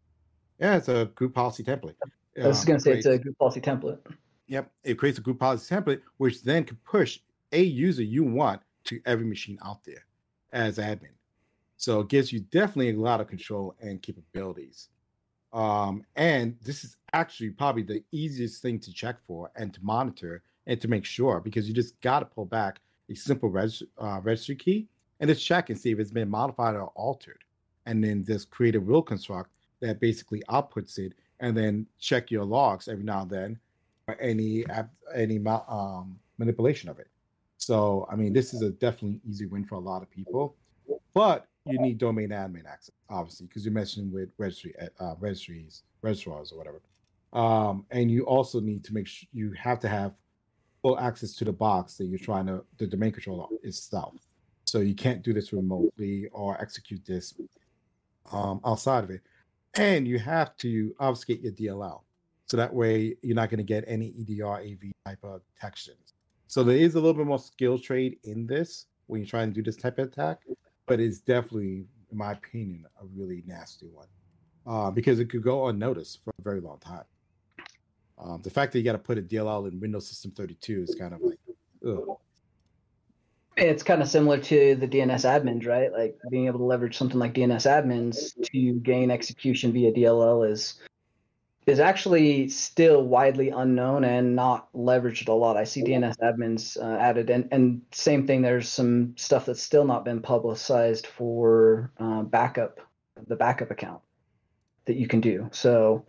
Yeah, 0.58 0.76
it's 0.76 0.88
a 0.88 1.06
group 1.14 1.34
policy 1.34 1.62
template. 1.64 1.96
I 2.42 2.46
was 2.48 2.60
Um, 2.60 2.66
going 2.66 2.78
to 2.78 2.84
say 2.84 2.92
it's 2.92 3.06
a 3.06 3.18
group 3.18 3.38
policy 3.38 3.60
template. 3.60 3.98
Yep, 4.46 4.70
it 4.84 4.94
creates 4.98 5.18
a 5.18 5.22
group 5.22 5.38
policy 5.38 5.74
template, 5.74 6.00
which 6.18 6.42
then 6.42 6.64
can 6.64 6.76
push 6.84 7.20
a 7.52 7.62
user 7.62 8.02
you 8.02 8.24
want 8.24 8.60
to 8.84 9.00
every 9.06 9.26
machine 9.26 9.58
out 9.64 9.82
there 9.84 10.04
as 10.52 10.78
admin. 10.78 11.14
So 11.76 12.00
it 12.00 12.08
gives 12.08 12.32
you 12.32 12.40
definitely 12.40 12.90
a 12.90 12.98
lot 12.98 13.20
of 13.20 13.28
control 13.28 13.74
and 13.80 14.00
capabilities. 14.00 14.88
Um, 15.54 16.04
and 16.16 16.56
this 16.62 16.82
is 16.82 16.96
actually 17.12 17.50
probably 17.50 17.84
the 17.84 18.02
easiest 18.10 18.60
thing 18.60 18.80
to 18.80 18.92
check 18.92 19.16
for 19.24 19.52
and 19.54 19.72
to 19.72 19.80
monitor 19.82 20.42
and 20.66 20.80
to 20.80 20.88
make 20.88 21.04
sure 21.04 21.40
because 21.40 21.68
you 21.68 21.74
just 21.74 21.98
got 22.00 22.18
to 22.18 22.26
pull 22.26 22.44
back 22.44 22.80
a 23.08 23.14
simple 23.14 23.48
reg- 23.48 23.86
uh, 23.98 24.20
registry 24.22 24.56
key 24.56 24.88
and 25.20 25.30
just 25.30 25.46
check 25.46 25.70
and 25.70 25.78
see 25.78 25.92
if 25.92 26.00
it's 26.00 26.10
been 26.10 26.28
modified 26.28 26.74
or 26.74 26.88
altered. 26.96 27.44
And 27.86 28.02
then 28.02 28.24
just 28.24 28.50
create 28.50 28.74
a 28.74 28.80
rule 28.80 29.02
construct 29.02 29.50
that 29.80 30.00
basically 30.00 30.42
outputs 30.48 30.98
it 30.98 31.12
and 31.38 31.56
then 31.56 31.86
check 32.00 32.30
your 32.30 32.44
logs 32.44 32.88
every 32.88 33.04
now 33.04 33.22
and 33.22 33.30
then 33.30 33.58
for 34.06 34.14
any 34.16 34.64
any 35.14 35.38
um, 35.46 36.18
manipulation 36.38 36.88
of 36.88 36.98
it. 36.98 37.08
So, 37.58 38.08
I 38.10 38.16
mean, 38.16 38.32
this 38.32 38.52
is 38.52 38.62
a 38.62 38.70
definitely 38.70 39.20
easy 39.28 39.46
win 39.46 39.64
for 39.64 39.76
a 39.76 39.80
lot 39.80 40.02
of 40.02 40.10
people, 40.10 40.56
but 41.12 41.46
you 41.66 41.78
need 41.78 41.98
domain 41.98 42.30
admin 42.30 42.66
access, 42.66 42.94
obviously, 43.08 43.46
because 43.46 43.64
you 43.64 43.70
mentioned 43.70 44.12
with 44.12 44.30
registry 44.38 44.74
uh, 45.00 45.14
registries, 45.18 45.82
registrars 46.02 46.52
or 46.52 46.58
whatever. 46.58 46.80
Um, 47.32 47.84
and 47.90 48.10
you 48.10 48.24
also 48.24 48.60
need 48.60 48.84
to 48.84 48.94
make 48.94 49.06
sure 49.06 49.26
you 49.32 49.52
have 49.52 49.80
to 49.80 49.88
have 49.88 50.12
full 50.82 50.98
access 50.98 51.34
to 51.36 51.44
the 51.44 51.52
box 51.52 51.96
that 51.96 52.04
you're 52.04 52.18
trying 52.18 52.46
to 52.46 52.64
the 52.78 52.86
domain 52.86 53.12
controller 53.12 53.46
itself. 53.62 54.14
So 54.66 54.80
you 54.80 54.94
can't 54.94 55.22
do 55.22 55.32
this 55.32 55.52
remotely 55.52 56.28
or 56.32 56.60
execute 56.60 57.04
this 57.04 57.34
um, 58.30 58.60
outside 58.64 59.04
of 59.04 59.10
it. 59.10 59.22
And 59.74 60.06
you 60.06 60.18
have 60.18 60.56
to 60.58 60.94
obfuscate 61.00 61.40
your 61.40 61.52
DLL. 61.52 62.02
So 62.46 62.56
that 62.56 62.72
way 62.72 63.16
you're 63.22 63.34
not 63.34 63.50
going 63.50 63.58
to 63.58 63.64
get 63.64 63.84
any 63.86 64.14
EDR 64.20 64.56
AV 64.56 64.92
type 65.06 65.18
of 65.22 65.40
detections. 65.54 66.14
So 66.46 66.62
there 66.62 66.76
is 66.76 66.94
a 66.94 66.98
little 66.98 67.14
bit 67.14 67.26
more 67.26 67.38
skill 67.38 67.78
trade 67.78 68.18
in 68.24 68.46
this 68.46 68.86
when 69.06 69.20
you're 69.20 69.28
trying 69.28 69.48
to 69.48 69.54
do 69.54 69.62
this 69.62 69.76
type 69.76 69.98
of 69.98 70.08
attack, 70.08 70.40
but 70.86 71.00
it's 71.00 71.20
definitely, 71.20 71.86
in 72.10 72.18
my 72.18 72.32
opinion, 72.32 72.84
a 73.00 73.04
really 73.14 73.42
nasty 73.46 73.86
one 73.86 74.08
uh, 74.66 74.90
because 74.90 75.20
it 75.20 75.26
could 75.26 75.42
go 75.42 75.68
unnoticed 75.68 76.22
for 76.24 76.32
a 76.38 76.42
very 76.42 76.60
long 76.60 76.78
time. 76.78 77.04
Um, 78.18 78.40
the 78.42 78.50
fact 78.50 78.72
that 78.72 78.78
you 78.78 78.84
got 78.84 78.92
to 78.92 78.98
put 78.98 79.18
a 79.18 79.22
DLL 79.22 79.70
in 79.70 79.80
Windows 79.80 80.08
System 80.08 80.30
32 80.30 80.82
is 80.88 80.94
kind 80.94 81.14
of 81.14 81.20
like, 81.20 81.38
ugh. 81.86 82.18
It's 83.56 83.84
kind 83.84 84.02
of 84.02 84.08
similar 84.08 84.38
to 84.38 84.74
the 84.74 84.88
DNS 84.88 85.24
admins, 85.24 85.66
right? 85.66 85.92
Like 85.92 86.18
being 86.28 86.46
able 86.46 86.58
to 86.58 86.64
leverage 86.64 86.96
something 86.96 87.20
like 87.20 87.34
DNS 87.34 87.66
admins 87.66 88.32
to 88.50 88.72
gain 88.80 89.10
execution 89.10 89.72
via 89.72 89.92
DLL 89.92 90.50
is 90.50 90.80
is 91.66 91.80
actually 91.80 92.48
still 92.48 93.02
widely 93.02 93.48
unknown 93.48 94.04
and 94.04 94.36
not 94.36 94.72
leveraged 94.74 95.28
a 95.28 95.32
lot. 95.32 95.56
I 95.56 95.64
see 95.64 95.82
DNS 95.82 96.16
admins 96.18 96.76
uh, 96.76 96.98
added, 96.98 97.30
and 97.30 97.48
and 97.52 97.82
same 97.92 98.26
thing. 98.26 98.42
There's 98.42 98.68
some 98.68 99.14
stuff 99.16 99.46
that's 99.46 99.62
still 99.62 99.84
not 99.84 100.04
been 100.04 100.20
publicized 100.20 101.06
for 101.06 101.90
uh, 101.98 102.22
backup, 102.22 102.80
the 103.26 103.36
backup 103.36 103.70
account 103.70 104.02
that 104.84 104.96
you 104.96 105.08
can 105.08 105.20
do. 105.20 105.48
So 105.52 106.04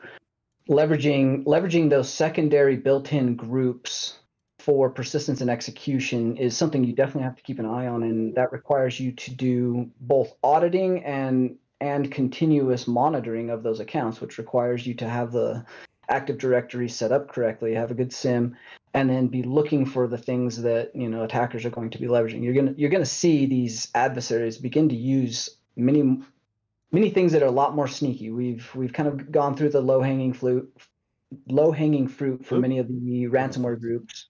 leveraging 0.70 1.45
leveraging 1.45 1.89
those 1.89 2.10
secondary 2.12 2.76
built-in 2.76 3.36
groups 3.36 4.18
for 4.60 4.89
persistence 4.89 5.41
and 5.41 5.49
execution 5.49 6.38
is 6.38 6.58
something 6.58 6.84
you 6.84 6.93
definitely 6.93 7.22
have 7.22 7.36
to 7.36 7.43
keep 7.43 7.60
an 7.60 7.68
eye 7.68 7.86
on 7.86 8.01
and 8.01 8.34
that 8.34 8.51
requires 8.51 8.99
you 8.99 9.12
to 9.12 9.30
do 9.30 9.91
both 10.01 10.34
auditing 10.43 11.03
and 11.03 11.56
and 11.82 12.11
continuous 12.11 12.88
monitoring 12.88 13.49
of 13.49 13.63
those 13.63 13.80
accounts 13.80 14.21
which 14.21 14.38
requires 14.38 14.86
you 14.88 14.93
to 14.93 15.07
have 15.07 15.32
the 15.32 15.65
active 16.09 16.38
directory 16.38 16.88
set 16.88 17.11
up 17.11 17.30
correctly 17.30 17.73
have 17.73 17.91
a 17.91 17.95
good 17.95 18.13
sim 18.13 18.55
and 18.95 19.09
then 19.09 19.28
be 19.28 19.43
looking 19.43 19.86
for 19.86 20.07
the 20.07 20.17
things 20.17 20.61
that 20.61 20.95
you 20.95 21.09
know 21.09 21.23
attackers 21.23 21.65
are 21.65 21.69
going 21.69 21.89
to 21.89 21.99
be 21.99 22.07
leveraging. 22.07 22.43
You're 22.43 22.53
going 22.53 22.73
to 22.73 22.80
you're 22.80 22.89
to 22.89 23.05
see 23.05 23.45
these 23.45 23.89
adversaries 23.93 24.57
begin 24.57 24.89
to 24.89 24.95
use 24.95 25.49
many 25.76 26.19
many 26.91 27.09
things 27.09 27.34
that 27.34 27.43
are 27.43 27.47
a 27.47 27.51
lot 27.51 27.76
more 27.76 27.89
sneaky. 27.89 28.32
We've 28.32 28.67
we've 28.73 28.93
kind 28.93 29.09
of 29.09 29.32
gone 29.32 29.55
through 29.55 29.69
the 29.69 29.82
low 29.82 30.01
hanging 30.01 30.34
fruit 30.34 30.73
low 31.47 31.71
hanging 31.71 32.07
fruit 32.07 32.45
for 32.45 32.57
many 32.57 32.80
of 32.80 32.88
the 32.88 33.28
ransomware 33.30 33.80
groups 33.80 34.28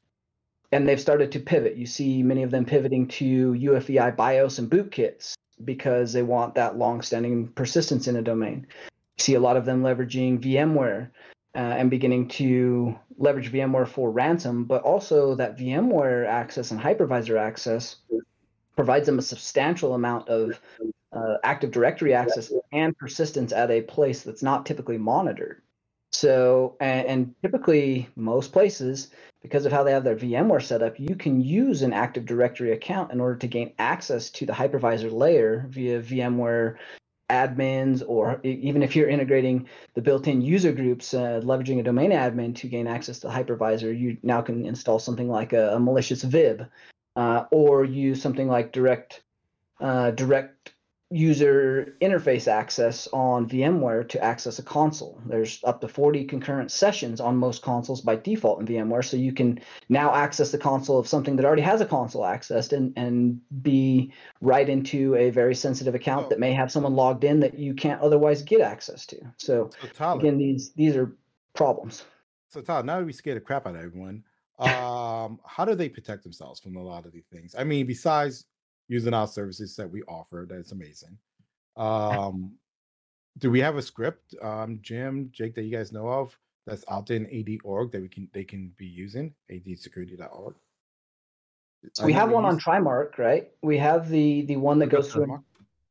and 0.72 0.88
they've 0.88 1.00
started 1.00 1.32
to 1.34 1.40
pivot. 1.40 1.78
You 1.78 1.86
see 1.86 2.24
many 2.24 2.42
of 2.42 2.50
them 2.50 2.66
pivoting 2.66 3.08
to 3.10 3.54
UEFI 3.54 4.18
BIOS 4.18 4.58
and 4.58 4.70
bootkits 4.70 5.36
because 5.64 6.14
they 6.14 6.24
want 6.24 6.56
that 6.56 6.78
long-standing 6.78 7.48
persistence 7.50 8.08
in 8.08 8.16
a 8.16 8.22
domain. 8.22 8.68
You 9.18 9.24
see 9.24 9.34
a 9.36 9.40
lot 9.40 9.58
of 9.58 9.66
them 9.66 9.84
leveraging 9.84 10.40
VMware 10.40 11.10
uh, 11.56 11.58
and 11.58 11.90
beginning 11.90 12.28
to 12.28 13.00
leverage 13.18 13.52
VMware 13.52 13.88
for 13.88 14.12
ransom, 14.12 14.66
but 14.66 14.84
also 14.84 15.36
that 15.36 15.58
VMware 15.58 16.28
access 16.28 16.72
and 16.72 16.80
hypervisor 16.80 17.40
access 17.40 17.98
provides 18.76 19.06
them 19.06 19.20
a 19.20 19.22
substantial 19.22 19.94
amount 19.94 20.28
of 20.28 20.60
uh, 21.14 21.38
Active 21.44 21.72
Directory 21.72 22.14
access 22.14 22.52
and 22.74 22.98
persistence 22.98 23.54
at 23.54 23.72
a 23.72 23.82
place 23.82 24.24
that's 24.24 24.44
not 24.44 24.66
typically 24.66 24.98
monitored. 24.98 25.62
So, 26.16 26.78
and, 26.80 27.08
and 27.08 27.36
typically 27.42 28.08
most 28.16 28.54
places, 28.54 29.10
because 29.42 29.66
of 29.66 29.74
how 29.74 29.84
they 29.84 29.92
have 29.92 30.06
their 30.06 30.16
VMware 30.16 30.62
set 30.62 30.82
up, 30.82 30.98
you 30.98 31.14
can 31.14 31.42
use 31.42 31.82
an 31.82 31.92
Active 31.92 32.26
Directory 32.26 32.72
account 32.72 33.12
in 33.12 33.20
order 33.20 33.36
to 33.36 33.48
gain 33.48 33.74
access 33.80 34.30
to 34.32 34.46
the 34.46 34.54
hypervisor 34.54 35.12
layer 35.12 35.66
via 35.70 36.02
VMware 36.02 36.78
admins, 37.30 38.02
or 38.08 38.40
even 38.44 38.82
if 38.82 38.96
you're 38.96 39.10
integrating 39.10 39.68
the 39.94 40.02
built-in 40.02 40.42
user 40.42 40.72
groups, 40.72 41.14
uh, 41.14 41.42
leveraging 41.44 41.80
a 41.80 41.84
domain 41.84 42.12
admin 42.12 42.56
to 42.56 42.68
gain 42.70 42.88
access 42.88 43.20
to 43.20 43.28
the 43.28 43.34
hypervisor, 43.34 43.98
you 43.98 44.16
now 44.24 44.42
can 44.42 44.66
install 44.66 45.00
something 45.00 45.28
like 45.28 45.52
a, 45.52 45.76
a 45.76 45.80
malicious 45.80 46.24
VIB, 46.24 46.66
uh, 47.18 47.44
or 47.52 47.84
use 47.84 48.22
something 48.22 48.48
like 48.48 48.72
direct 48.72 49.22
uh, 49.82 50.12
direct 50.12 50.75
user 51.12 51.96
interface 52.02 52.48
access 52.48 53.08
on 53.14 53.48
VMware 53.48 54.10
to 54.10 54.24
access 54.24 54.58
a 54.58 54.64
console. 54.64 55.22
There's 55.28 55.60
up 55.64 55.80
to 55.82 55.88
40 55.88 56.26
concurrent 56.26 56.72
sessions 56.72 57.22
on 57.22 57.38
most 57.38 57.62
consoles 57.62 58.02
by 58.02 58.16
default 58.16 58.60
in 58.60 58.66
VMware, 58.66 59.06
so 59.06 59.16
you 59.16 59.32
can 59.32 59.60
now 59.88 60.14
access 60.14 60.52
the 60.52 60.58
console 60.58 60.98
of 60.98 61.08
something 61.08 61.36
that 61.36 61.46
already 61.46 61.62
has 61.62 61.80
a 61.80 61.86
console 61.86 62.24
accessed 62.24 62.74
and, 62.74 62.92
and 62.98 63.40
be 63.62 64.12
right 64.42 64.68
into 64.68 65.16
a 65.16 65.30
very 65.30 65.54
sensitive 65.54 65.94
account 65.94 66.26
Oh. 66.26 66.30
that 66.30 66.40
may 66.40 66.54
have 66.54 66.72
someone 66.72 66.96
logged 66.96 67.24
in 67.24 67.40
that 67.42 67.58
you 67.60 67.76
can't 67.76 68.02
otherwise 68.02 68.42
get 68.42 68.62
access 68.62 69.06
to. 69.08 69.18
So 69.38 69.70
So 69.82 69.88
Tyler, 69.94 70.20
again, 70.20 70.38
these 70.40 70.72
these 70.74 70.96
are 70.96 71.16
problems. 71.54 72.04
so 72.50 72.62
Todd, 72.62 72.86
now 72.86 72.98
that 73.00 73.06
we 73.06 73.14
scared 73.14 73.38
the 73.38 73.42
crap 73.42 73.68
out 73.68 73.76
of 73.76 73.82
everyone, 73.82 74.24
um, 74.60 75.40
how 75.46 75.66
do 75.66 75.76
they 75.76 75.90
protect 75.90 76.24
themselves 76.24 76.60
from 76.60 76.78
a 76.78 76.82
lot 76.82 77.06
of 77.06 77.12
these 77.12 77.28
things? 77.32 77.54
I 77.58 77.64
mean, 77.64 77.86
besides 77.86 78.46
using 78.88 79.14
our 79.14 79.28
services 79.28 79.76
that 79.76 79.90
we 79.90 80.04
offer, 80.04 80.46
that's 80.50 80.72
amazing. 80.72 81.18
Um, 81.78 82.54
do 83.38 83.52
we 83.52 83.60
have 83.60 83.78
a 83.78 83.82
script, 83.82 84.36
um, 84.42 84.80
Jim, 84.82 85.30
Jake, 85.34 85.56
that 85.56 85.64
you 85.64 85.76
guys 85.76 85.92
know 85.92 86.08
of 86.08 86.38
that's 86.66 86.86
out 86.90 87.08
there 87.08 87.18
in 87.18 87.26
AD 87.28 87.60
org 87.64 87.92
that 87.92 88.02
we 88.02 88.08
can 88.08 88.30
they 88.34 88.44
can 88.44 88.72
be 88.78 88.86
using? 88.86 89.34
ADsecurity.org. 89.52 90.56
So 91.94 92.06
we 92.06 92.14
have 92.14 92.32
one 92.32 92.46
on 92.46 92.60
Trimark, 92.60 93.18
right? 93.18 93.52
We 93.62 93.78
have 93.78 94.10
the 94.10 94.44
the 94.44 94.56
one 94.56 94.80
that 94.80 94.88
goes 94.88 95.12
through 95.12 95.44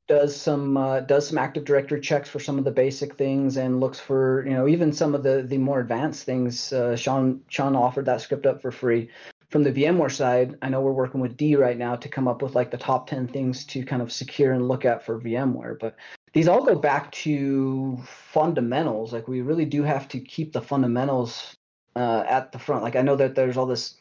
does 0.06 0.36
some 0.36 0.76
uh, 0.76 1.00
does 1.00 1.28
some 1.28 1.38
Active 1.38 1.64
Directory 1.64 2.00
checks 2.00 2.28
for 2.28 2.38
some 2.38 2.58
of 2.58 2.64
the 2.64 2.70
basic 2.70 3.14
things 3.14 3.56
and 3.56 3.80
looks 3.80 3.98
for 3.98 4.44
you 4.46 4.52
know 4.52 4.68
even 4.68 4.92
some 4.92 5.14
of 5.14 5.22
the 5.22 5.42
the 5.42 5.58
more 5.58 5.80
advanced 5.80 6.24
things. 6.24 6.72
Uh, 6.72 6.94
Sean 6.96 7.40
Sean 7.48 7.74
offered 7.74 8.06
that 8.06 8.20
script 8.20 8.46
up 8.46 8.60
for 8.60 8.70
free. 8.70 9.08
From 9.54 9.62
the 9.62 9.70
VMware 9.70 10.10
side, 10.10 10.58
I 10.62 10.68
know 10.68 10.80
we're 10.80 10.90
working 10.90 11.20
with 11.20 11.36
D 11.36 11.54
right 11.54 11.78
now 11.78 11.94
to 11.94 12.08
come 12.08 12.26
up 12.26 12.42
with 12.42 12.56
like 12.56 12.72
the 12.72 12.76
top 12.76 13.06
ten 13.06 13.28
things 13.28 13.64
to 13.66 13.84
kind 13.84 14.02
of 14.02 14.10
secure 14.10 14.52
and 14.52 14.66
look 14.66 14.84
at 14.84 15.06
for 15.06 15.20
VMware. 15.20 15.78
But 15.78 15.94
these 16.32 16.48
all 16.48 16.64
go 16.64 16.74
back 16.74 17.12
to 17.12 17.96
fundamentals. 18.04 19.12
Like 19.12 19.28
we 19.28 19.42
really 19.42 19.64
do 19.64 19.84
have 19.84 20.08
to 20.08 20.18
keep 20.18 20.52
the 20.52 20.60
fundamentals 20.60 21.54
uh, 21.94 22.24
at 22.28 22.50
the 22.50 22.58
front. 22.58 22.82
Like 22.82 22.96
I 22.96 23.02
know 23.02 23.14
that 23.14 23.36
there's 23.36 23.56
all 23.56 23.66
this 23.66 23.94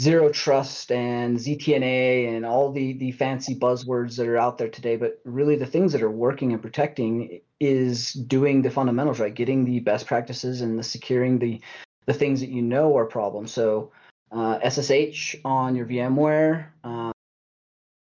zero 0.00 0.30
trust 0.30 0.90
and 0.90 1.36
ZTNA 1.36 2.34
and 2.34 2.46
all 2.46 2.72
the 2.72 2.94
the 2.94 3.12
fancy 3.12 3.54
buzzwords 3.54 4.16
that 4.16 4.26
are 4.26 4.38
out 4.38 4.56
there 4.56 4.70
today, 4.70 4.96
but 4.96 5.20
really 5.26 5.56
the 5.56 5.66
things 5.66 5.92
that 5.92 6.00
are 6.00 6.10
working 6.10 6.54
and 6.54 6.62
protecting 6.62 7.42
is 7.60 8.14
doing 8.14 8.62
the 8.62 8.70
fundamentals 8.70 9.20
right, 9.20 9.34
getting 9.34 9.66
the 9.66 9.80
best 9.80 10.06
practices 10.06 10.62
and 10.62 10.78
the 10.78 10.82
securing 10.82 11.38
the 11.38 11.60
the 12.06 12.14
things 12.14 12.40
that 12.40 12.48
you 12.48 12.62
know 12.62 12.96
are 12.96 13.04
problems. 13.04 13.52
So 13.52 13.92
uh, 14.32 14.58
SSH 14.68 15.36
on 15.44 15.76
your 15.76 15.86
VMware, 15.86 16.66
uh, 16.84 17.12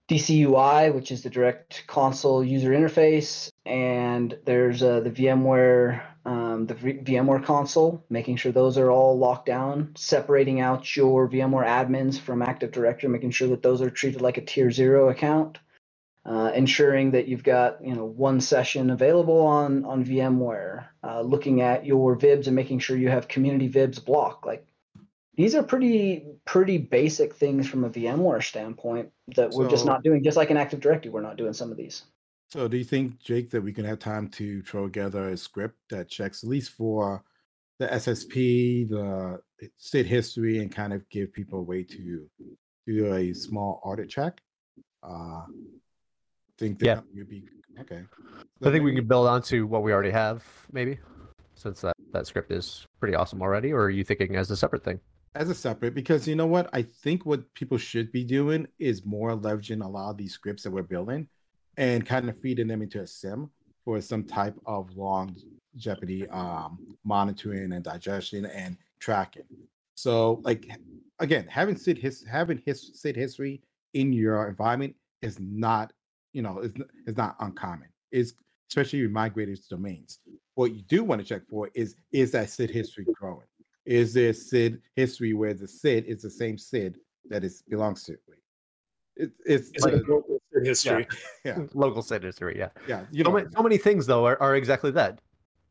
DCUI, 0.10 0.94
which 0.94 1.12
is 1.12 1.24
the 1.24 1.30
direct 1.30 1.84
console 1.88 2.44
user 2.44 2.72
interface, 2.72 3.50
and 3.66 4.38
there's 4.46 4.84
uh, 4.84 5.00
the 5.00 5.10
VMware 5.10 6.04
um, 6.26 6.68
the 6.68 6.74
v- 6.74 7.00
VMware 7.00 7.44
console, 7.44 8.06
making 8.10 8.38
sure 8.38 8.52
those 8.52 8.78
are 8.78 8.90
all 8.90 9.18
locked 9.18 9.46
down, 9.46 9.92
separating 9.96 10.62
out 10.62 10.96
your 10.96 11.28
VMware 11.30 11.66
admins 11.68 12.20
from 12.20 12.42
Active 12.42 12.72
Directory, 12.72 13.10
making 13.10 13.32
sure 13.32 13.50
that 13.50 13.62
those 13.62 13.82
are 13.82 13.90
treated 13.90 14.22
like 14.22 14.38
a 14.38 14.42
tier 14.42 14.72
zero 14.72 15.10
account, 15.10 15.60
uh, 16.26 16.52
ensuring 16.56 17.12
that 17.12 17.28
you've 17.28 17.44
got 17.44 17.84
you 17.86 17.94
know 17.94 18.06
one 18.06 18.40
session 18.40 18.90
available 18.90 19.42
on 19.42 19.84
on 19.84 20.06
VMware, 20.06 20.86
uh, 21.04 21.22
looking 21.22 21.62
at 21.62 21.86
your 21.86 22.18
VIBs 22.18 22.48
and 22.48 22.56
making 22.56 22.80
sure 22.80 22.96
you 22.96 23.10
have 23.10 23.28
community 23.28 23.70
VIBs 23.70 24.04
blocked. 24.04 24.46
Like 24.46 24.66
these 25.36 25.56
are 25.56 25.64
pretty 25.64 26.26
pretty 26.46 26.78
basic 26.78 27.34
things 27.34 27.68
from 27.68 27.84
a 27.84 27.90
VMware 27.90 28.44
standpoint 28.44 29.10
that 29.36 29.52
we're 29.52 29.70
just 29.70 29.86
not 29.86 30.04
doing. 30.04 30.24
Just 30.24 30.38
like 30.38 30.52
in 30.52 30.58
Active 30.58 30.80
Directory, 30.80 31.12
we're 31.12 31.22
not 31.22 31.38
doing 31.38 31.54
some 31.54 31.72
of 31.72 31.78
these. 31.78 32.04
So, 32.52 32.68
do 32.68 32.78
you 32.78 32.84
think, 32.84 33.20
Jake, 33.20 33.50
that 33.50 33.62
we 33.62 33.74
can 33.74 33.84
have 33.86 33.98
time 33.98 34.28
to 34.30 34.62
throw 34.62 34.86
together 34.86 35.30
a 35.30 35.38
script 35.38 35.76
that 35.90 36.08
checks 36.08 36.44
at 36.44 36.50
least 36.50 36.72
for 36.72 37.24
the 37.80 37.88
SSP, 37.88 38.88
the 38.90 39.40
state 39.78 40.06
history, 40.06 40.60
and 40.60 40.72
kind 40.72 40.94
of 40.94 41.08
give 41.10 41.34
people 41.34 41.60
a 41.60 41.64
way 41.64 41.84
to 41.84 42.30
do 42.86 43.14
a 43.14 43.34
small 43.34 43.82
audit 43.84 44.08
check? 44.08 44.40
Uh, 45.02 45.46
think 46.60 46.78
that 46.80 46.86
Yeah. 46.86 46.96
that 46.96 47.06
would 47.16 47.30
be 47.30 47.44
okay. 47.80 48.04
I 48.64 48.72
think 48.72 48.84
we 48.86 48.94
can 48.94 49.08
build 49.08 49.28
onto 49.28 49.66
what 49.66 49.82
we 49.82 49.92
already 49.92 50.12
have, 50.12 50.46
maybe, 50.72 51.00
since 51.56 51.82
that, 51.82 51.96
that 52.12 52.28
script 52.28 52.52
is 52.52 52.86
pretty 53.00 53.16
awesome 53.16 53.42
already. 53.42 53.74
Or 53.74 53.86
are 53.86 53.90
you 53.90 54.04
thinking 54.04 54.36
as 54.36 54.52
a 54.52 54.56
separate 54.56 54.84
thing? 54.84 55.00
As 55.36 55.50
a 55.50 55.56
separate 55.56 55.96
because 55.96 56.28
you 56.28 56.36
know 56.36 56.46
what 56.46 56.70
I 56.74 56.84
think 56.84 57.26
what 57.26 57.52
people 57.54 57.78
should 57.78 58.12
be 58.12 58.24
doing 58.24 58.68
is 58.80 59.06
more 59.06 59.32
leveraging 59.32 59.84
a 59.84 59.88
lot 59.88 60.12
of 60.12 60.18
these 60.18 60.34
scripts 60.34 60.64
that 60.64 60.72
we're 60.72 60.84
building 60.84 61.28
and 61.78 62.06
kind 62.06 62.30
of 62.30 62.40
feeding 62.40 62.68
them 62.68 62.82
into 62.82 63.02
a 63.02 63.08
sim 63.08 63.50
for 63.84 64.00
some 64.00 64.24
type 64.24 64.56
of 64.66 64.96
longevity 64.96 66.30
um, 66.30 66.78
monitoring 67.04 67.74
and 67.74 67.84
digestion 67.84 68.46
and 68.46 68.78
tracking. 69.00 69.44
So 69.96 70.42
like 70.44 70.70
again, 71.20 71.48
having 71.50 71.76
SID 71.76 71.98
his 71.98 72.24
having 72.24 72.62
his 72.66 72.92
SID 72.94 73.16
history 73.16 73.62
in 73.94 74.14
your 74.14 74.48
environment 74.48 74.96
is 75.22 75.40
not 75.40 75.94
you 76.32 76.42
know 76.42 76.60
it's, 76.60 76.76
is 77.08 77.18
not 77.18 77.36
uncommon. 77.40 77.90
Is 78.12 78.36
especially 78.70 79.02
with 79.02 79.12
migrated 79.12 79.60
domains. 79.70 80.20
What 80.56 80.74
you 80.74 80.84
do 80.84 81.04
want 81.04 81.22
to 81.22 81.28
check 81.28 81.42
for 81.50 81.70
is 81.74 81.96
is 82.12 82.32
that 82.32 82.50
SID 82.50 82.70
history 82.70 83.08
growing? 83.14 83.48
Is 83.86 84.14
there 84.14 84.30
a 84.30 84.34
SID 84.34 84.82
history 84.96 85.34
where 85.34 85.54
the 85.54 85.68
SID 85.68 86.06
is 86.06 86.22
the 86.22 86.30
same 86.30 86.58
SID 86.58 86.98
that 87.30 87.44
it 87.44 87.54
belongs 87.70 88.04
to? 88.04 88.14
It, 89.16 89.32
it's 89.46 89.70
Is 89.76 89.86
it 89.86 89.94
uh, 89.94 89.98
a 89.98 90.00
local 90.12 90.40
history? 90.64 91.08
yeah, 91.46 91.60
Local 91.74 92.02
state 92.02 92.24
history, 92.24 92.58
yeah. 92.58 92.70
yeah. 92.88 93.06
You 93.12 93.24
so, 93.24 93.30
know, 93.30 93.38
many, 93.38 93.50
so 93.56 93.62
many 93.62 93.78
things 93.78 94.06
though 94.08 94.26
are, 94.26 94.42
are 94.42 94.56
exactly 94.56 94.92
that. 94.92 95.20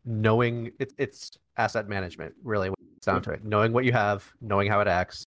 Knowing 0.04 0.70
it's 0.78 0.94
it's 0.98 1.30
asset 1.56 1.88
management, 1.88 2.34
really 2.44 2.68
when 2.68 2.76
it's 2.96 3.06
down 3.06 3.22
to 3.22 3.30
it. 3.32 3.44
Knowing 3.44 3.72
what 3.72 3.84
you 3.84 3.92
have, 3.92 4.30
knowing 4.40 4.68
how 4.68 4.80
it 4.80 4.88
acts, 4.88 5.24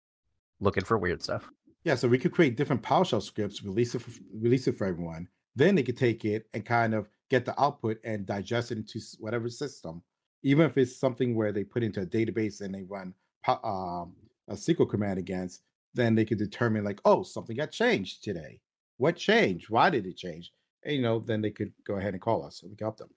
looking 0.61 0.85
for 0.85 0.99
weird 0.99 1.23
stuff. 1.23 1.51
yeah. 1.85 1.95
So 1.95 2.07
we 2.09 2.19
could 2.19 2.33
create 2.33 2.57
different 2.57 2.83
PowerShell 2.83 3.23
scripts, 3.23 3.63
release 3.65 3.95
it, 3.95 4.03
for, 4.03 4.11
release 4.41 4.67
it 4.69 4.77
for 4.77 4.87
everyone. 4.87 5.29
Then 5.57 5.75
they 5.75 5.83
could 5.83 5.97
take 5.97 6.25
it 6.25 6.47
and 6.55 6.65
kind 6.65 6.95
of 6.95 7.09
get 7.31 7.45
the 7.45 7.61
output 7.61 7.99
and 8.05 8.27
digest 8.27 8.71
it 8.73 8.79
into 8.79 9.01
whatever 9.19 9.49
system, 9.49 10.03
even 10.45 10.67
if 10.67 10.79
it's 10.79 10.95
something 10.95 11.35
where 11.35 11.51
they 11.51 11.65
put 11.65 11.83
into 11.83 12.03
a 12.03 12.07
database 12.07 12.61
and 12.61 12.73
they 12.73 12.83
run 12.83 13.13
um, 13.49 14.13
a 14.49 14.55
SQL 14.55 14.89
command 14.89 15.19
against. 15.19 15.63
Then 15.95 16.15
they 16.15 16.25
could 16.25 16.39
determine 16.39 16.85
like, 16.85 17.01
oh, 17.05 17.23
something 17.23 17.57
got 17.57 17.71
changed 17.71 18.23
today. 18.23 18.61
What 18.99 19.17
changed? 19.17 19.71
Why 19.71 19.91
did 19.91 20.07
it 20.07 20.17
change? 20.17 20.53
And, 20.85 20.97
you 20.97 21.03
know, 21.03 21.19
then 21.21 21.41
they 21.41 21.51
could 21.51 21.73
go 21.87 21.97
ahead 21.97 22.15
and 22.15 22.21
call 22.21 22.45
us 22.45 22.63
and 22.63 22.71
we 22.71 22.77
can 22.77 22.85
help 22.85 22.99
them. 22.99 23.09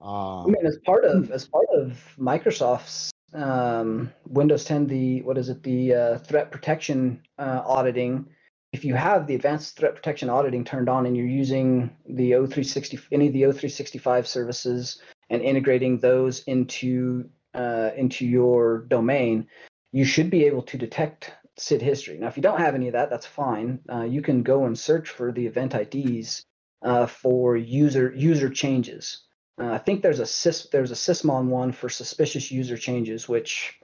I 0.00 0.42
Um, 0.44 0.52
mean, 0.52 0.66
as 0.66 0.78
part 0.84 1.04
of 1.04 1.30
as 1.30 1.46
part 1.46 1.66
of 1.74 1.98
Microsoft's 2.18 3.12
um, 3.34 4.12
Windows 4.28 4.64
10, 4.64 4.86
the 4.86 5.22
what 5.22 5.36
is 5.38 5.48
it, 5.48 5.62
the 5.62 5.94
uh, 5.94 6.18
threat 6.18 6.50
protection 6.50 7.20
uh, 7.38 7.62
auditing. 7.64 8.26
If 8.72 8.84
you 8.84 8.94
have 8.94 9.26
the 9.26 9.34
advanced 9.34 9.76
threat 9.76 9.94
protection 9.94 10.30
auditing 10.30 10.64
turned 10.64 10.88
on 10.88 11.06
and 11.06 11.14
you're 11.16 11.26
using 11.26 11.94
the 12.08 12.32
O360 12.32 13.00
any 13.12 13.26
of 13.26 13.32
the 13.32 13.42
O365 13.42 14.26
services 14.26 15.02
and 15.32 15.42
integrating 15.42 15.98
those 15.98 16.40
into 16.44 17.30
uh, 17.54 17.90
into 17.96 18.26
your 18.26 18.84
domain, 18.88 19.48
you 19.90 20.04
should 20.04 20.30
be 20.30 20.44
able 20.44 20.62
to 20.62 20.78
detect 20.78 21.32
SID 21.58 21.82
history. 21.82 22.18
Now, 22.18 22.28
if 22.28 22.36
you 22.36 22.42
don't 22.42 22.60
have 22.60 22.74
any 22.74 22.86
of 22.88 22.92
that, 22.92 23.10
that's 23.10 23.26
fine. 23.26 23.80
Uh, 23.90 24.02
you 24.02 24.22
can 24.22 24.42
go 24.42 24.64
and 24.66 24.78
search 24.78 25.08
for 25.08 25.32
the 25.32 25.46
event 25.46 25.74
IDs 25.74 26.44
uh, 26.82 27.06
for 27.06 27.56
user 27.56 28.12
user 28.14 28.50
changes. 28.50 29.22
Uh, 29.60 29.72
I 29.72 29.78
think 29.78 30.02
there's 30.02 30.20
a 30.20 30.24
sys 30.24 30.70
there's 30.70 30.90
a 30.90 30.94
sysmon 30.94 31.46
one 31.46 31.72
for 31.72 31.88
suspicious 31.88 32.50
user 32.50 32.76
changes, 32.76 33.28
which 33.28 33.78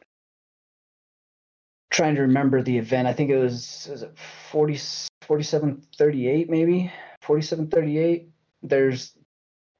trying 1.90 2.14
to 2.16 2.22
remember 2.22 2.62
the 2.62 2.76
event. 2.78 3.09
I 3.09 3.14
think 3.14 3.30
it 3.30 3.38
was 3.38 3.88
is 3.90 4.03
it 4.03 4.18
40, 4.51 4.76
4738 5.22 6.51
maybe 6.51 6.92
4738. 7.22 8.28
There's 8.62 9.14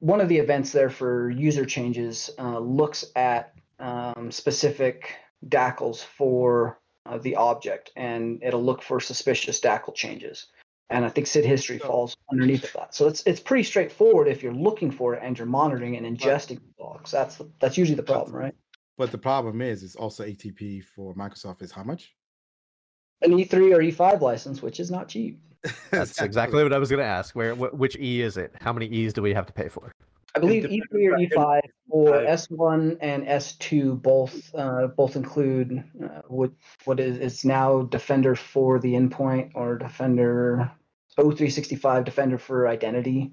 one 0.01 0.21
of 0.21 0.29
the 0.29 0.39
events 0.39 0.73
there 0.73 0.91
for 0.91 1.31
user 1.31 1.65
changes 1.65 2.31
uh, 2.39 2.59
looks 2.59 3.05
at 3.17 3.55
um, 3.79 4.31
specific 4.31 5.15
DACLs 5.47 6.03
for 6.05 6.81
uh, 7.07 7.19
the 7.19 7.37
object, 7.37 7.91
and 7.97 8.43
it'll 8.43 8.63
look 8.63 8.83
for 8.83 9.01
suspicious 9.01 9.61
DACL 9.61 9.95
changes. 9.95 10.47
And 10.91 11.05
I 11.05 11.11
think 11.11 11.27
SID 11.27 11.45
history 11.45 11.79
falls 11.79 12.17
underneath 12.31 12.65
of 12.65 12.73
that. 12.73 12.95
So 12.95 13.09
it's 13.09 13.23
it's 13.27 13.41
pretty 13.41 13.63
straightforward 13.63 14.27
if 14.27 14.43
you're 14.43 14.55
looking 14.55 14.91
for 14.91 15.15
it 15.15 15.21
and 15.23 15.37
you're 15.37 15.47
monitoring 15.47 15.97
and 15.97 16.07
ingesting 16.07 16.61
logs. 16.81 17.11
That's 17.11 17.37
the, 17.37 17.51
that's 17.61 17.77
usually 17.77 17.97
the 17.97 18.03
problem, 18.03 18.35
right? 18.35 18.55
But 18.97 19.13
the 19.13 19.19
problem 19.19 19.61
is, 19.61 19.83
it's 19.83 19.97
also 19.97 20.25
ATP 20.25 20.85
for 20.85 21.15
Microsoft 21.15 21.63
is 21.63 21.71
how 21.71 21.85
much? 21.85 22.15
An 23.21 23.33
E3 23.33 23.75
or 23.75 23.79
E5 23.81 24.21
license, 24.21 24.63
which 24.63 24.81
is 24.81 24.91
not 24.91 25.09
cheap. 25.09 25.41
That's 25.91 26.21
exactly 26.21 26.63
what 26.63 26.73
I 26.73 26.79
was 26.79 26.91
going 26.91 27.01
to 27.01 27.07
ask. 27.07 27.35
Where 27.35 27.55
wh- 27.55 27.75
which 27.75 27.97
E 27.97 28.23
is 28.23 28.37
it? 28.37 28.55
How 28.61 28.73
many 28.73 28.87
E's 28.87 29.13
do 29.13 29.23
we 29.23 29.35
have 29.35 29.47
to 29.47 29.53
pay 29.53 29.69
for? 29.69 29.93
I 30.35 30.41
believe 30.41 30.65
E3 30.65 31.09
or 31.09 31.17
E5 31.17 31.61
or 31.89 32.13
S1 32.21 32.99
and 33.01 33.27
S2 33.27 34.01
both 34.01 34.55
uh, 34.55 34.89
both 34.89 35.17
include 35.17 35.83
uh, 36.03 36.23
what 36.29 36.53
what 36.85 37.01
is 37.01 37.19
is 37.19 37.45
now 37.45 37.83
Defender 37.83 38.35
for 38.35 38.79
the 38.79 38.93
endpoint 38.93 39.51
or 39.55 39.79
Defender 39.79 40.71
O365 41.19 42.05
Defender 42.05 42.39
for 42.39 42.69
identity. 42.69 43.33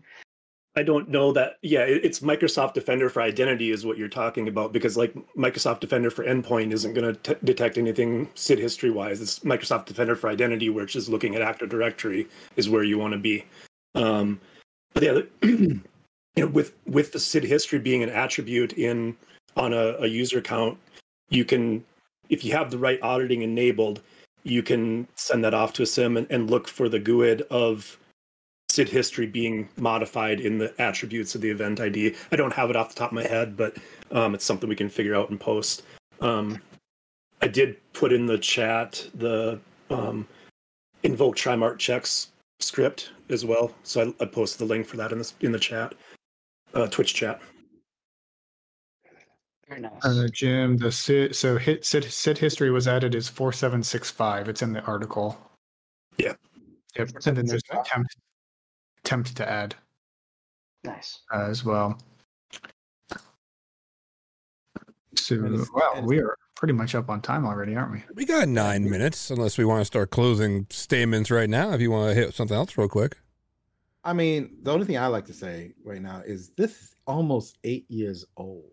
I 0.77 0.83
don't 0.83 1.07
know 1.07 1.31
that. 1.31 1.57
Yeah, 1.61 1.81
it's 1.81 2.19
Microsoft 2.19 2.73
Defender 2.73 3.09
for 3.09 3.21
Identity 3.21 3.71
is 3.71 3.85
what 3.85 3.97
you're 3.97 4.09
talking 4.09 4.49
about 4.49 4.73
because 4.73 4.97
like 4.97 5.13
Microsoft 5.37 5.79
Defender 5.79 6.11
for 6.11 6.25
Endpoint 6.25 6.73
isn't 6.73 6.93
going 6.93 7.15
to 7.15 7.35
detect 7.45 7.77
anything 7.77 8.29
SID 8.35 8.59
history 8.59 8.91
wise. 8.91 9.21
It's 9.21 9.39
Microsoft 9.39 9.85
Defender 9.85 10.15
for 10.15 10.29
Identity, 10.29 10.69
which 10.69 10.97
is 10.97 11.07
looking 11.07 11.33
at 11.33 11.41
Active 11.41 11.69
Directory, 11.69 12.27
is 12.57 12.69
where 12.69 12.83
you 12.83 12.97
want 12.97 13.13
to 13.13 13.19
be. 13.19 13.45
Um, 13.95 14.41
but 14.93 15.03
yeah, 15.03 15.21
you 15.41 15.81
know, 16.35 16.47
with 16.47 16.73
with 16.85 17.13
the 17.13 17.19
SID 17.19 17.45
history 17.45 17.79
being 17.79 18.03
an 18.03 18.09
attribute 18.09 18.73
in 18.73 19.15
on 19.55 19.71
a, 19.71 19.95
a 19.99 20.07
user 20.07 20.39
account, 20.39 20.77
you 21.29 21.45
can, 21.45 21.85
if 22.27 22.43
you 22.43 22.51
have 22.51 22.69
the 22.69 22.77
right 22.77 23.01
auditing 23.01 23.43
enabled, 23.43 24.01
you 24.43 24.61
can 24.61 25.07
send 25.15 25.43
that 25.45 25.53
off 25.53 25.71
to 25.73 25.83
a 25.83 25.85
SIM 25.85 26.17
and, 26.17 26.27
and 26.29 26.51
look 26.51 26.67
for 26.67 26.89
the 26.89 26.99
GUID 26.99 27.41
of 27.43 27.97
SID 28.75 28.89
history 28.89 29.25
being 29.25 29.69
modified 29.77 30.41
in 30.41 30.57
the 30.57 30.73
attributes 30.81 31.33
of 31.33 31.39
the 31.39 31.49
event 31.49 31.79
ID. 31.79 32.13
I 32.31 32.35
don't 32.35 32.53
have 32.53 32.69
it 32.69 32.75
off 32.75 32.89
the 32.89 32.95
top 32.95 33.11
of 33.11 33.15
my 33.15 33.23
head, 33.23 33.55
but 33.55 33.77
um, 34.11 34.35
it's 34.35 34.43
something 34.43 34.67
we 34.67 34.75
can 34.75 34.89
figure 34.89 35.15
out 35.15 35.29
and 35.29 35.39
post. 35.39 35.83
Um, 36.19 36.61
I 37.41 37.47
did 37.47 37.77
put 37.93 38.11
in 38.11 38.25
the 38.25 38.37
chat 38.37 39.07
the 39.15 39.59
um, 39.89 40.27
invoke 41.03 41.37
trimart 41.37 41.77
checks 41.79 42.27
script 42.59 43.11
as 43.29 43.45
well, 43.45 43.73
so 43.83 44.13
I, 44.19 44.23
I 44.23 44.27
posted 44.27 44.59
the 44.59 44.73
link 44.73 44.85
for 44.85 44.97
that 44.97 45.13
in 45.13 45.19
the 45.19 45.31
in 45.39 45.51
the 45.53 45.59
chat, 45.59 45.95
uh, 46.73 46.87
Twitch 46.87 47.13
chat. 47.13 47.41
Very 49.69 49.81
nice. 49.81 50.03
Uh, 50.03 50.27
Jim, 50.31 50.77
the 50.77 50.91
SID, 50.91 51.35
so 51.35 51.57
hit 51.57 51.85
SID, 51.85 52.03
SID 52.03 52.37
history 52.37 52.71
was 52.71 52.87
added 52.87 53.15
as 53.15 53.29
4765. 53.29 54.49
It's 54.49 54.61
in 54.61 54.73
the 54.73 54.81
article. 54.81 55.37
Yeah. 56.17 56.33
Yep. 56.97 57.09
And 57.25 57.37
then 57.37 57.45
there's 57.45 57.63
an 57.71 57.79
attempt, 57.79 58.15
attempt 59.05 59.37
to 59.37 59.47
add 59.49 59.75
nice. 60.83 61.19
uh, 61.31 61.45
as 61.47 61.63
well. 61.63 61.97
So, 65.15 65.35
And 65.35 65.53
it's- 65.53 65.69
wow, 65.73 65.93
and- 65.95 66.07
we 66.07 66.19
are 66.19 66.35
pretty 66.55 66.73
much 66.73 66.95
up 66.95 67.09
on 67.09 67.21
time 67.21 67.45
already, 67.45 67.75
aren't 67.75 67.91
we? 67.91 68.03
We 68.15 68.25
got 68.25 68.47
nine 68.49 68.89
minutes, 68.89 69.29
unless 69.29 69.57
we 69.57 69.65
want 69.65 69.81
to 69.81 69.85
start 69.85 70.09
closing 70.09 70.67
statements 70.69 71.29
right 71.31 71.49
now. 71.49 71.71
If 71.71 71.81
you 71.81 71.91
want 71.91 72.09
to 72.13 72.19
hit 72.19 72.33
something 72.33 72.55
else 72.55 72.77
real 72.77 72.89
quick. 72.89 73.17
I 74.03 74.13
mean, 74.13 74.57
the 74.61 74.71
only 74.71 74.85
thing 74.85 74.97
I 74.97 75.07
like 75.07 75.25
to 75.25 75.33
say 75.33 75.73
right 75.83 76.01
now 76.01 76.21
is 76.25 76.49
this 76.57 76.71
is 76.81 76.95
almost 77.07 77.57
eight 77.63 77.89
years 77.89 78.25
old, 78.37 78.71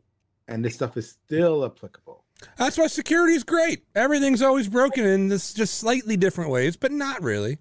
and 0.49 0.65
this 0.65 0.75
stuff 0.75 0.97
is 0.97 1.11
still 1.11 1.65
applicable. 1.65 2.25
That's 2.57 2.77
why 2.77 2.87
security 2.89 3.35
is 3.35 3.45
great. 3.45 3.85
Everything's 3.95 4.43
always 4.43 4.69
broken 4.69 5.05
in 5.07 5.29
this 5.29 5.55
just 5.55 5.75
slightly 5.75 6.17
different 6.17 6.51
ways, 6.51 6.77
but 6.77 6.91
not 6.93 7.23
really. 7.23 7.59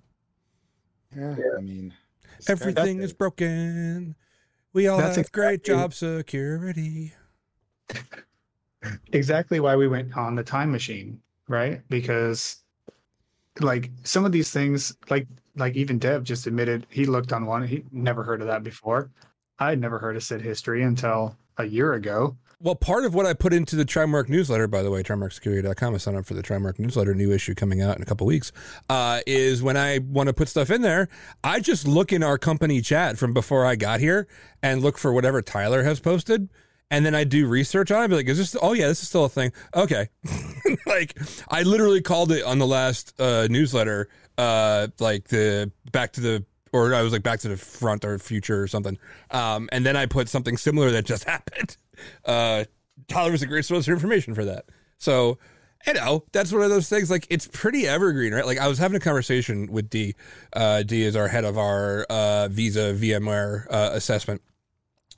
Yeah, 1.15 1.35
I 1.57 1.61
mean, 1.61 1.93
Everything 2.47 3.01
is 3.01 3.13
broken. 3.13 4.15
We 4.73 4.87
all 4.87 4.99
That's 4.99 5.17
have 5.17 5.31
great 5.31 5.63
job 5.63 5.93
security. 5.93 7.13
exactly 9.11 9.59
why 9.59 9.75
we 9.75 9.87
went 9.87 10.15
on 10.15 10.35
the 10.35 10.43
time 10.43 10.71
machine, 10.71 11.21
right? 11.47 11.81
Because 11.89 12.57
like 13.59 13.91
some 14.03 14.25
of 14.25 14.31
these 14.31 14.51
things, 14.51 14.95
like 15.09 15.27
like 15.55 15.75
even 15.75 15.99
Dev 15.99 16.23
just 16.23 16.47
admitted 16.47 16.87
he 16.89 17.05
looked 17.05 17.33
on 17.33 17.45
one, 17.45 17.67
he 17.67 17.83
never 17.91 18.23
heard 18.23 18.41
of 18.41 18.47
that 18.47 18.63
before. 18.63 19.11
I 19.59 19.69
had 19.69 19.79
never 19.79 19.99
heard 19.99 20.15
of 20.15 20.23
Sid 20.23 20.41
history 20.41 20.83
until 20.83 21.35
a 21.57 21.65
year 21.65 21.93
ago. 21.93 22.37
Well, 22.63 22.75
part 22.75 23.05
of 23.05 23.15
what 23.15 23.25
I 23.25 23.33
put 23.33 23.53
into 23.53 23.75
the 23.75 23.85
Trimark 23.85 24.29
newsletter, 24.29 24.67
by 24.67 24.83
the 24.83 24.91
way, 24.91 25.01
trimarksecurity.com, 25.01 25.95
I 25.95 25.97
signed 25.97 26.17
up 26.17 26.27
for 26.27 26.35
the 26.35 26.43
Trimark 26.43 26.77
newsletter, 26.77 27.15
new 27.15 27.31
issue 27.31 27.55
coming 27.55 27.81
out 27.81 27.95
in 27.95 28.03
a 28.03 28.05
couple 28.05 28.27
weeks, 28.27 28.51
uh, 28.87 29.21
is 29.25 29.63
when 29.63 29.77
I 29.77 29.97
want 29.97 30.27
to 30.27 30.33
put 30.33 30.47
stuff 30.47 30.69
in 30.69 30.83
there, 30.83 31.09
I 31.43 31.59
just 31.59 31.87
look 31.87 32.13
in 32.13 32.21
our 32.21 32.37
company 32.37 32.79
chat 32.81 33.17
from 33.17 33.33
before 33.33 33.65
I 33.65 33.75
got 33.75 33.99
here 33.99 34.27
and 34.61 34.83
look 34.83 34.99
for 34.99 35.11
whatever 35.11 35.41
Tyler 35.41 35.81
has 35.81 35.99
posted. 35.99 36.49
And 36.91 37.03
then 37.03 37.15
I 37.15 37.23
do 37.23 37.47
research 37.47 37.89
on 37.89 38.03
it. 38.03 38.09
Be 38.09 38.15
like, 38.17 38.27
is 38.27 38.37
this? 38.37 38.55
Oh 38.61 38.73
yeah, 38.73 38.87
this 38.87 39.01
is 39.01 39.07
still 39.07 39.25
a 39.25 39.29
thing. 39.29 39.53
Okay, 39.73 40.09
like 40.85 41.17
I 41.49 41.63
literally 41.63 42.01
called 42.01 42.31
it 42.31 42.43
on 42.43 42.59
the 42.59 42.67
last 42.67 43.19
uh, 43.19 43.47
newsletter, 43.49 44.07
uh, 44.37 44.89
like 44.99 45.29
the 45.29 45.71
back 45.91 46.11
to 46.13 46.21
the, 46.21 46.45
or 46.73 46.93
I 46.93 47.01
was 47.01 47.13
like 47.13 47.23
back 47.23 47.39
to 47.39 47.49
the 47.49 47.57
front 47.57 48.05
or 48.05 48.19
future 48.19 48.61
or 48.61 48.67
something. 48.67 48.99
Um, 49.31 49.67
and 49.71 49.83
then 49.85 49.95
I 49.95 50.05
put 50.05 50.27
something 50.29 50.57
similar 50.57 50.91
that 50.91 51.05
just 51.05 51.23
happened. 51.27 51.77
Uh, 52.25 52.65
Tyler 53.07 53.31
was 53.31 53.41
a 53.41 53.47
great 53.47 53.65
source 53.65 53.87
of 53.87 53.93
information 53.93 54.35
for 54.35 54.45
that. 54.45 54.65
So, 54.97 55.37
you 55.87 55.93
know, 55.93 56.23
that's 56.31 56.51
one 56.51 56.61
of 56.61 56.69
those 56.69 56.89
things. 56.89 57.09
Like 57.09 57.25
it's 57.29 57.47
pretty 57.47 57.87
evergreen, 57.87 58.33
right? 58.33 58.45
Like 58.45 58.59
I 58.59 58.67
was 58.67 58.77
having 58.77 58.97
a 58.97 58.99
conversation 58.99 59.71
with 59.71 59.89
D. 59.89 60.15
Uh, 60.53 60.83
D 60.83 61.03
is 61.03 61.15
our 61.15 61.27
head 61.27 61.43
of 61.43 61.57
our 61.57 62.03
uh, 62.03 62.47
Visa 62.49 62.93
VMware 62.93 63.65
uh, 63.69 63.91
assessment. 63.93 64.41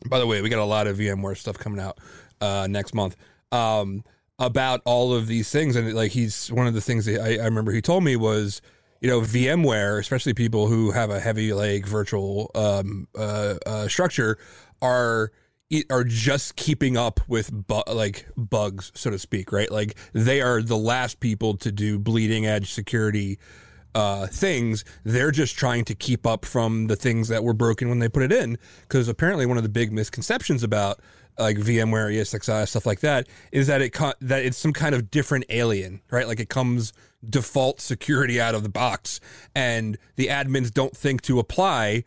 By 0.10 0.20
the 0.20 0.28
way, 0.28 0.42
we 0.42 0.50
got 0.50 0.60
a 0.60 0.66
lot 0.66 0.88
of 0.88 0.98
VMware 0.98 1.38
stuff 1.38 1.58
coming 1.58 1.80
out 1.80 1.98
uh, 2.42 2.68
next 2.70 2.94
month 2.94 3.16
um, 3.52 4.04
about 4.40 4.82
all 4.86 5.14
of 5.14 5.28
these 5.28 5.50
things, 5.50 5.76
and 5.76 5.94
like 5.94 6.12
he's 6.12 6.52
one 6.52 6.68
of 6.68 6.74
the 6.74 6.82
things 6.82 7.06
that 7.06 7.22
I, 7.22 7.42
I 7.42 7.46
remember 7.46 7.72
he 7.72 7.82
told 7.82 8.04
me 8.04 8.16
was, 8.16 8.62
you 9.00 9.10
know, 9.10 9.22
VMware, 9.22 10.00
especially 10.00 10.34
people 10.34 10.68
who 10.68 10.92
have 10.92 11.10
a 11.10 11.20
heavy 11.20 11.54
like 11.54 11.86
virtual 11.86 12.52
um, 12.56 13.08
uh, 13.18 13.56
uh, 13.66 13.88
structure, 13.88 14.38
are 14.82 15.32
are 15.90 16.04
just 16.04 16.56
keeping 16.56 16.98
up 16.98 17.20
with 17.28 17.52
bu- 17.52 17.92
like 17.92 18.28
bugs, 18.38 18.92
so 18.96 19.10
to 19.10 19.20
speak, 19.20 19.52
right? 19.52 19.72
Like 19.72 19.96
they 20.14 20.42
are 20.42 20.62
the 20.62 20.78
last 20.78 21.20
people 21.20 21.58
to 21.58 21.72
do 21.72 22.00
bleeding 22.00 22.46
edge 22.46 22.72
security 22.72 23.40
uh, 23.96 24.28
things. 24.28 24.84
They're 25.04 25.32
just 25.32 25.56
trying 25.56 25.86
to 25.86 25.96
keep 25.96 26.26
up 26.26 26.46
from 26.46 26.88
the 26.88 26.96
things 26.96 27.28
that 27.28 27.44
were 27.44 27.54
broken 27.54 27.90
when 27.90 28.00
they 28.00 28.10
put 28.10 28.24
it 28.24 28.32
in. 28.32 28.58
Because 28.82 29.08
apparently, 29.08 29.46
one 29.46 29.58
of 29.58 29.64
the 29.64 29.70
big 29.70 29.92
misconceptions 29.92 30.64
about 30.64 31.00
like 31.38 31.58
VMware, 31.58 32.14
ESXi, 32.14 32.68
stuff 32.68 32.86
like 32.86 33.00
that, 33.00 33.28
is 33.52 33.68
that 33.68 33.82
it 33.82 33.92
co- 33.92 34.14
that 34.22 34.44
it's 34.44 34.58
some 34.58 34.74
kind 34.74 34.96
of 34.96 35.10
different 35.12 35.46
alien, 35.50 36.02
right? 36.12 36.28
Like 36.28 36.40
it 36.40 36.50
comes 36.50 36.94
default 37.28 37.80
security 37.80 38.40
out 38.40 38.56
of 38.56 38.64
the 38.64 38.70
box, 38.70 39.20
and 39.56 39.98
the 40.16 40.28
admins 40.28 40.72
don't 40.72 40.96
think 40.96 41.22
to 41.24 41.40
apply 41.40 42.04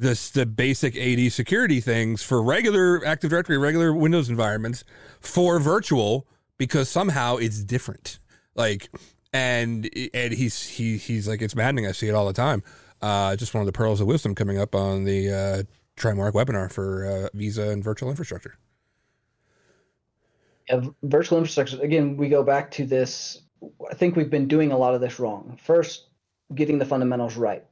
this 0.00 0.30
the 0.30 0.46
basic 0.46 0.96
AD 0.96 1.32
security 1.32 1.80
things 1.80 2.22
for 2.22 2.42
regular 2.42 3.04
Active 3.04 3.30
Directory, 3.30 3.58
regular 3.58 3.92
Windows 3.92 4.28
environments 4.28 4.84
for 5.20 5.58
virtual 5.58 6.26
because 6.56 6.88
somehow 6.88 7.36
it's 7.36 7.62
different. 7.62 8.18
Like 8.54 8.90
and 9.32 9.88
and 10.14 10.32
he's 10.32 10.66
he 10.66 10.96
he's 10.96 11.28
like 11.28 11.42
it's 11.42 11.54
maddening. 11.54 11.86
I 11.86 11.92
see 11.92 12.08
it 12.08 12.14
all 12.14 12.26
the 12.26 12.32
time. 12.32 12.62
Uh, 13.00 13.36
just 13.36 13.54
one 13.54 13.60
of 13.60 13.66
the 13.66 13.72
pearls 13.72 14.00
of 14.00 14.06
wisdom 14.06 14.34
coming 14.34 14.58
up 14.58 14.74
on 14.74 15.04
the 15.04 15.30
uh, 15.30 15.62
Trimark 15.96 16.32
webinar 16.32 16.72
for 16.72 17.06
uh, 17.06 17.28
Visa 17.34 17.70
and 17.70 17.82
virtual 17.82 18.10
infrastructure. 18.10 18.56
Yeah, 20.68 20.82
virtual 21.02 21.38
infrastructure. 21.38 21.80
Again, 21.80 22.16
we 22.16 22.28
go 22.28 22.42
back 22.42 22.70
to 22.72 22.84
this. 22.84 23.42
I 23.90 23.94
think 23.94 24.16
we've 24.16 24.30
been 24.30 24.48
doing 24.48 24.72
a 24.72 24.78
lot 24.78 24.94
of 24.94 25.00
this 25.00 25.18
wrong. 25.18 25.58
First, 25.62 26.08
getting 26.54 26.78
the 26.78 26.84
fundamentals 26.84 27.36
right. 27.36 27.64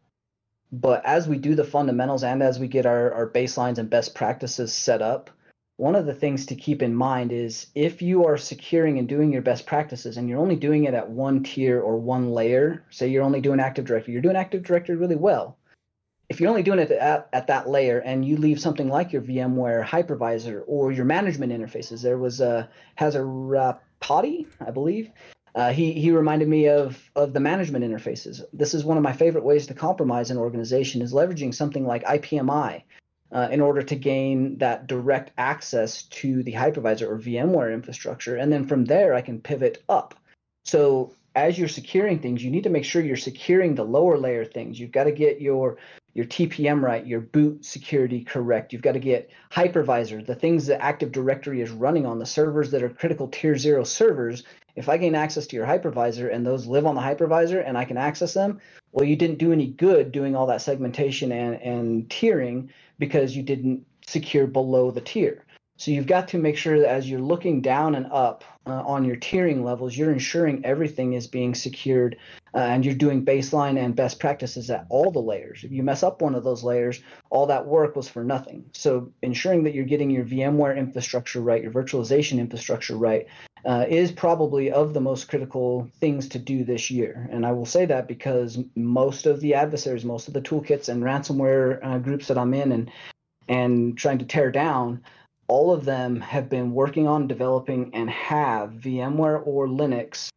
But 0.73 1.05
as 1.05 1.29
we 1.29 1.39
do 1.39 1.55
the 1.55 1.65
fundamentals 1.65 2.25
and 2.25 2.43
as 2.43 2.59
we 2.59 2.69
get 2.69 2.87
our, 2.87 3.13
our 3.13 3.29
baselines 3.31 3.79
and 3.79 3.89
best 3.89 4.15
practices 4.15 4.73
set 4.73 5.01
up, 5.01 5.31
one 5.77 5.95
of 5.95 6.07
the 6.07 6.15
things 6.15 6.47
to 6.47 6.55
keep 6.55 6.83
in 6.83 6.95
mind 6.95 7.33
is 7.33 7.67
if 7.75 8.01
you 8.01 8.25
are 8.25 8.39
securing 8.39 8.99
and 8.99 9.07
doing 9.09 9.31
your 9.31 9.43
best 9.43 9.67
practices 9.67 10.17
and 10.17 10.29
you're 10.29 10.41
only 10.41 10.57
doing 10.57 10.85
it 10.85 10.95
at 10.95 11.11
one 11.11 11.43
tier 11.43 11.81
or 11.81 11.99
one 11.99 12.33
layer, 12.33 12.83
say 12.91 13.09
you're 13.09 13.23
only 13.23 13.43
doing 13.43 13.61
Active 13.61 13.85
Directory, 13.85 14.15
you're 14.15 14.23
doing 14.23 14.37
Active 14.37 14.63
Directory 14.63 14.97
really 14.97 15.17
well. 15.17 15.59
If 16.29 16.41
you're 16.41 16.49
only 16.49 16.63
doing 16.63 16.79
it 16.81 16.91
at, 16.91 17.29
at 17.33 17.47
that 17.47 17.69
layer 17.69 17.99
and 17.99 18.25
you 18.25 18.37
leave 18.37 18.59
something 18.59 18.89
like 18.89 19.13
your 19.13 19.23
VMware 19.23 19.85
hypervisor 19.85 20.65
or 20.67 20.93
your 20.93 21.05
management 21.05 21.53
interfaces, 21.53 22.03
there 22.03 22.19
was 22.19 22.41
a 22.41 22.69
Hazarapati, 22.99 24.47
I 24.67 24.71
believe. 24.73 25.11
Uh, 25.57 25.73
he 25.73 25.93
he 25.93 26.11
reminded 26.11 26.49
me 26.49 26.69
of 26.69 27.11
of 27.17 27.33
the 27.33 27.41
management 27.41 27.83
interfaces. 27.83 28.43
This 28.53 28.75
is 28.75 28.85
one 28.85 28.99
of 28.99 29.03
my 29.03 29.15
favorite 29.15 29.43
ways 29.43 29.67
to 29.67 29.75
compromise 29.75 30.31
an 30.31 30.37
organization 30.37 31.01
is 31.01 31.15
leveraging 31.15 31.55
something 31.55 31.87
like 31.87 32.05
IPMI 32.05 32.83
uh, 33.33 33.49
in 33.51 33.63
order 33.63 33.83
to 33.83 33.97
gain 33.97 34.59
that 34.59 34.87
direct 34.87 35.33
access 35.39 36.03
to 36.03 36.43
the 36.43 36.53
hypervisor 36.53 37.09
or 37.09 37.19
VMware 37.19 37.73
infrastructure, 37.73 38.37
and 38.37 38.53
then 38.53 38.67
from 38.67 38.85
there 38.85 39.15
I 39.15 39.23
can 39.23 39.41
pivot 39.41 39.83
up. 39.89 40.15
So 40.67 41.15
as 41.35 41.59
you're 41.59 41.69
securing 41.69 42.19
things, 42.19 42.45
you 42.45 42.51
need 42.51 42.65
to 42.65 42.71
make 42.71 42.85
sure 42.85 43.03
you're 43.03 43.17
securing 43.17 43.75
the 43.75 43.85
lower 43.85 44.19
layer 44.19 44.45
things. 44.45 44.79
You've 44.79 44.93
got 44.93 45.05
to 45.05 45.13
get 45.13 45.41
your 45.41 45.79
your 46.13 46.27
TPM 46.27 46.83
right, 46.83 47.07
your 47.07 47.21
boot 47.21 47.65
security 47.65 48.25
correct. 48.25 48.75
You've 48.75 48.83
got 48.83 48.93
to 48.93 48.99
get 48.99 49.31
hypervisor, 49.51 50.25
the 50.27 50.35
things 50.35 50.67
that 50.67 50.83
Active 50.83 51.13
Directory 51.13 51.63
is 51.63 51.71
running 51.71 52.05
on, 52.05 52.19
the 52.19 52.27
servers 52.27 52.71
that 52.73 52.83
are 52.83 52.91
critical 52.91 53.29
tier 53.29 53.57
zero 53.57 53.85
servers. 53.85 54.43
If 54.77 54.89
I 54.89 54.99
gain 54.99 55.15
access 55.15 55.47
to 55.49 55.57
your 55.57 55.67
hypervisor 55.67 56.33
and 56.33 56.47
those 56.47 56.67
live 56.67 56.87
on 56.87 56.95
the 56.95 57.01
hypervisor 57.01 57.67
and 57.67 57.77
I 57.77 57.85
can 57.85 57.97
access 57.97 58.35
them, 58.35 58.61
well, 58.93 59.07
you 59.07 59.17
didn't 59.17 59.39
do 59.39 59.53
any 59.53 59.67
good 59.67 60.13
doing 60.13 60.37
all 60.37 60.47
that 60.47 60.63
segmentation 60.63 61.33
and, 61.33 61.61
and 61.63 62.09
tiering 62.09 62.69
because 62.99 63.35
you 63.35 63.43
didn't 63.43 63.85
secure 64.07 64.47
below 64.47 64.91
the 64.91 65.01
tier. 65.01 65.45
So 65.79 65.91
you've 65.91 66.07
got 66.07 66.29
to 66.29 66.39
make 66.39 66.57
sure 66.57 66.81
that 66.81 66.89
as 66.89 67.09
you're 67.09 67.21
looking 67.21 67.61
down 67.61 67.95
and 67.95 68.07
up 68.11 68.45
uh, 68.67 68.83
on 68.83 69.05
your 69.05 69.17
tiering 69.17 69.63
levels, 69.63 69.97
you're 69.97 70.13
ensuring 70.13 70.65
everything 70.65 71.13
is 71.13 71.27
being 71.27 71.55
secured 71.55 72.17
uh, 72.55 72.61
and 72.61 72.85
you're 72.85 72.95
doing 72.95 73.25
baseline 73.25 73.79
and 73.79 73.95
best 73.95 74.19
practices 74.19 74.71
at 74.71 74.87
all 74.89 75.11
the 75.11 75.21
layers. 75.21 75.65
If 75.65 75.73
you 75.73 75.83
mess 75.83 76.03
up 76.03 76.23
one 76.23 76.35
of 76.35 76.45
those 76.45 76.65
layers, 76.65 77.03
all 77.29 77.47
that 77.47 77.67
work 77.67 77.95
was 77.95 78.09
for 78.09 78.25
nothing. 78.25 78.65
So 78.73 79.13
ensuring 79.21 79.65
that 79.65 79.75
you're 79.75 79.85
getting 79.85 80.11
your 80.11 80.25
VMware 80.25 80.77
infrastructure 80.79 81.43
right, 81.43 81.63
your 81.63 81.73
virtualization 81.73 82.39
infrastructure 82.39 82.97
right, 82.97 83.27
uh, 83.65 83.85
is 83.89 84.13
probably 84.13 84.71
of 84.71 84.95
the 84.95 85.01
most 85.01 85.29
critical 85.29 85.91
things 86.01 86.29
to 86.29 86.39
do 86.39 86.65
this 86.65 86.91
year. 86.91 87.29
And 87.31 87.45
I 87.45 87.53
will 87.53 87.67
say 87.67 87.87
that 87.87 88.07
because 88.07 88.59
most 88.75 89.27
of 89.27 89.41
the 89.41 89.55
adversaries, 89.55 90.05
most 90.05 90.29
of 90.29 90.35
the 90.35 90.43
toolkits 90.43 90.89
and 90.89 91.03
ransomware 91.03 91.81
uh, 91.83 91.99
groups 91.99 92.29
that 92.29 92.39
I'm 92.39 92.55
in 92.55 92.73
and 92.73 92.91
and 93.49 93.97
trying 93.97 94.19
to 94.19 94.25
tear 94.25 94.51
down, 94.51 95.03
all 95.49 95.73
of 95.73 95.85
them 95.85 96.21
have 96.21 96.49
been 96.49 96.73
working 96.73 97.07
on 97.07 97.29
developing 97.29 97.95
and 97.95 98.11
have 98.11 98.71
VMware 98.71 99.47
or 99.47 99.69
Linux 99.69 100.31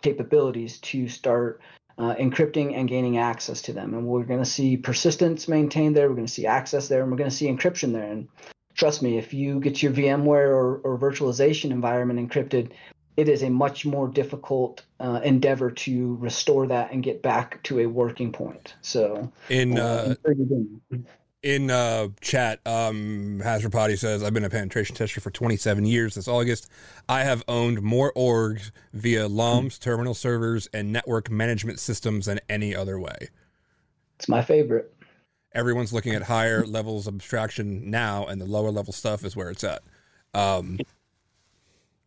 capabilities 0.00 0.78
to 0.78 1.08
start 1.08 1.60
uh, 1.98 2.14
encrypting 2.14 2.76
and 2.76 2.88
gaining 2.88 3.18
access 3.18 3.62
to 3.62 3.72
them. 3.72 3.94
And 3.94 4.06
we're 4.06 4.24
going 4.24 4.40
to 4.42 4.48
see 4.48 4.76
persistence 4.76 5.48
maintained 5.48 5.96
there. 5.96 6.08
We're 6.08 6.16
going 6.16 6.26
to 6.26 6.32
see 6.32 6.46
access 6.46 6.88
there, 6.88 7.02
and 7.02 7.10
we're 7.10 7.18
going 7.18 7.30
to 7.30 7.36
see 7.36 7.46
encryption 7.48 7.92
there. 7.92 8.10
And 8.10 8.28
trust 8.74 9.02
me, 9.02 9.18
if 9.18 9.34
you 9.34 9.60
get 9.60 9.82
your 9.82 9.92
VMware 9.92 10.48
or, 10.48 10.78
or 10.78 10.98
virtualization 10.98 11.70
environment 11.70 12.18
encrypted, 12.18 12.70
it 13.16 13.28
is 13.28 13.42
a 13.42 13.50
much 13.50 13.84
more 13.84 14.08
difficult 14.08 14.82
uh, 15.00 15.20
endeavor 15.22 15.70
to 15.70 16.16
restore 16.16 16.66
that 16.68 16.92
and 16.92 17.02
get 17.02 17.22
back 17.22 17.62
to 17.64 17.80
a 17.80 17.86
working 17.86 18.32
point. 18.32 18.74
So, 18.80 19.30
In 19.48 19.78
uh, 19.78 19.82
uh, 19.82 20.04
I'm 20.08 20.16
sure 20.24 20.32
you're 20.32 20.46
doing 20.46 20.80
it. 20.90 21.00
in 21.42 21.70
uh, 21.70 22.08
chat, 22.22 22.60
um, 22.66 23.40
says, 23.42 24.22
I've 24.22 24.32
been 24.32 24.44
a 24.44 24.50
penetration 24.50 24.96
tester 24.96 25.20
for 25.20 25.30
27 25.30 25.84
years 25.84 26.14
this 26.14 26.26
August. 26.26 26.70
I 27.08 27.24
have 27.24 27.44
owned 27.48 27.82
more 27.82 28.12
orgs 28.14 28.70
via 28.94 29.28
LOMs, 29.28 29.78
terminal 29.78 30.14
servers, 30.14 30.68
and 30.72 30.90
network 30.90 31.30
management 31.30 31.80
systems 31.80 32.26
than 32.26 32.40
any 32.48 32.74
other 32.74 32.98
way. 32.98 33.28
it's 34.16 34.28
my 34.28 34.42
favorite. 34.42 34.94
Everyone's 35.54 35.92
looking 35.92 36.14
at 36.14 36.22
higher 36.22 36.64
levels 36.64 37.06
of 37.06 37.14
abstraction 37.14 37.90
now, 37.90 38.26
and 38.26 38.40
the 38.40 38.46
lower 38.46 38.70
level 38.70 38.92
stuff 38.92 39.24
is 39.24 39.36
where 39.36 39.50
it's 39.50 39.64
at. 39.64 39.82
Um, 40.34 40.78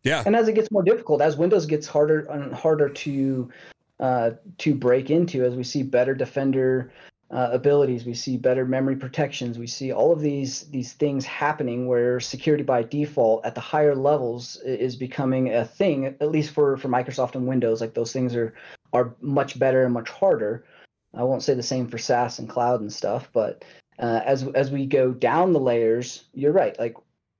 yeah, 0.06 0.22
and 0.24 0.36
as 0.36 0.46
it 0.46 0.54
gets 0.54 0.70
more 0.70 0.84
difficult 0.84 1.20
as 1.20 1.36
windows 1.36 1.66
gets 1.66 1.86
harder 1.86 2.20
and 2.30 2.54
harder 2.54 2.88
to 2.88 3.50
uh, 3.98 4.30
to 4.58 4.74
break 4.74 5.10
into 5.10 5.44
as 5.44 5.56
we 5.56 5.64
see 5.64 5.82
better 5.82 6.14
defender 6.14 6.92
uh, 7.32 7.48
abilities 7.50 8.04
we 8.04 8.14
see 8.14 8.36
better 8.36 8.64
memory 8.64 8.94
protections 8.94 9.58
we 9.58 9.66
see 9.66 9.90
all 9.90 10.12
of 10.12 10.20
these 10.20 10.62
these 10.70 10.92
things 10.92 11.24
happening 11.24 11.88
where 11.88 12.20
security 12.20 12.62
by 12.62 12.84
default 12.84 13.44
at 13.44 13.56
the 13.56 13.60
higher 13.60 13.96
levels 13.96 14.58
is 14.64 14.94
becoming 14.94 15.52
a 15.52 15.64
thing 15.64 16.06
at 16.06 16.30
least 16.30 16.52
for 16.52 16.76
for 16.76 16.88
microsoft 16.88 17.34
and 17.34 17.44
windows 17.44 17.80
like 17.80 17.94
those 17.94 18.12
things 18.12 18.36
are 18.36 18.54
are 18.92 19.12
much 19.20 19.58
better 19.58 19.84
and 19.84 19.92
much 19.92 20.08
harder 20.08 20.64
I 21.16 21.22
won't 21.22 21.42
say 21.42 21.54
the 21.54 21.62
same 21.62 21.88
for 21.88 21.98
SaaS 21.98 22.38
and 22.38 22.48
cloud 22.48 22.80
and 22.80 22.92
stuff, 22.92 23.30
but 23.32 23.64
uh, 23.98 24.20
as 24.24 24.46
as 24.48 24.70
we 24.70 24.86
go 24.86 25.12
down 25.12 25.52
the 25.52 25.60
layers, 25.60 26.24
you're 26.34 26.52
right. 26.52 26.78
Like 26.78 26.96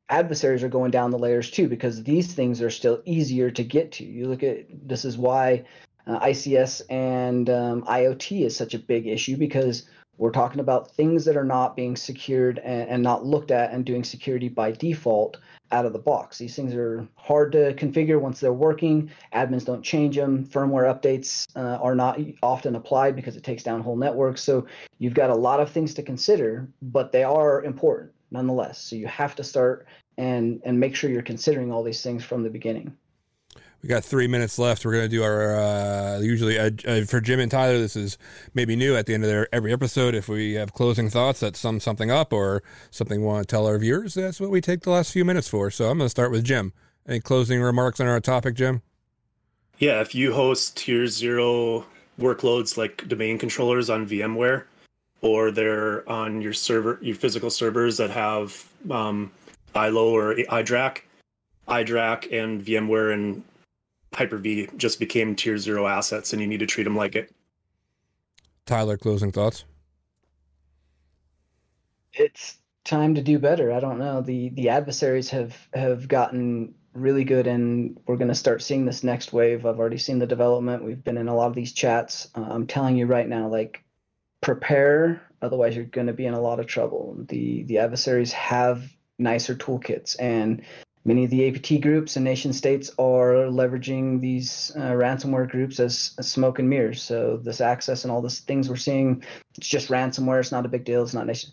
adversaries 0.09 0.63
are 0.63 0.69
going 0.69 0.91
down 0.91 1.11
the 1.11 1.19
layers 1.19 1.51
too 1.51 1.69
because 1.69 2.03
these 2.03 2.33
things 2.33 2.63
are 2.63 2.71
still 2.71 3.03
easier 3.05 3.51
to 3.51 3.65
get 3.65 3.93
to. 3.93 4.05
You 4.05 4.29
look 4.29 4.43
at 4.43 4.67
this 4.89 5.05
is 5.05 5.19
why 5.19 5.65
uh, 6.07 6.21
ICS 6.21 6.83
and 6.89 7.51
um, 7.51 7.83
IoT 7.83 8.47
is 8.47 8.57
such 8.57 8.75
a 8.75 8.79
big 8.79 9.07
issue 9.07 9.37
because 9.37 9.89
we're 10.19 10.31
talking 10.31 10.61
about 10.61 10.91
things 10.93 11.25
that 11.25 11.37
are 11.37 11.45
not 11.45 11.77
being 11.77 11.97
secured 11.97 12.59
and, 12.59 12.89
and, 12.89 13.03
not 13.03 13.25
looked 13.25 13.51
at 13.51 13.73
and 13.73 13.85
doing 13.85 14.03
security 14.03 14.49
by 14.49 14.73
default 14.73 15.39
out 15.73 15.85
of 15.85 15.93
the 15.93 15.99
box. 15.99 16.39
These 16.39 16.57
things 16.57 16.75
are 16.75 17.07
hard 17.17 17.53
to 17.53 17.75
configure 17.75 18.21
once 18.21 18.41
they're 18.41 18.53
working. 18.53 19.11
Admins 19.35 19.65
don't 19.65 19.83
change 19.83 20.17
them. 20.17 20.45
Firmware 20.47 20.93
updates 20.93 21.47
uh, 21.57 21.79
are 21.83 21.95
not 21.95 22.19
often 22.43 22.77
applied 22.77 23.17
because 23.17 23.37
it 23.37 23.45
takes 23.45 23.63
down 23.63 23.83
whole 23.83 23.97
networks. 23.97 24.43
So 24.43 24.67
you've 24.99 25.15
got 25.15 25.31
a 25.31 25.35
lot 25.35 25.61
of 25.61 25.71
things 25.71 25.95
to 25.95 26.03
consider, 26.03 26.69
but 26.83 27.13
they 27.13 27.25
are 27.25 27.63
important 27.65 28.13
nonetheless. 28.31 28.79
So 28.79 28.97
you 28.97 29.07
have 29.07 29.35
to 29.37 29.45
start 29.45 29.87
and 30.19 30.63
and 30.65 30.81
make 30.81 30.97
sure 30.97 31.11
you're 31.11 31.23
considering 31.23 31.71
all 31.71 31.83
these 31.83 32.03
things 32.03 32.25
from 32.25 32.43
the 32.43 32.51
beginning. 32.51 32.97
We 33.87 33.95
got 33.95 34.05
three 34.05 34.27
minutes 34.27 34.59
left. 34.59 34.85
We're 34.85 34.91
going 34.91 35.05
to 35.05 35.09
do 35.09 35.23
our 35.23 35.55
uh, 35.55 36.19
usually 36.19 36.59
uh, 36.59 36.73
uh, 36.89 37.05
for 37.05 37.21
Jim 37.21 37.39
and 37.39 37.49
Tyler. 37.49 37.79
This 37.79 37.95
is 37.95 38.19
maybe 38.53 38.75
new 38.75 38.97
at 38.97 39.07
the 39.07 39.15
end 39.15 39.23
of 39.23 39.31
their 39.31 39.47
every 39.55 39.73
episode. 39.73 40.13
If 40.13 40.29
we 40.29 40.55
have 40.55 40.73
closing 40.73 41.09
thoughts 41.09 41.39
that 41.39 41.55
sum 41.55 41.79
something 41.79 42.11
up 42.11 42.33
or 42.33 42.65
something 42.91 43.21
we 43.21 43.27
want 43.29 43.47
to 43.47 43.49
tell 43.49 43.65
our 43.65 43.79
viewers, 43.79 44.15
that's 44.15 44.41
what 44.41 44.51
we 44.51 44.61
take 44.61 44.81
the 44.81 44.91
last 44.91 45.13
few 45.13 45.25
minutes 45.25 45.47
for. 45.47 45.71
So 45.71 45.89
I'm 45.89 45.99
going 45.99 46.07
to 46.07 46.11
start 46.11 46.33
with 46.33 46.43
Jim. 46.43 46.73
Any 47.07 47.21
closing 47.21 47.63
remarks 47.63 48.01
on 48.01 48.09
our 48.09 48.19
topic, 48.19 48.57
Jim? 48.57 48.83
Yeah, 49.79 50.01
if 50.01 50.17
you 50.17 50.33
host 50.33 50.79
tier 50.79 51.07
zero 51.07 51.87
workloads 52.21 52.77
like 52.77 53.07
domain 53.07 53.39
controllers 53.39 53.89
on 53.89 54.05
VMware, 54.05 54.65
or 55.21 55.53
they're 55.53 56.09
on 56.11 56.43
your 56.43 56.55
server, 56.55 56.99
your 57.03 57.15
physical 57.15 57.51
servers 57.51 57.99
that 57.99 58.11
have 58.11 58.69
um, 58.91 59.31
ILO 59.77 60.09
or 60.09 60.35
iDRAC, 60.35 61.03
iDRAC 61.69 62.37
and 62.43 62.61
VMware 62.61 63.15
and 63.15 63.45
Hyper-V 64.17 64.71
just 64.79 64.99
became 64.99 65.37
tier 65.37 65.59
zero 65.59 65.87
assets, 65.87 66.33
and 66.33 66.41
you 66.41 66.49
need 66.49 66.61
to 66.61 66.67
treat 66.67 66.85
them 66.85 66.97
like 66.97 67.15
it. 67.15 67.35
Tyler, 68.65 68.97
closing 68.97 69.31
thoughts. 69.31 69.65
It's 72.15 72.57
time 72.85 73.15
to 73.17 73.21
do 73.21 73.39
better. 73.39 73.71
I 73.71 73.81
don't 73.81 73.99
know. 73.99 74.23
the 74.23 74.49
The 74.49 74.71
adversaries 74.71 75.29
have 75.31 75.55
have 75.75 76.09
gotten 76.09 76.75
really 76.95 77.25
good, 77.25 77.47
and 77.47 78.01
we're 78.07 78.17
going 78.17 78.29
to 78.29 78.35
start 78.35 78.63
seeing 78.63 78.87
this 78.87 79.05
next 79.05 79.35
wave. 79.35 79.67
I've 79.67 79.79
already 79.79 79.99
seen 79.99 80.19
the 80.19 80.27
development. 80.27 80.83
We've 80.83 81.05
been 81.05 81.19
in 81.19 81.29
a 81.29 81.37
lot 81.37 81.49
of 81.49 81.55
these 81.55 81.75
chats. 81.75 82.29
Uh, 82.35 82.47
I'm 82.49 82.67
telling 82.67 82.97
you 82.97 83.05
right 83.05 83.29
now, 83.29 83.49
like 83.49 83.85
prepare, 84.41 85.21
otherwise 85.43 85.77
you're 85.77 85.85
going 85.85 86.07
to 86.07 86.15
be 86.15 86.25
in 86.25 86.33
a 86.33 86.41
lot 86.41 86.59
of 86.59 86.67
trouble. 86.67 87.17
The 87.29 87.65
the 87.65 87.79
adversaries 87.79 88.33
have 88.33 88.91
nicer 89.19 89.55
toolkits 89.55 90.17
and 90.19 90.63
Many 91.07 91.23
of 91.23 91.31
the 91.31 91.49
APT 91.49 91.81
groups 91.81 92.17
and 92.17 92.25
nation 92.25 92.53
states 92.53 92.91
are 92.99 93.47
leveraging 93.47 94.21
these 94.21 94.73
uh, 94.75 94.91
ransomware 94.91 95.49
groups 95.49 95.79
as, 95.79 96.13
as, 96.19 96.27
smoke 96.27 96.59
and 96.59 96.69
mirrors. 96.69 97.01
So 97.01 97.37
this 97.37 97.61
access 97.61 98.03
and 98.03 98.11
all 98.11 98.21
these 98.21 98.41
things 98.41 98.69
we're 98.69 98.75
seeing, 98.75 99.23
it's 99.57 99.69
just 99.69 99.89
ransomware. 99.89 100.41
It's 100.41 100.51
not 100.51 100.67
a 100.67 100.69
big 100.69 100.85
deal. 100.85 101.05
It's 101.05 101.15
not 101.15 101.29
nation. 101.29 101.51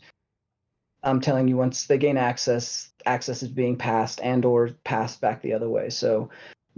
I'm 1.04 1.22
telling 1.22 1.47
you, 1.47 1.56
once 1.56 1.86
they 1.86 1.99
gain 1.99 2.18
access, 2.18 2.89
access 3.06 3.43
is 3.43 3.49
being 3.49 3.76
passed 3.76 4.20
and 4.24 4.43
or 4.43 4.72
passed 4.86 5.22
back 5.22 5.43
the 5.43 5.54
other 5.54 5.70
way. 5.70 5.91
So 5.91 6.32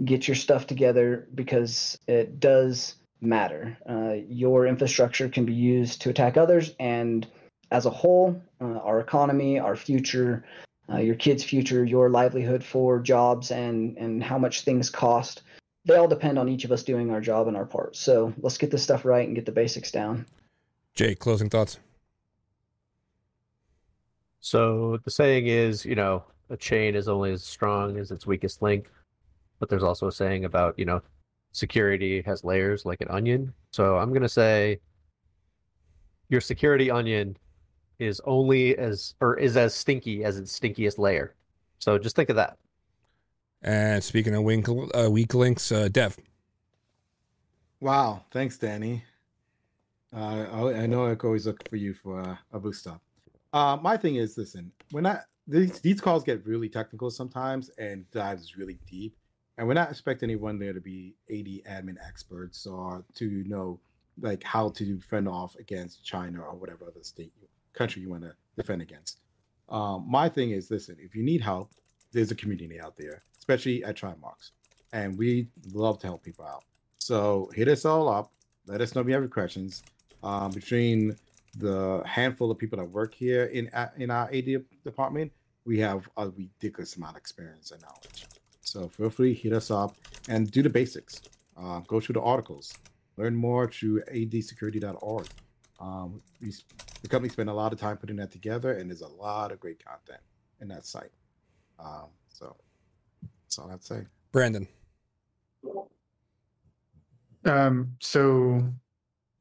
get 0.04 0.28
your 0.28 0.34
stuff 0.34 0.66
together 0.66 1.26
because 1.34 1.98
it 2.06 2.40
does 2.40 2.96
matter. 3.22 3.78
Uh, 3.88 4.16
your 4.28 4.66
infrastructure 4.66 5.30
can 5.30 5.46
be 5.46 5.54
used 5.54 6.02
to 6.02 6.10
attack 6.10 6.36
others, 6.36 6.74
and 6.78 7.26
as 7.70 7.86
a 7.86 7.90
whole, 7.90 8.42
uh, 8.60 8.80
our 8.80 9.00
economy, 9.00 9.58
our 9.58 9.76
future, 9.76 10.44
uh, 10.92 10.98
your 10.98 11.14
kids' 11.14 11.42
future, 11.42 11.84
your 11.84 12.10
livelihood 12.10 12.62
for 12.62 13.00
jobs, 13.00 13.50
and 13.50 13.96
and 13.98 14.22
how 14.22 14.38
much 14.38 14.62
things 14.62 14.90
cost. 14.90 15.42
They 15.84 15.96
all 15.96 16.08
depend 16.08 16.38
on 16.38 16.48
each 16.48 16.64
of 16.64 16.72
us 16.72 16.82
doing 16.82 17.10
our 17.10 17.20
job 17.20 17.46
and 17.48 17.56
our 17.56 17.64
part. 17.64 17.96
So 17.96 18.32
let's 18.38 18.58
get 18.58 18.70
this 18.70 18.82
stuff 18.82 19.04
right 19.04 19.26
and 19.26 19.36
get 19.36 19.46
the 19.46 19.52
basics 19.52 19.92
down. 19.92 20.26
Jay, 20.94 21.14
closing 21.14 21.48
thoughts. 21.48 21.78
So 24.40 24.98
the 25.04 25.10
saying 25.10 25.46
is, 25.46 25.84
you 25.84 25.94
know, 25.94 26.24
a 26.50 26.56
chain 26.56 26.94
is 26.94 27.08
only 27.08 27.32
as 27.32 27.44
strong 27.44 27.98
as 27.98 28.10
its 28.10 28.26
weakest 28.26 28.62
link. 28.62 28.90
But 29.58 29.68
there's 29.68 29.82
also 29.82 30.08
a 30.08 30.12
saying 30.12 30.44
about, 30.44 30.78
you 30.78 30.84
know, 30.84 31.02
security 31.52 32.22
has 32.22 32.44
layers 32.44 32.84
like 32.84 33.00
an 33.00 33.08
onion. 33.08 33.52
So 33.72 33.96
I'm 33.96 34.10
going 34.10 34.22
to 34.22 34.28
say 34.28 34.80
your 36.28 36.40
security 36.40 36.90
onion 36.90 37.36
is 37.98 38.20
only 38.24 38.76
as 38.76 39.14
or 39.20 39.38
is 39.38 39.56
as 39.56 39.74
stinky 39.74 40.24
as 40.24 40.38
its 40.38 40.58
stinkiest 40.58 40.98
layer. 40.98 41.34
So 41.78 41.98
just 41.98 42.16
think 42.16 42.30
of 42.30 42.36
that. 42.36 42.58
And 43.62 44.02
speaking 44.02 44.34
of 44.34 44.42
wink, 44.42 44.68
uh, 44.68 45.10
weak 45.10 45.34
links, 45.34 45.72
uh, 45.72 45.88
Dev. 45.88 46.16
Wow, 47.80 48.24
thanks, 48.30 48.58
Danny. 48.58 49.04
Uh, 50.14 50.46
I, 50.52 50.82
I 50.82 50.86
know 50.86 51.06
I 51.06 51.14
always 51.14 51.46
look 51.46 51.68
for 51.68 51.76
you 51.76 51.94
for 51.94 52.20
uh, 52.20 52.36
a 52.52 52.60
boost 52.60 52.86
up. 52.86 53.02
Uh, 53.52 53.76
my 53.80 53.96
thing 53.96 54.16
is, 54.16 54.38
listen, 54.38 54.72
when 54.90 55.06
I 55.06 55.20
these 55.46 55.80
these 55.80 56.00
calls 56.00 56.24
get 56.24 56.44
really 56.46 56.68
technical 56.68 57.10
sometimes 57.10 57.70
and 57.78 58.10
dives 58.10 58.56
really 58.56 58.78
deep, 58.86 59.16
and 59.58 59.66
we're 59.66 59.74
not 59.74 59.90
expecting 59.90 60.30
anyone 60.30 60.58
there 60.58 60.72
to 60.72 60.80
be 60.80 61.14
AD 61.30 61.72
admin 61.72 61.96
experts 62.06 62.66
or 62.66 63.04
to 63.14 63.44
know 63.46 63.80
like 64.20 64.42
how 64.42 64.70
to 64.70 65.00
fend 65.00 65.28
off 65.28 65.54
against 65.56 66.04
China 66.04 66.40
or 66.40 66.54
whatever 66.56 66.86
other 66.86 67.02
state 67.02 67.32
country 67.76 68.02
you 68.02 68.10
want 68.10 68.22
to 68.22 68.34
defend 68.56 68.82
against. 68.82 69.20
Um, 69.68 70.06
my 70.08 70.28
thing 70.28 70.50
is, 70.50 70.70
listen, 70.70 70.96
if 71.00 71.14
you 71.14 71.22
need 71.22 71.40
help, 71.40 71.70
there's 72.12 72.30
a 72.30 72.34
community 72.34 72.80
out 72.80 72.96
there, 72.96 73.22
especially 73.38 73.84
at 73.84 73.96
Trimarks, 73.96 74.52
and 74.92 75.18
we 75.18 75.48
love 75.72 75.98
to 76.00 76.06
help 76.06 76.22
people 76.22 76.44
out. 76.44 76.64
So 76.98 77.50
hit 77.54 77.68
us 77.68 77.84
all 77.84 78.08
up. 78.08 78.32
Let 78.66 78.80
us 78.80 78.94
know 78.94 79.00
if 79.00 79.06
you 79.06 79.12
have 79.14 79.22
any 79.22 79.30
questions. 79.30 79.82
Um, 80.22 80.50
between 80.50 81.16
the 81.58 82.02
handful 82.04 82.50
of 82.50 82.58
people 82.58 82.78
that 82.78 82.84
work 82.84 83.14
here 83.14 83.44
in 83.44 83.70
in 83.96 84.10
our 84.10 84.28
AD 84.32 84.64
department, 84.84 85.32
we 85.64 85.78
have 85.80 86.08
a 86.16 86.28
ridiculous 86.28 86.96
amount 86.96 87.12
of 87.12 87.18
experience 87.18 87.70
and 87.70 87.82
knowledge. 87.82 88.26
So 88.60 88.88
feel 88.88 89.10
free 89.10 89.34
hit 89.34 89.52
us 89.52 89.70
up 89.70 89.96
and 90.28 90.50
do 90.50 90.62
the 90.62 90.70
basics. 90.70 91.20
Uh, 91.56 91.80
go 91.80 92.00
through 92.00 92.14
the 92.14 92.20
articles, 92.20 92.74
learn 93.16 93.34
more 93.34 93.70
through 93.70 94.02
adsecurity.org. 94.12 95.26
Um, 95.78 96.22
we, 96.40 96.52
the 97.02 97.08
company 97.08 97.30
spent 97.30 97.48
a 97.48 97.52
lot 97.52 97.72
of 97.72 97.78
time 97.78 97.96
putting 97.96 98.16
that 98.16 98.30
together, 98.30 98.72
and 98.72 98.90
there's 98.90 99.02
a 99.02 99.08
lot 99.08 99.52
of 99.52 99.60
great 99.60 99.84
content 99.84 100.20
in 100.60 100.68
that 100.68 100.86
site. 100.86 101.10
Um, 101.78 102.06
so 102.28 102.56
that's 103.44 103.58
all 103.58 103.68
I 103.68 103.72
have 103.72 103.80
to 103.80 103.86
say. 103.86 104.02
Brandon. 104.32 104.66
Um, 107.44 107.92
so 108.00 108.62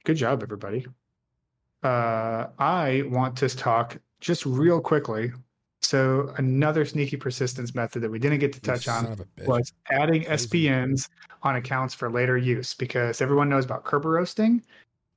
good 0.03 0.17
job, 0.17 0.43
everybody. 0.43 0.85
Uh, 1.83 2.47
I 2.59 3.03
want 3.07 3.37
to 3.37 3.49
talk 3.49 3.97
just 4.19 4.45
real 4.45 4.81
quickly. 4.81 5.31
So 5.81 6.33
another 6.37 6.83
sneaky 6.83 7.15
persistence 7.15 7.75
method 7.75 8.01
that 8.01 8.09
we 8.09 8.17
didn't 8.17 8.39
get 8.39 8.51
to 8.53 8.59
touch 8.59 8.87
on 8.87 9.23
was 9.45 9.71
adding 9.91 10.23
SPNs 10.23 11.09
on 11.43 11.57
accounts 11.57 11.93
for 11.93 12.09
later 12.09 12.37
use 12.37 12.73
because 12.73 13.21
everyone 13.21 13.49
knows 13.49 13.65
about 13.65 13.85
Kerberos 13.85 14.15
roasting 14.15 14.63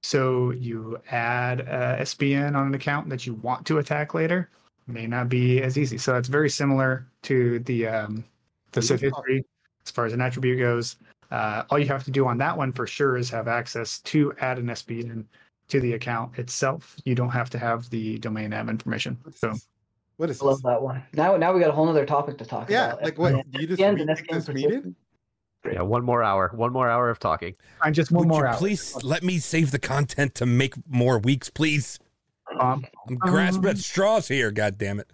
so 0.03 0.53
you 0.53 1.01
add 1.11 1.61
a 1.61 1.99
SBN 2.01 2.57
on 2.57 2.67
an 2.67 2.75
account 2.75 3.09
that 3.09 3.27
you 3.27 3.35
want 3.35 3.67
to 3.67 3.79
attack 3.79 4.15
later. 4.15 4.51
May 4.87 5.07
not 5.07 5.29
be 5.29 5.61
as 5.63 5.77
easy. 5.77 5.99
So 5.99 6.13
that's 6.13 6.29
very 6.29 6.49
similar 6.49 7.07
to 7.23 7.59
the 7.61 7.87
um, 7.87 8.25
the 8.73 8.81
Civ 8.81 9.01
history 9.01 9.45
as 9.85 9.91
far 9.91 10.07
as 10.07 10.13
an 10.13 10.21
attribute 10.21 10.59
goes. 10.59 10.97
Uh, 11.31 11.65
all 11.69 11.79
you 11.79 11.87
have 11.87 12.05
to 12.05 12.11
do 12.11 12.27
on 12.27 12.39
that 12.39 12.57
one 12.57 12.73
for 12.73 12.87
sure 12.87 13.19
is 13.19 13.29
have 13.29 13.49
access 13.49 13.99
to 14.01 14.33
add 14.41 14.59
an 14.59 14.67
SBN 14.67 15.25
to 15.69 15.81
the 15.81 15.93
account 15.93 16.39
itself. 16.39 16.97
You 17.05 17.15
don't 17.15 17.29
have 17.31 17.51
to 17.51 17.59
have 17.59 17.91
the 17.91 18.19
domain 18.19 18.53
admin 18.53 18.79
permission. 18.79 19.19
So 19.35 19.55
what 20.17 20.31
is 20.31 20.41
I 20.41 20.47
love 20.47 20.63
that 20.63 20.81
one. 20.81 21.03
Now 21.13 21.37
now 21.37 21.53
we 21.53 21.61
got 21.61 21.69
a 21.69 21.73
whole 21.73 21.89
other 21.89 22.07
topic 22.07 22.39
to 22.39 22.47
talk 22.47 22.71
yeah, 22.71 22.87
about. 22.87 23.01
Yeah, 23.01 23.05
like 23.05 23.19
what? 23.19 23.51
Do 23.51 23.61
you 23.61 23.67
just 23.67 23.81
read 23.81 23.99
this 23.99 24.89
meeting? 25.65 25.79
Yeah, 25.79 25.83
one 25.83 26.05
more 26.05 26.23
hour. 26.23 26.51
One 26.55 26.73
more 26.73 26.89
hour 26.89 27.11
of 27.11 27.19
talking. 27.19 27.55
I 27.81 27.91
just 27.91 28.11
one 28.11 28.29
Would 28.29 28.29
more 28.29 28.47
hour. 28.47 28.57
Please 28.57 28.97
let 29.03 29.23
me 29.23 29.39
save 29.39 29.71
the 29.71 29.79
content 29.79 30.35
to 30.37 30.47
make 30.47 30.75
more 30.89 31.19
weeks, 31.19 31.51
please. 31.51 31.99
Um, 32.59 32.85
I'm 33.09 33.17
grasping 33.17 33.65
um, 33.65 33.71
at 33.71 33.79
straws 33.79 34.29
here. 34.29 34.51
God 34.51 34.79
damn 34.79 35.01
it. 35.01 35.11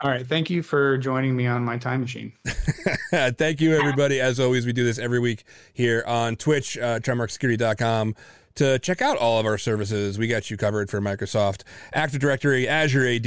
All 0.00 0.10
right. 0.10 0.26
Thank 0.26 0.50
you 0.50 0.62
for 0.62 0.98
joining 0.98 1.34
me 1.34 1.46
on 1.46 1.64
my 1.64 1.78
time 1.78 2.00
machine. 2.00 2.32
thank 3.10 3.60
you, 3.60 3.74
everybody. 3.74 4.20
As 4.20 4.38
always, 4.38 4.66
we 4.66 4.72
do 4.72 4.84
this 4.84 4.98
every 4.98 5.18
week 5.18 5.44
here 5.72 6.04
on 6.06 6.36
Twitch, 6.36 6.76
uh, 6.76 6.98
TrimarkSecurity.com 7.00 8.14
to 8.56 8.78
check 8.78 9.02
out 9.02 9.16
all 9.16 9.38
of 9.38 9.46
our 9.46 9.58
services. 9.58 10.18
We 10.18 10.28
got 10.28 10.50
you 10.50 10.56
covered 10.56 10.90
for 10.90 11.00
Microsoft 11.00 11.62
Active 11.92 12.20
Directory, 12.20 12.68
Azure 12.68 13.06
AD, 13.06 13.26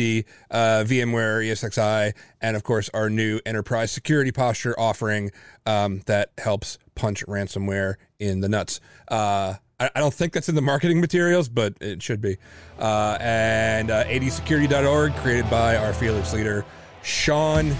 uh, 0.52 0.84
VMware, 0.86 1.46
ESXi, 1.46 2.14
and 2.42 2.56
of 2.56 2.64
course 2.64 2.90
our 2.94 3.10
new 3.10 3.40
enterprise 3.46 3.92
security 3.92 4.32
posture 4.32 4.78
offering 4.80 5.32
um, 5.66 6.02
that 6.06 6.32
helps 6.38 6.78
punch 6.96 7.26
ransomware 7.26 7.96
in 8.20 8.40
the 8.40 8.50
nuts. 8.50 8.80
Uh, 9.08 9.56
I, 9.80 9.92
don't 9.96 10.14
think 10.14 10.34
that's 10.34 10.50
in 10.50 10.56
the 10.56 10.62
marketing 10.62 11.00
materials, 11.00 11.50
but 11.50 11.76
it 11.80 12.02
should 12.02 12.20
be. 12.20 12.38
Uh, 12.80 13.18
and 13.22 13.92
uh, 13.92 14.06
adsecurity.org, 14.06 15.14
created 15.18 15.50
by 15.52 15.76
our 15.76 15.94
fearless 15.94 16.34
leader, 16.34 16.66
Sean. 17.04 17.76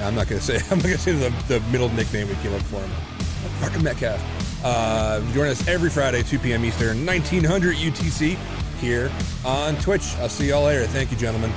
I'm 0.00 0.16
not 0.16 0.28
going 0.28 0.40
to 0.40 0.44
say. 0.44 0.56
I'm 0.70 0.78
not 0.78 0.86
going 0.86 0.96
to 0.96 0.98
say 0.98 1.12
the, 1.12 1.30
the 1.46 1.60
middle 1.70 1.88
nickname 1.90 2.28
we 2.28 2.34
came 2.36 2.52
up 2.52 2.62
for 2.62 2.80
him. 2.80 2.90
Fucking 3.60 3.84
Metcalf. 3.84 4.51
Uh, 4.64 5.20
join 5.32 5.48
us 5.48 5.66
every 5.66 5.90
Friday, 5.90 6.22
2 6.22 6.38
p.m. 6.38 6.64
Eastern, 6.64 7.04
1900 7.04 7.76
UTC 7.76 8.36
here 8.80 9.10
on 9.44 9.76
Twitch. 9.76 10.14
I'll 10.16 10.28
see 10.28 10.48
y'all 10.48 10.64
later. 10.64 10.86
Thank 10.86 11.10
you, 11.10 11.16
gentlemen. 11.16 11.52